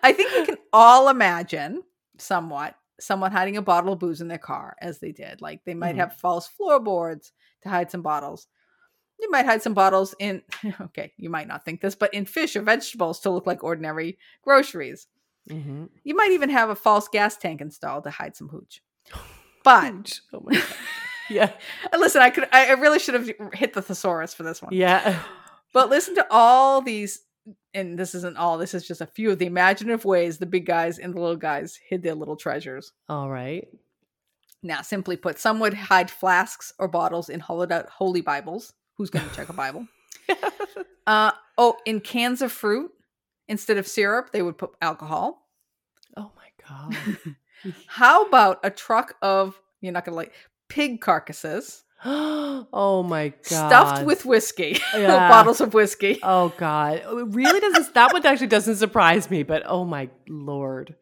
[0.03, 1.81] I think we can all imagine
[2.17, 5.41] somewhat someone hiding a bottle of booze in their car, as they did.
[5.41, 5.99] Like they might Mhm.
[5.99, 7.31] have false floorboards
[7.63, 8.47] to hide some bottles.
[9.19, 10.43] You might hide some bottles in,
[10.81, 14.17] okay, you might not think this, but in fish or vegetables to look like ordinary
[14.43, 15.07] groceries.
[15.45, 15.55] yeah.
[15.57, 18.81] hmm You might even have a false gas tank installed to hide some hooch.
[19.63, 20.63] But Oh my god.
[21.29, 21.51] Yeah,
[21.95, 24.73] listen, I could, I really should have hit the thesaurus for this one.
[24.73, 25.21] yeah.
[25.71, 27.21] But listen to all these,
[27.71, 30.65] and this isn't all, this is just a few of the imaginative ways the big
[30.65, 32.93] guys and the little guys hid their little treasures.
[33.07, 33.67] All right.
[34.63, 38.73] Now, simply put, some would hide flasks or bottles in hollowed out holy Bibles.
[38.97, 39.87] Who's going to check a Bible?
[41.05, 42.91] uh, oh, in cans of fruit,
[43.47, 45.47] instead of syrup, they would put alcohol.
[46.17, 47.35] Oh my god.
[47.87, 50.33] How about a truck of, you're not going to like,
[50.69, 53.67] pig carcasses oh my god.
[53.69, 55.27] stuffed with whiskey, Yeah.
[55.29, 56.19] bottles of whiskey?
[56.23, 57.01] Oh god.
[57.05, 60.95] It really doesn't that one actually doesn't surprise me, but oh my lord.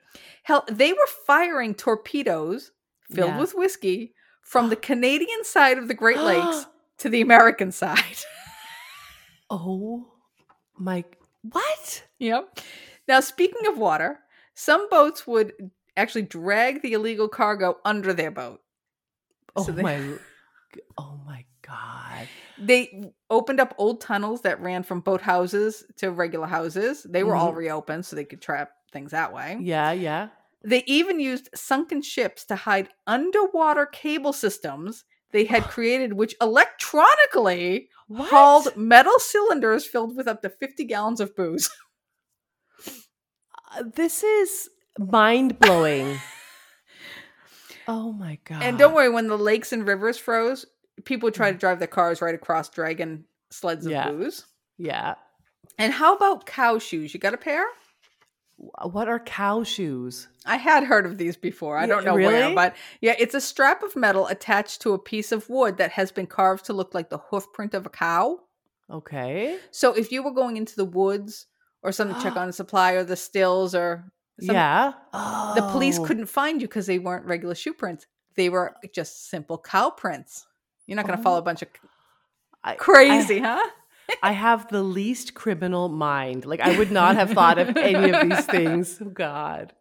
[0.43, 2.71] Hell, they were firing torpedoes
[3.11, 3.39] filled Yeah.
[3.39, 6.65] with whiskey from the Canadian side of the Great Lakes
[6.99, 8.01] to the American side.
[9.49, 10.07] Oh
[10.77, 11.03] my
[11.41, 12.03] what?
[12.19, 12.59] Yep.
[13.07, 14.19] Now, speaking of water,
[14.55, 15.53] some boats would
[15.97, 18.61] actually drag the illegal cargo under their boat.
[19.55, 19.99] Oh So they- my
[20.97, 22.27] Oh my god.
[22.59, 27.03] They opened up old tunnels that ran from boat houses to regular houses.
[27.03, 29.57] They were all reopened so they could trap things that way.
[29.59, 30.29] Yeah, yeah.
[30.63, 37.89] They even used sunken ships to hide underwater cable systems they had created, which electronically
[38.07, 38.29] What?
[38.29, 41.69] hauled metal cylinders filled with up to 50 gallons of booze.
[43.75, 46.19] Uh, this is mind blowing.
[47.87, 48.63] oh my god.
[48.63, 50.65] And don't worry, when the lakes and rivers froze,
[51.05, 54.09] people tried to drive their cars right across dragging sleds of Yeah.
[54.11, 54.45] booze.
[54.77, 55.15] Yeah.
[55.77, 57.13] And how about cow shoes?
[57.13, 57.65] You got a pair?
[58.57, 60.27] What are cow shoes?
[60.45, 61.77] I had heard of these before.
[61.77, 64.99] I Yeah, don't know where, but yeah, it's a strap of metal attached to a
[64.99, 67.89] piece of wood that has been carved to look like the hoof print of a
[67.89, 68.39] cow.
[68.89, 69.59] Okay.
[69.69, 71.45] So if you were going into the woods
[71.83, 74.93] or something to check on a supply or the stills or some, yeah.
[75.55, 76.05] the police Oh.
[76.05, 78.05] couldn't find you because they weren't regular shoe prints.
[78.35, 80.45] They were just simple cow prints.
[80.85, 81.23] You're not going to Oh.
[81.23, 81.69] follow a bunch of
[82.63, 83.65] I- crazy, huh?
[84.23, 86.45] I have the least criminal mind.
[86.45, 88.99] Like I would not have thought of any of these things.
[89.01, 89.73] Oh, God.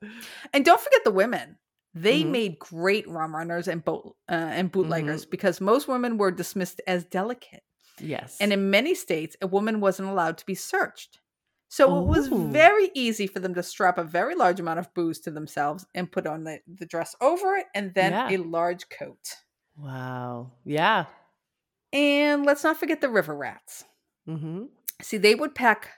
[0.52, 1.58] And don't forget the women.
[1.94, 2.30] They Mhm.
[2.30, 5.30] made great rum runners and boat uh, and bootleggers Mm-hmm.
[5.30, 7.62] because most women were dismissed as delicate,
[8.00, 8.36] Yes.
[8.40, 11.20] and in many states, a woman wasn't allowed to be searched.
[11.76, 15.18] So it was very easy for them to strap a very large amount of booze
[15.20, 18.30] to themselves and put on the, the dress over it, and then Yeah.
[18.30, 19.34] a large coat.
[19.76, 20.52] wow.
[20.64, 21.04] Yeah.
[21.92, 23.84] And let's not forget the river rats.
[24.26, 24.64] Mm-hmm.
[25.02, 25.90] See, they would pack,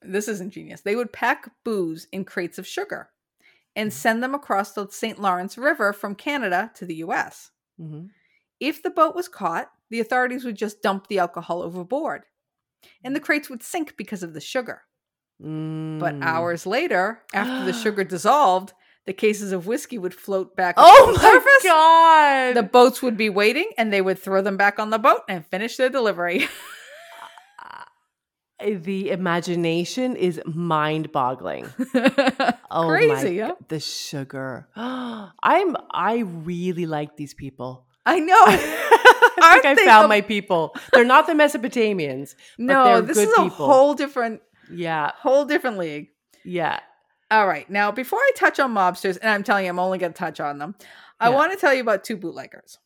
[0.00, 3.10] this is ingenious, they would pack booze in crates of sugar
[3.76, 5.20] and send them across the St.
[5.20, 7.50] Lawrence River from Canada to the US.
[7.80, 8.06] Mm-hmm.
[8.60, 12.22] If the boat was caught, the authorities would just dump the alcohol overboard.
[13.04, 14.82] And the crates would sink because of the sugar.
[15.42, 15.98] Mm.
[16.00, 18.72] But hours later, after the sugar dissolved,
[19.06, 21.62] the cases of whiskey would float back Oh the my surface.
[21.64, 22.54] god.
[22.54, 25.46] The boats would be waiting and they would throw them back on the boat and
[25.46, 26.46] finish their delivery.
[28.64, 31.68] the imagination is mind-boggling.
[32.70, 33.42] Oh Crazy?
[33.68, 34.68] The sugar.
[34.76, 35.74] I'm.
[35.90, 37.86] I really like these people.
[38.04, 38.34] I know.
[38.46, 40.74] I think I found the- my people.
[40.92, 42.34] They're not the Mesopotamians.
[42.58, 43.66] no, they're this good is a people.
[43.66, 45.12] whole different Yeah.
[45.16, 46.08] whole different league.
[46.44, 46.80] Yeah.
[47.30, 47.68] All right.
[47.68, 50.40] Now, before I touch on mobsters, and I'm telling you, I'm only going to touch
[50.40, 50.74] on them,
[51.20, 51.34] I Yeah.
[51.34, 52.78] want to tell you about two bootleggers.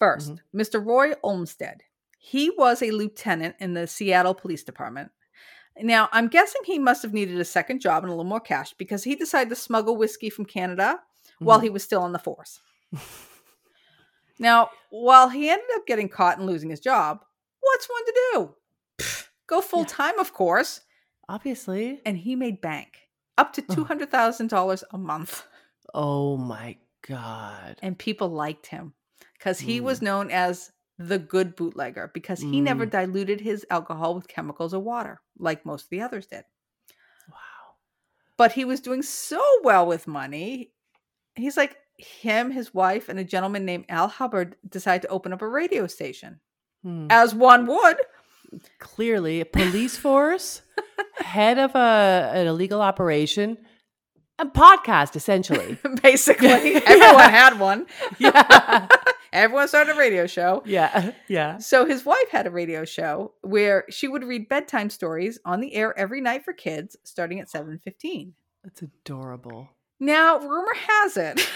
[0.00, 0.84] 1st Mr.
[0.84, 1.82] Roy Olmsted.
[2.18, 5.10] He was a lieutenant in the Seattle Police Department.
[5.80, 8.74] Now, I'm guessing he must have needed a second job and a little more cash
[8.74, 11.00] because he decided to smuggle whiskey from Canada
[11.38, 11.64] while Mhm.
[11.64, 12.60] he was still on the force.
[14.38, 17.24] now, while he ended up getting caught and losing his job,
[17.60, 18.54] what's one to do?
[18.98, 20.82] Pfft, go full time, of course
[21.28, 22.00] Obviously.
[22.06, 25.44] and he made bank up to two hundred thousand dollars a month,
[25.94, 26.76] Oh my
[27.06, 27.78] god.
[27.82, 28.92] and people liked him
[29.34, 32.90] because he was known as the good bootlegger because he never Mm.
[32.90, 36.44] diluted his alcohol with chemicals or water like most of the others did.
[37.28, 37.76] Wow.
[38.36, 40.72] But he was doing so well with money.
[41.36, 45.42] He's like him, his wife, and a gentleman named Al Hubbard decided to open up
[45.42, 46.40] a radio station,
[46.82, 47.06] Hmm.
[47.10, 47.96] as one would.
[48.78, 50.62] Clearly, a police force,
[51.16, 53.58] head of a an illegal operation,
[54.38, 55.78] a podcast essentially.
[56.02, 56.48] Basically,
[56.86, 57.86] everyone had one.
[58.18, 58.88] yeah.
[59.32, 60.62] Everyone started a radio show.
[60.64, 61.12] Yeah.
[61.28, 61.58] Yeah.
[61.58, 65.74] So his wife had a radio show where she would read bedtime stories on the
[65.74, 68.32] air every night for kids starting at 7:15.
[68.64, 69.68] That's adorable.
[70.00, 71.46] Now, rumor has it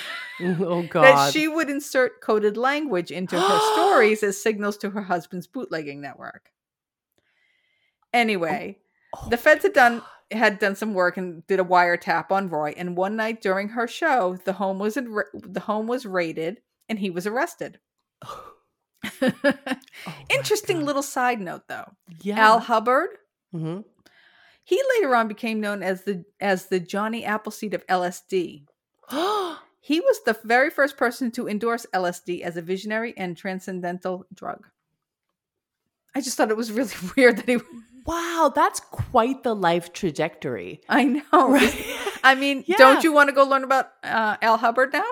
[0.41, 1.05] Oh god.
[1.05, 6.01] that she would insert coded language into her stories as signals to her husband's bootlegging
[6.01, 6.51] network.
[8.13, 8.79] Anyway,
[9.15, 12.73] Oh the feds had done had done some work and did a wiretap on Roy
[12.77, 16.99] and one night during her show, the home was in, the home was raided and
[16.99, 17.79] he was arrested.
[20.05, 21.93] Oh Interesting little side note though.
[22.21, 22.39] Yeah.
[22.39, 23.11] Al Hubbard
[23.51, 23.81] hmm
[24.65, 28.65] He later on became known as the as the Johnny Appleseed of LSD.
[29.85, 34.69] He was the very first person to endorse LSD as a visionary and transcendental drug.
[36.15, 37.59] I just thought it was really weird that he.
[38.07, 40.81] Wow, that's quite the life trajectory.
[40.89, 41.23] I know.
[41.51, 41.75] Right?
[42.25, 42.77] I mean, Yeah.
[42.79, 45.05] don't you want to go learn about uh, Al Hubbard now?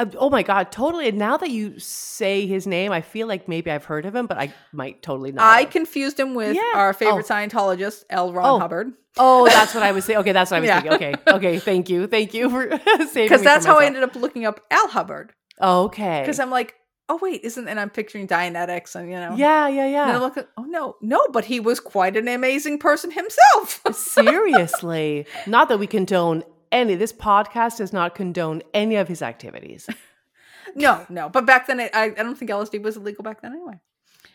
[0.00, 1.08] Uh, oh my god, totally.
[1.08, 4.26] And now that you say his name, I feel like maybe I've heard of him,
[4.26, 5.42] but I might totally not.
[5.42, 5.70] I have.
[5.70, 6.62] confused him with Yeah.
[6.74, 7.34] our favorite Oh.
[7.34, 8.32] Scientologist, L.
[8.32, 8.58] Ron Oh.
[8.60, 10.20] Hubbard, Oh, that's what I was saying.
[10.20, 10.80] Okay, that's what I was Yeah.
[10.80, 11.14] thinking.
[11.16, 11.58] Okay, okay.
[11.58, 13.24] Thank you, thank you for saving.
[13.24, 15.32] because that's how I ended up looking up Al Hubbard.
[15.60, 16.20] Okay.
[16.20, 16.76] Because I'm like,
[17.08, 17.68] oh wait, isn't?
[17.68, 20.42] And I'm picturing Dianetics, and you know, yeah, yeah, And I'm yeah.
[20.56, 23.82] oh no, no, but he was quite an amazing person himself.
[23.92, 26.94] Seriously, not that we condone any.
[26.94, 29.88] This podcast does not condone any of his activities.
[30.74, 33.80] no, no, but back then, I, I don't think LSD was illegal back then anyway.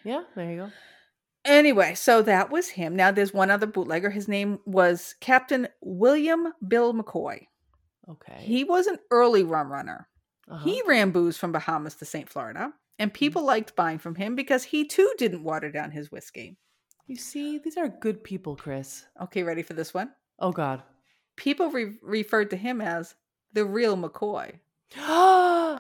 [0.04, 0.72] Yeah, there you go.
[1.46, 2.96] Anyway, so that was him.
[2.96, 4.10] Now there's one other bootlegger.
[4.10, 7.48] His name was Captain William Bill McCoy.
[8.10, 8.38] Okay.
[8.40, 10.08] He was an early rum runner.
[10.50, 10.64] Uh-huh.
[10.64, 12.30] He ran booze from Bahamas to St.
[12.30, 16.58] Florida, and people liked buying from him because he too didn't water down his whiskey.
[17.08, 19.06] You see, these are good people, Kris.
[19.22, 20.12] Okay, ready for this one?
[20.40, 20.84] Oh God.
[21.36, 23.16] People re- referred to him as
[23.54, 24.60] the real McCoy.
[24.98, 25.80] uh,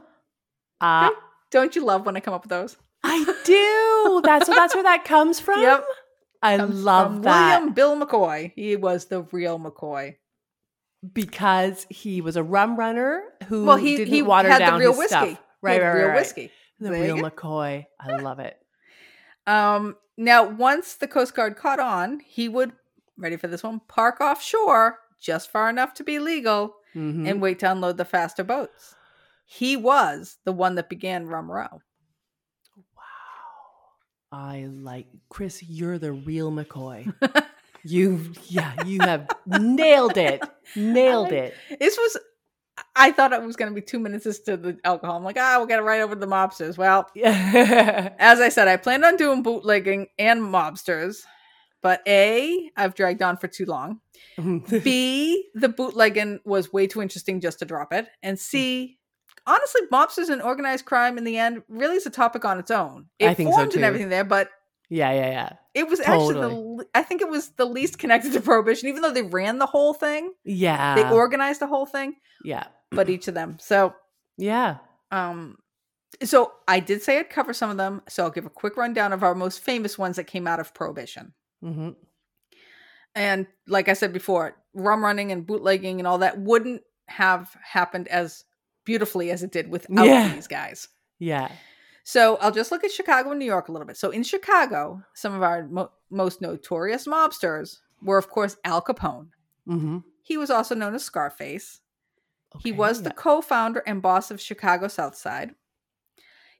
[1.51, 2.77] Don't you love when I come up with those?
[3.03, 4.21] I do.
[4.23, 4.53] That's so.
[4.53, 5.61] That's where that comes from.
[5.61, 5.85] Yep.
[6.41, 8.51] I Comes love that William Bill McCoy.
[8.55, 10.15] He was the real McCoy.
[11.13, 14.79] Because he was a rum runner who Well, he didn't he water had down the
[14.79, 15.09] real his whiskey.
[15.15, 15.27] stuff.
[15.29, 16.15] He Right, right, real right.
[16.15, 16.51] whiskey.
[16.79, 17.17] The There real.
[17.17, 17.85] McCoy.
[17.99, 18.57] I love it.
[19.47, 22.71] Um, now, once the Coast Guard caught on, he would
[23.17, 27.29] ready for this one park offshore just far enough to be legal Mhm.
[27.29, 28.95] and wait to unload the faster boats.
[29.45, 31.81] He was the one that began Rum Row.
[32.77, 33.03] Wow.
[34.31, 35.61] I like Kris.
[35.63, 37.13] You're the real McCoy.
[37.83, 40.41] you, yeah, you have nailed it.
[40.75, 41.53] Nailed I- it.
[41.79, 42.17] This was.
[42.95, 45.15] I thought it was going to be two minutes to the alcohol.
[45.17, 46.75] I'm like, ah, we'll get it right over to the mobsters.
[46.75, 51.17] Well, as I said, I planned on doing bootlegging and mobsters,
[51.83, 53.99] but A, I've dragged on for too long.
[54.37, 58.07] B, the bootlegging was way too interesting just to drop it.
[58.23, 58.97] And C,
[59.45, 63.05] honestly, mobsters and organized crime in the end really is a topic on its own.
[63.19, 63.75] It I think so, too.
[63.77, 64.49] and everything there, but
[64.89, 65.49] yeah, yeah, yeah.
[65.73, 69.11] It was actually the I think it was the least connected to prohibition, even though
[69.13, 70.33] they ran the whole thing.
[70.43, 70.95] Yeah.
[70.95, 72.67] They organized the whole thing, yeah.
[72.91, 73.57] but each of them.
[73.59, 73.93] So
[74.37, 74.77] Yeah.
[75.11, 75.57] um
[76.21, 79.13] so I did say I'd cover some of them, so I'll give a quick rundown
[79.13, 81.33] of our most famous ones that came out of prohibition.
[81.61, 81.89] hmm
[83.15, 88.07] And like I said before, rum running and bootlegging and all that wouldn't have happened
[88.07, 88.43] as
[88.85, 90.33] beautifully as it did without Yeah.
[90.33, 90.87] these guys.
[91.19, 91.51] Yeah.
[92.03, 93.97] So I'll just look at Chicago and New York a little bit.
[93.97, 99.27] So in Chicago, some of our mo- most notorious mobsters were, of course, Al Capone.
[99.65, 101.79] hmm He was also known as Scarface.
[102.59, 105.55] he Okay, was the co-founder and boss of Chicago South Side.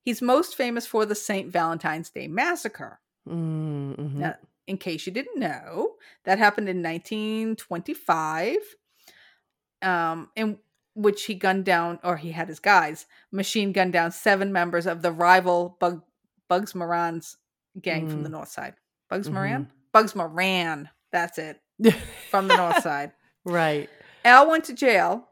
[0.01, 1.51] He's most famous for the St.
[1.51, 2.99] Valentine's Day Massacre.
[3.27, 4.19] Mm-hmm.
[4.19, 4.35] Now,
[4.67, 8.57] in case you didn't know, that happened in 1925,
[9.81, 10.57] um, in
[10.95, 15.01] which he gunned down, or he had his guys machine gun down seven members of
[15.01, 16.03] the rival Bug,
[16.47, 17.37] Bugs Moran's
[17.81, 18.33] gang from the Mm.
[18.33, 18.75] north side.
[19.09, 19.71] Bugs Moran?
[19.91, 20.89] Bugs Moran.
[21.11, 21.59] That's it.
[22.31, 23.11] From the north side.
[23.45, 23.89] right.
[24.25, 25.29] Al went to jail,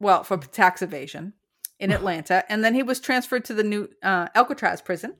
[0.00, 1.32] well, for tax evasion
[1.80, 5.14] in Atlanta, and then he was transferred to the new uh, Alcatraz prison.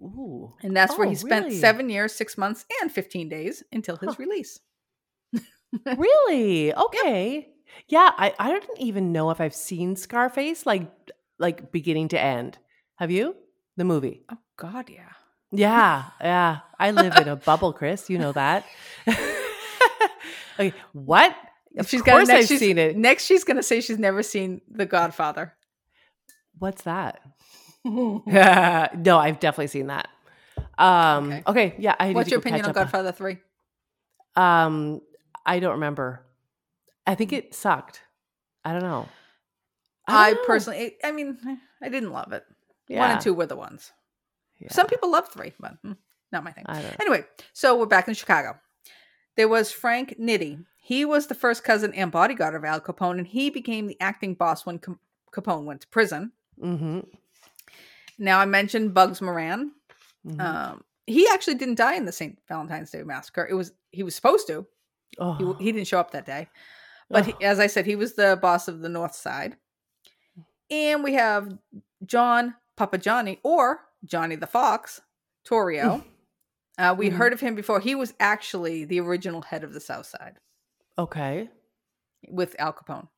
[0.00, 0.54] Ooh.
[0.62, 1.58] And that's where Oh, he spent really?
[1.58, 4.16] seven years, six months, and 15 days until his Huh.
[4.18, 4.60] release.
[5.96, 6.72] Really?
[6.74, 7.48] Okay.
[7.88, 10.90] Yeah, I, I don't even know if I've seen Scarface like
[11.38, 12.58] like beginning to end.
[12.96, 13.36] Have you?
[13.76, 14.22] The movie.
[14.32, 15.10] Oh, God, yeah.
[15.52, 16.58] Yeah, yeah.
[16.78, 18.10] I live in a bubble, Kris.
[18.10, 18.66] You know that.
[20.58, 21.34] okay, what?
[21.78, 22.96] Of She's course next, I've she's- seen it.
[22.96, 25.54] Next, she's going to say she's never seen The Godfather.
[26.58, 27.20] What's that?
[27.84, 30.08] no, I've definitely seen that.
[30.76, 31.42] Um, Okay.
[31.46, 31.74] okay.
[31.78, 31.94] yeah.
[32.00, 33.38] I What's your opinion on Godfather 3?
[34.34, 35.00] Um,
[35.46, 36.24] I don't remember.
[37.08, 38.02] I think it sucked.
[38.66, 39.08] I don't know.
[40.06, 40.46] I, don't know.
[40.46, 41.38] personally, I mean,
[41.82, 42.44] I didn't love it.
[42.88, 43.92] One and two were the ones.
[44.60, 44.72] Yeah.
[44.72, 45.92] Some people love three, but hmm,
[46.32, 46.64] not my thing.
[47.00, 47.24] Anyway,
[47.54, 48.58] so we're back in Chicago.
[49.36, 50.64] There was Frank Nitti.
[50.76, 54.34] He was the first cousin and bodyguard of Al Capone, and he became the acting
[54.34, 54.98] boss when Cap-
[55.32, 56.32] Capone went to prison.
[56.62, 57.00] Mm-hmm.
[58.18, 59.72] Now, I mentioned Bugs Moran.
[60.26, 60.40] mm-hmm.
[60.40, 62.38] Um, he actually didn't die in the St.
[62.48, 63.46] Valentine's Day massacre.
[63.48, 64.66] It was he was supposed to.
[65.18, 65.54] oh.
[65.58, 66.48] He, he didn't show up that day.
[67.10, 69.56] But he, as I said, he was the boss of the North Side.
[70.70, 71.56] And we have
[72.04, 75.00] John Papa Johnny or Johnny the Fox
[75.48, 76.04] Torrio.
[76.78, 77.14] uh, we Mhm.
[77.16, 77.80] heard of him before.
[77.80, 80.38] He was actually the original head of the South Side
[80.98, 81.50] okay.
[82.28, 83.08] with Al Capone.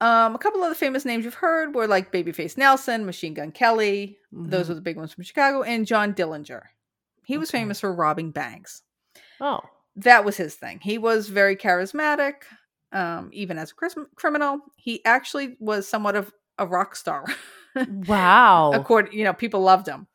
[0.00, 4.18] Um, a couple other famous names you've heard were like Babyface Nelson, Machine Gun Kelly.
[4.32, 4.68] Those Mhm.
[4.70, 6.62] were the big ones from Chicago, and John Dillinger.
[7.24, 7.58] He was Okay.
[7.60, 8.82] famous for robbing banks.
[9.40, 9.60] Oh.
[9.96, 10.80] That was his thing.
[10.80, 12.42] He was very charismatic,
[12.94, 14.60] um, even as a cris- criminal.
[14.76, 17.24] He actually was somewhat of a rock star.
[18.06, 18.70] Wow.
[18.72, 20.06] According, you know, people loved him.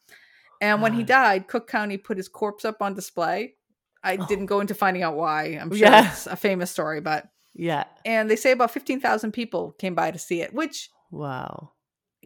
[0.62, 3.56] And when he died, Cook County put his corpse up on display.
[4.02, 4.26] I Oh.
[4.28, 5.58] didn't go into finding out why.
[5.62, 6.10] I'm sure Yeah.
[6.10, 7.84] it's a famous story, but yeah.
[8.06, 11.72] and they say about 15,000 people came by to see it, which Wow.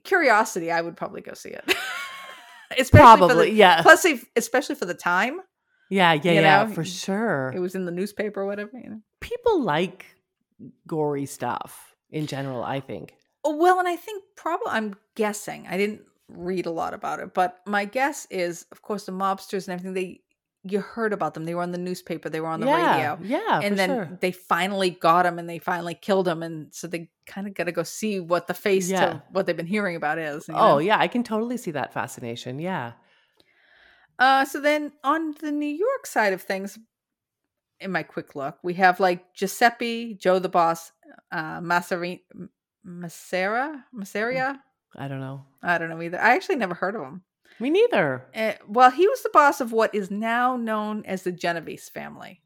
[0.03, 1.63] curiosity, I would probably go see it.
[2.77, 3.49] especially Probably.
[3.49, 3.81] the, yeah.
[3.81, 5.39] plus if- especially for the time.
[5.89, 6.13] yeah.
[6.13, 6.31] Yeah.
[6.31, 6.63] you Yeah.
[6.65, 7.51] know, for sure.
[7.55, 9.01] It was in the newspaper or whatever, you know.
[9.19, 10.05] People like
[10.87, 12.63] gory stuff in general.
[12.63, 13.13] I think.
[13.43, 15.67] Oh, Well, and I think probably I'm guessing.
[15.69, 19.67] I didn't read a lot about it, but my guess is, of course, the mobsters
[19.67, 19.93] and everything.
[19.93, 20.19] They
[20.65, 21.43] you heard about them.
[21.43, 22.29] They were on the newspaper.
[22.29, 22.95] They were on the yeah.
[22.95, 23.59] radio, Yeah.
[23.61, 24.17] and then sure.
[24.21, 27.65] they finally got him, and they finally killed him, and so they kind of got
[27.65, 29.05] to go see what the face Yeah.
[29.05, 30.47] to what they've been hearing about is.
[30.47, 30.77] you Oh know?
[30.77, 32.59] yeah, I can totally see that fascination.
[32.59, 32.93] Yeah.
[34.19, 36.79] Uh, so then on the New York side of things,
[37.79, 40.91] in my quick look, we have like Giuseppe, Joe the Boss,
[41.31, 42.21] uh, Massari,
[42.85, 44.59] Massera, Masseria.
[44.95, 45.45] I don't know.
[45.61, 46.19] I don't know either.
[46.21, 47.23] I actually never heard of him.
[47.59, 48.25] Me neither.
[48.35, 52.41] Uh, well, he was the boss of what is now known as the Genovese family.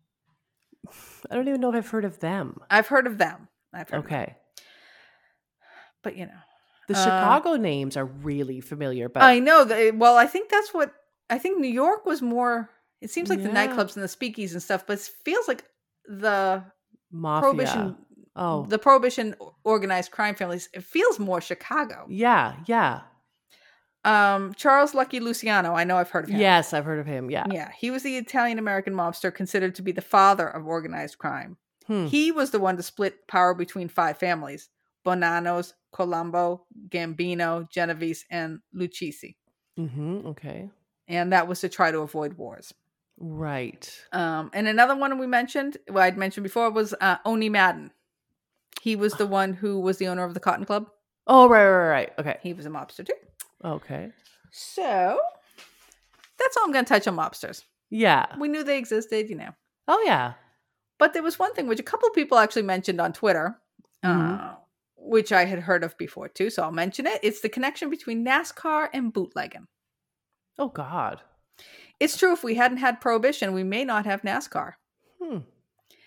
[1.30, 2.60] I don't even know if I've heard of them.
[2.70, 3.48] I've heard of them.
[3.74, 4.14] I've heard of them.
[4.20, 4.36] Okay.
[6.04, 6.40] but you know,
[6.88, 9.96] The Uh, Chicago names are really familiar, but I know that.
[9.98, 10.94] Well, I think that's what
[11.30, 11.60] I think.
[11.60, 12.70] New York was more.
[13.02, 15.64] It seems like the nightclubs and the speakeasies and stuff, but it feels like
[16.08, 16.64] the
[17.12, 17.42] mafia.
[17.42, 17.96] prohibition.
[18.36, 20.70] Oh, the prohibition organized crime families.
[20.74, 22.06] It feels more Chicago.
[22.10, 23.02] yeah, yeah.
[24.06, 25.74] Um, Charles Lucky Luciano.
[25.74, 26.40] I know I've heard of him.
[26.40, 27.30] Yes, I've heard of him.
[27.30, 27.46] Yeah.
[27.52, 31.58] Yeah, he was the Italian American mobster considered to be the father of organized crime.
[31.88, 32.06] Hmm.
[32.06, 34.70] He was the one to split power between five families
[35.04, 39.38] Bonannos, Colombo, Gambino, Genovese, and Lucchese.
[39.80, 40.28] Mm-hmm.
[40.28, 40.70] Okay.
[41.08, 42.74] And that was to try to avoid wars.
[43.20, 43.92] Right.
[44.12, 47.92] Um, and another one we mentioned, well, I'd mentioned before, was uh, Owney Madden.
[48.82, 50.90] He was the one who was the owner of the Cotton Club.
[51.26, 52.12] Oh, right, right, right.
[52.20, 52.38] Okay.
[52.42, 53.14] He was a mobster too.
[53.66, 54.12] Okay.
[54.52, 55.20] So
[56.40, 57.64] that's all I'm going to touch on mobsters.
[57.90, 58.26] Yeah.
[58.40, 59.50] We knew they existed, you know.
[59.88, 60.34] Oh, yeah.
[61.00, 63.58] But there was one thing which a couple people actually mentioned on Twitter,
[64.06, 64.40] Mhm.
[64.42, 64.56] uh,
[64.96, 66.50] which I had heard of before too.
[66.50, 67.20] So I'll mention it.
[67.24, 69.68] It's the connection between NASCAR and bootlegging.
[70.60, 71.22] Oh, God.
[72.00, 72.34] It's true.
[72.34, 74.74] If we hadn't had prohibition, we may not have NASCAR.
[75.22, 75.40] Hmm.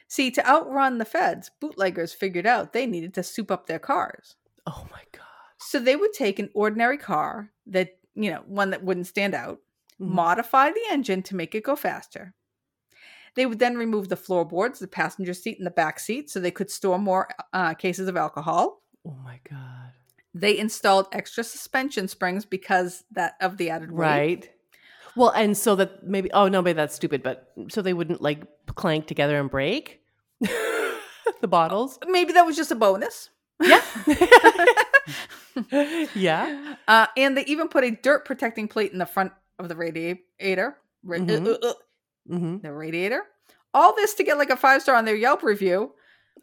[0.09, 4.37] See, to outrun the feds, bootleggers figured out they needed to soup up their cars.
[4.67, 5.25] Oh, my God.
[5.59, 9.61] So they would take an ordinary car that, you know, one that wouldn't stand out,
[10.01, 10.09] Mhm.
[10.09, 12.35] modify the engine to make it go faster.
[13.37, 16.51] They would then remove the floorboards, the passenger seat, and the back seat so they
[16.51, 18.83] could store more uh, cases of alcohol.
[19.07, 19.93] Oh, my God.
[20.35, 23.99] They installed extra suspension springs because that of the added weight.
[24.07, 24.51] Right.
[25.21, 28.41] Well, and so that maybe, oh, no, maybe that's stupid, but so they wouldn't like
[28.75, 30.01] clank together and break
[30.41, 31.99] the bottles?
[32.07, 33.29] Maybe that was just a bonus.
[33.61, 33.83] Yeah.
[36.15, 36.75] yeah.
[36.89, 40.79] Uh, and they even put a dirt protecting plate in the front of the radiator.
[41.05, 41.73] Ra- uh, uh, uh,
[42.27, 43.25] hmm the radiator.
[43.75, 45.93] All this to get like a five star on their Yelp review.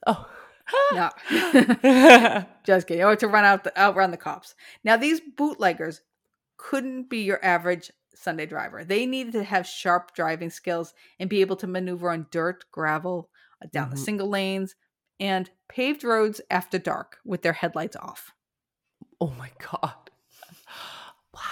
[0.05, 0.29] Oh.
[0.93, 1.09] No.
[2.63, 3.03] Just kidding.
[3.05, 4.53] Or to run out the outrun the cops.
[4.83, 6.01] Now these bootleggers
[6.57, 8.83] couldn't be your average Sunday driver.
[8.83, 13.29] They needed to have sharp driving skills and be able to maneuver on dirt, gravel,
[13.63, 14.05] uh, down the Mhm.
[14.05, 14.75] single lanes,
[15.19, 18.33] and paved roads after dark with their headlights off.
[19.19, 20.11] oh my God.
[21.33, 21.41] Wow.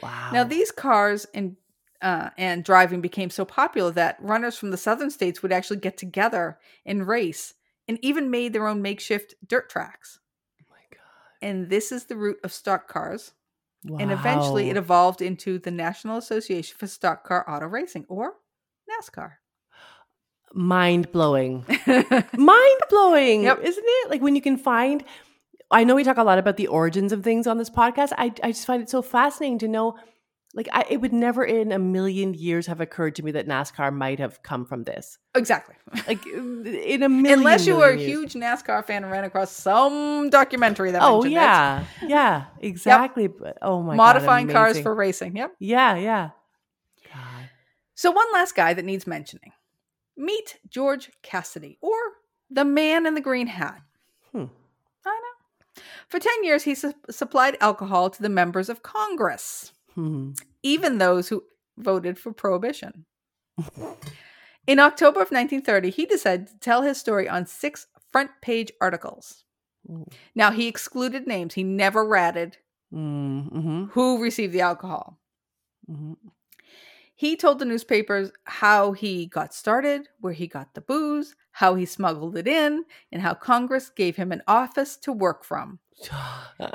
[0.00, 0.30] Wow.
[0.32, 1.56] Now these cars and
[2.02, 5.96] uh, and driving became so popular that runners from the southern states would actually get
[5.96, 7.54] together and race,
[7.88, 10.18] and even made their own makeshift dirt tracks.
[10.60, 11.00] Oh my God.
[11.40, 13.32] And this is the root of stock cars.
[13.86, 18.34] And eventually it evolved into the National Association for Stock Car Auto Racing or
[18.90, 19.32] NASCAR.
[20.54, 21.64] mind blowing.
[22.32, 23.60] mind blowing, Yep.
[23.62, 24.10] isn't it?
[24.10, 25.04] Like when you can find.
[25.70, 28.12] I know we talk a lot about the origins of things on this podcast.
[28.16, 29.96] I I just find it so fascinating to know.
[30.56, 33.92] Like I, it would never in a million years have occurred to me that NASCAR
[33.92, 35.18] might have come from this.
[35.34, 35.74] exactly.
[36.06, 37.40] Like in a million.
[37.40, 38.08] Unless you were a years.
[38.08, 41.34] huge NASCAR fan and ran across some documentary that Oh mentioned it.
[41.34, 43.26] yeah, yeah, exactly.
[43.26, 45.36] But oh my modifying God, cars for racing.
[45.36, 45.56] Yep.
[45.58, 46.30] yeah, yeah.
[47.12, 47.50] God.
[47.96, 49.52] So one last guy that needs mentioning.
[50.16, 51.96] Meet George Cassiday or
[52.48, 53.80] the man in the green hat.
[54.30, 54.44] Hmm.
[55.04, 55.82] I know.
[56.08, 59.72] For 10 years he su- supplied alcohol to the members of Congress.
[59.94, 60.32] Hmm.
[60.62, 61.44] even those who
[61.76, 63.04] voted for prohibition.
[64.66, 69.44] In October of 1930, he decided to tell his story on six front page articles.
[69.90, 70.06] Ooh.
[70.34, 71.54] Now, he excluded names.
[71.54, 72.58] He never ratted
[72.92, 75.18] Mm, mhm, who received the alcohol.
[75.90, 76.16] mhm.
[77.16, 81.86] He told the newspapers how he got started, where he got the booze, how he
[81.86, 85.78] smuggled it in, and how Congress gave him an office to work from.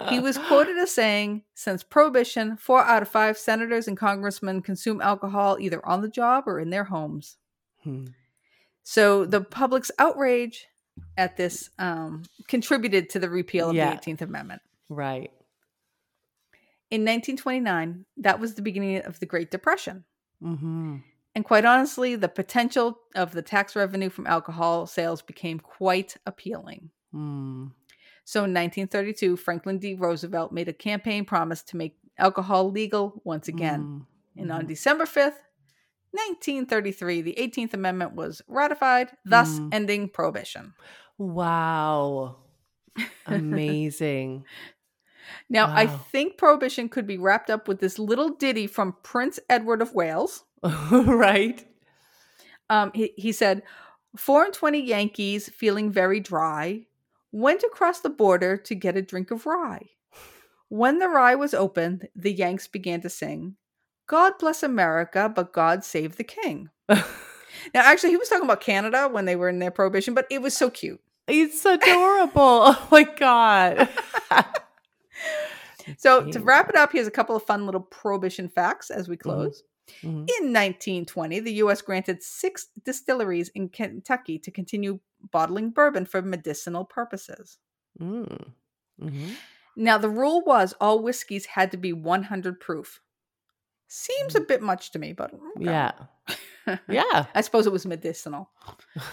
[0.09, 5.01] He was quoted as saying, Since Prohibition, four out of five senators and congressmen consume
[5.01, 7.35] alcohol either on the job or in their homes.
[7.83, 8.05] Hmm.
[8.83, 10.67] So the public's outrage
[11.17, 13.93] at this um, contributed to the repeal of Yeah.
[13.93, 14.61] the 18th Amendment.
[14.87, 15.31] Right.
[16.89, 20.05] In 1929, that was the beginning of the Great Depression.
[20.43, 20.97] Mm-hmm.
[21.35, 26.89] And quite honestly, the potential of the tax revenue from alcohol sales became quite appealing.
[27.13, 27.71] Mm.
[28.25, 29.95] So in 1932, Franklin D.
[29.95, 34.05] Roosevelt made a campaign promise to make alcohol legal once again.
[34.37, 34.41] Mm.
[34.41, 35.41] And on December 5th,
[36.11, 39.69] 1933, the 18th Amendment was ratified, thus Mm.
[39.73, 40.73] ending prohibition.
[41.17, 42.37] Wow.
[43.25, 44.45] Amazing.
[45.49, 49.81] Now, I think prohibition could be wrapped up with this little ditty from Prince Edward
[49.81, 50.43] of Wales.
[50.91, 51.65] right?
[52.69, 53.63] Um, he, he said,
[54.15, 56.85] Four and twenty Yankees, feeling very dry,
[57.31, 59.85] went across the border to get a drink of rye.
[60.69, 63.55] When the rye was opened, the Yanks began to sing,
[64.07, 66.69] God bless America, but God save the king.
[67.73, 70.41] Now, actually, he was talking about Canada when they were in their prohibition, but it
[70.41, 71.01] was so cute.
[71.27, 72.29] It's adorable.
[72.79, 73.89] Oh my God.
[75.97, 79.17] So, to wrap it up, here's a couple of fun little prohibition facts as we
[79.17, 79.63] close.
[80.03, 80.33] Mhm.
[80.39, 81.81] In 1920, the U.S.
[81.81, 84.99] granted six distilleries in Kentucky to continue
[85.31, 87.59] bottling bourbon for medicinal purposes.
[87.99, 88.53] Mm.
[88.97, 89.39] Mhm.
[89.75, 93.01] Now, the rule was all whiskeys had to be 100 proof.
[93.87, 95.59] Seems a bit much to me, but okay.
[95.59, 95.91] Yeah.
[96.87, 97.25] Yeah.
[97.35, 98.49] I suppose it was medicinal.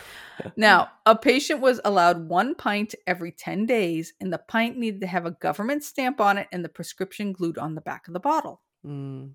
[0.57, 5.07] now, a patient was allowed one pint every 10 days, and the pint needed to
[5.07, 8.21] have a government stamp on it and the prescription glued on the back of the
[8.21, 8.61] bottle.
[8.87, 9.31] Mm.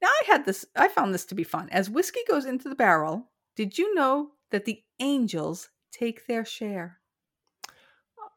[0.00, 1.68] Now, I had this, I found this to be fun.
[1.70, 6.98] As whiskey goes into the barrel, did you know that the angels take their share?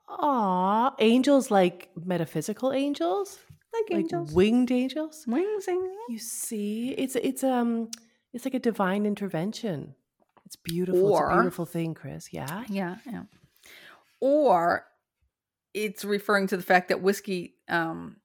[0.10, 3.40] Aw, angels like metaphysical angels,
[3.74, 4.34] Like like angels.
[4.34, 5.24] winged angels.
[5.28, 7.90] Wings and You see, it's it's um,
[8.34, 9.96] it's like a divine intervention.
[10.46, 11.18] It's beautiful.
[11.18, 12.30] it's a beautiful thing, Kris.
[12.34, 12.64] Yeah.
[12.70, 13.24] Yeah, yeah.
[14.20, 14.86] Or
[15.74, 18.18] it's referring to the fact that whiskey um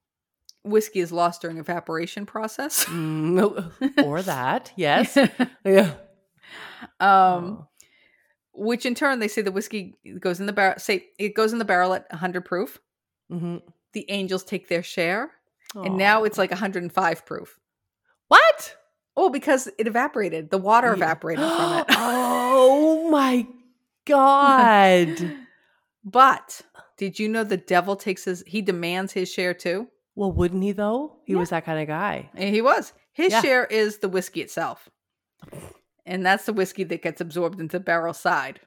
[0.65, 2.85] whiskey is lost during evaporation process.
[2.87, 3.73] Mm,
[4.05, 5.17] or that, yes.
[5.65, 5.93] Yeah.
[7.01, 7.69] um Oh.
[8.53, 11.59] which in turn they say the whiskey goes in the barrel say it goes in
[11.59, 12.81] the barrel at 100 proof.
[13.31, 13.63] Mhm.
[13.93, 15.31] The angels take their share
[15.75, 17.59] and now it's like 105 proof.
[18.29, 18.77] what?
[19.17, 20.51] Oh, because it evaporated.
[20.51, 21.87] The water evaporated from it.
[21.91, 23.47] oh my
[24.05, 25.35] god!
[26.05, 26.63] but
[26.97, 29.89] did you know the devil takes his he demands his share too?
[30.15, 31.17] well, wouldn't he though?
[31.27, 31.39] He Yeah.
[31.41, 32.31] was that kind of guy.
[32.35, 32.93] And he was.
[33.13, 33.43] His Yeah.
[33.43, 34.89] share is the whiskey itself.
[36.07, 38.61] And that's the whiskey that gets absorbed into the barrel side.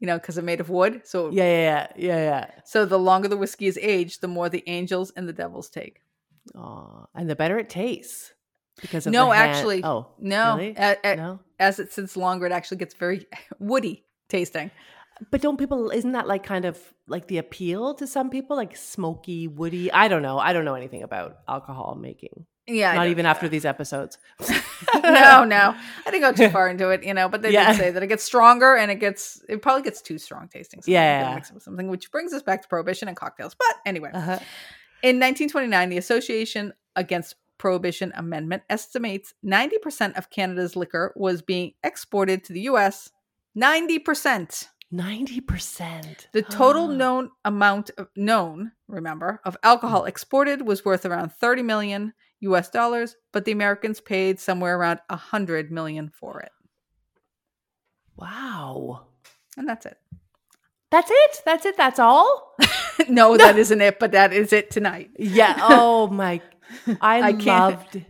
[0.00, 1.02] You know, because it's made of wood.
[1.04, 2.50] So Yeah, yeah, yeah, yeah, yeah.
[2.64, 6.02] so the longer the whiskey is aged, the more the angels and the devils take.
[6.54, 8.32] Aw, and the better it tastes
[8.80, 10.74] because of No, actually, Oh No, really?
[10.76, 11.40] a- a- no.
[11.58, 13.26] as it sits longer, it actually gets very
[13.58, 14.70] woody tasting.
[15.30, 15.90] But don't people?
[15.90, 19.90] Isn't that like kind of like the appeal to some people, like smoky, woody?
[19.90, 20.38] I don't know.
[20.38, 22.44] I don't know anything about alcohol making.
[22.68, 24.18] Yeah, Not even after these episodes.
[25.02, 25.74] no, no,
[26.06, 27.28] I didn't go too far into it, you know.
[27.28, 27.70] But they Yeah.
[27.72, 30.82] did say that it gets stronger and it gets it probably gets too strong tasting.
[30.82, 31.34] So Yeah.
[31.34, 33.54] mix it with something, which brings us back to prohibition and cocktails.
[33.54, 34.38] But anyway, Uh-huh.
[35.02, 42.44] In 1929, the Association Against Prohibition Amendment estimates 90% of Canada's liquor was being exported
[42.44, 43.10] to the US.
[43.56, 44.68] 90%.
[44.92, 46.28] Ninety percent.
[46.32, 50.08] The total known amount of known, remember, of alcohol mm.
[50.08, 55.72] exported was worth around 30 million US dollars, but the Americans paid somewhere around 100
[55.72, 56.52] million for it.
[58.16, 59.06] Wow.
[59.56, 59.98] And that's it.
[60.90, 61.42] That's it.
[61.44, 61.76] That's it.
[61.76, 62.54] That's all.
[63.08, 65.10] no, that isn't it, but that is it tonight.
[65.18, 65.56] Yeah.
[65.60, 66.40] Oh my.
[67.00, 68.04] I, I loved.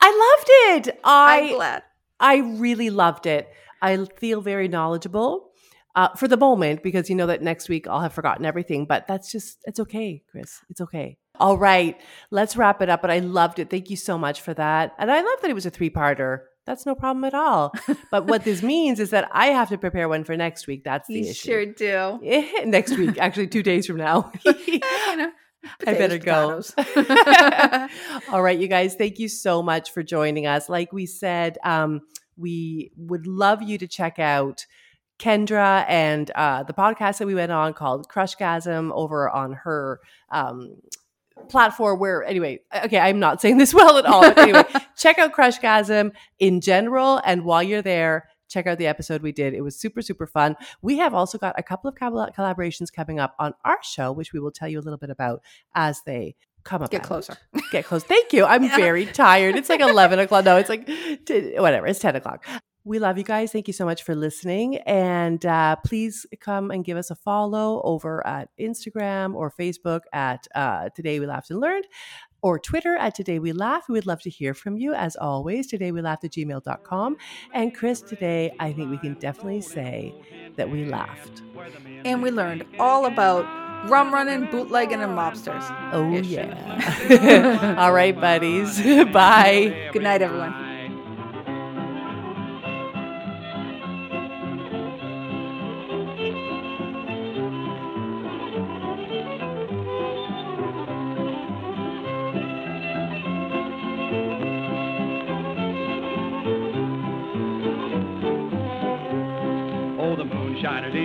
[0.00, 1.00] I loved it.
[1.04, 1.82] I'm I glad.
[2.20, 3.48] I really loved it.
[3.80, 5.50] I feel very knowledgeable
[5.94, 9.06] uh, for the moment because you know that next week I'll have forgotten everything, but
[9.06, 10.60] that's just, it's okay, Kris.
[10.70, 11.18] It's okay.
[11.40, 12.00] All right,
[12.30, 13.02] let's wrap it up.
[13.02, 13.68] But I loved it.
[13.70, 14.94] Thank you so much for that.
[14.98, 16.40] And I love that it was a three parter.
[16.66, 17.74] That's no problem at all.
[18.10, 20.84] but what this means is that I have to prepare one for next week.
[20.84, 21.48] That's the You issue.
[21.50, 22.20] sure do.
[22.64, 24.32] Next week, actually, two days from now.
[24.44, 24.80] you
[25.16, 25.30] know,
[25.86, 26.62] I better go.
[28.32, 30.68] All right, you guys, thank you so much for joining us.
[30.68, 32.02] Like we said, um,
[32.36, 34.66] we would love you to check out
[35.18, 40.00] Kendra and uh, the podcast that we went on called Crushgasm over on her
[40.30, 40.76] um,
[41.48, 44.62] platform where anyway okay i'm not saying this well at all anyway
[44.96, 49.52] check out crushgasm in general and while you're there check out the episode we did.
[49.54, 50.56] It was super super fun.
[50.82, 54.40] We have also got a couple of collaborations coming up on our show which we
[54.40, 55.42] will tell you a little bit about
[55.74, 57.36] as they come up Get closer.
[57.72, 58.02] get close.
[58.04, 58.44] Thank you.
[58.46, 58.76] I'm Yeah.
[58.76, 59.54] very tired.
[59.56, 60.44] It's like 11 o'clock.
[60.46, 60.86] No it's like
[61.26, 61.86] t- whatever.
[61.86, 62.46] It's 10 o'clock.
[62.86, 63.50] We love you guys.
[63.50, 64.76] Thank you so much for listening.
[64.86, 70.46] And uh, please come and give us a follow over at Instagram or Facebook at
[70.54, 71.86] uh, Today We Laughed and Learned
[72.44, 73.88] or Twitter at Today We Laugh.
[73.88, 75.66] We would love to hear from you as always.
[75.66, 77.16] Today we laughed at gmail.com.
[77.54, 80.14] And Kris, today I think we can definitely say
[80.56, 81.40] that we laughed.
[82.04, 83.46] And we learned all about
[83.88, 85.64] rum running, bootlegging, and mobsters.
[85.94, 86.26] Oh, Ish.
[86.26, 87.76] yeah.
[87.78, 88.78] All right, buddies.
[89.12, 89.88] Bye.
[89.92, 90.73] Good night, everyone.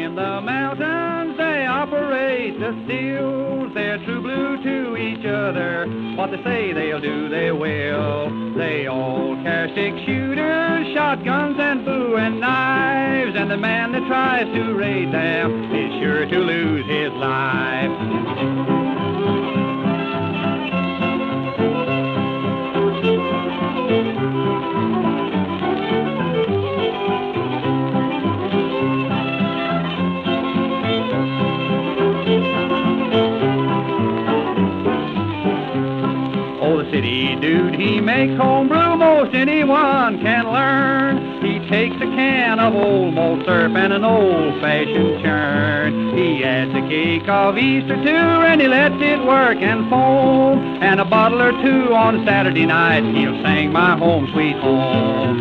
[0.09, 3.71] In the mountains, they operate the stills.
[3.75, 5.85] They're true blue to each other.
[6.15, 8.55] What they say they'll do, they will.
[8.57, 13.35] They all carry six shooters, shotguns, and bowie knives.
[13.37, 18.78] And the man that tries to raid them is sure to lose his life.
[37.79, 41.41] He makes homebrew most anyone can learn.
[41.41, 46.17] He takes a can of old malt syrup and an old-fashioned churn.
[46.17, 50.59] He adds a cake of Easter too, and he lets it work and foam.
[50.83, 55.39] And a bottle or two on Saturday night, he'll sing my home sweet home.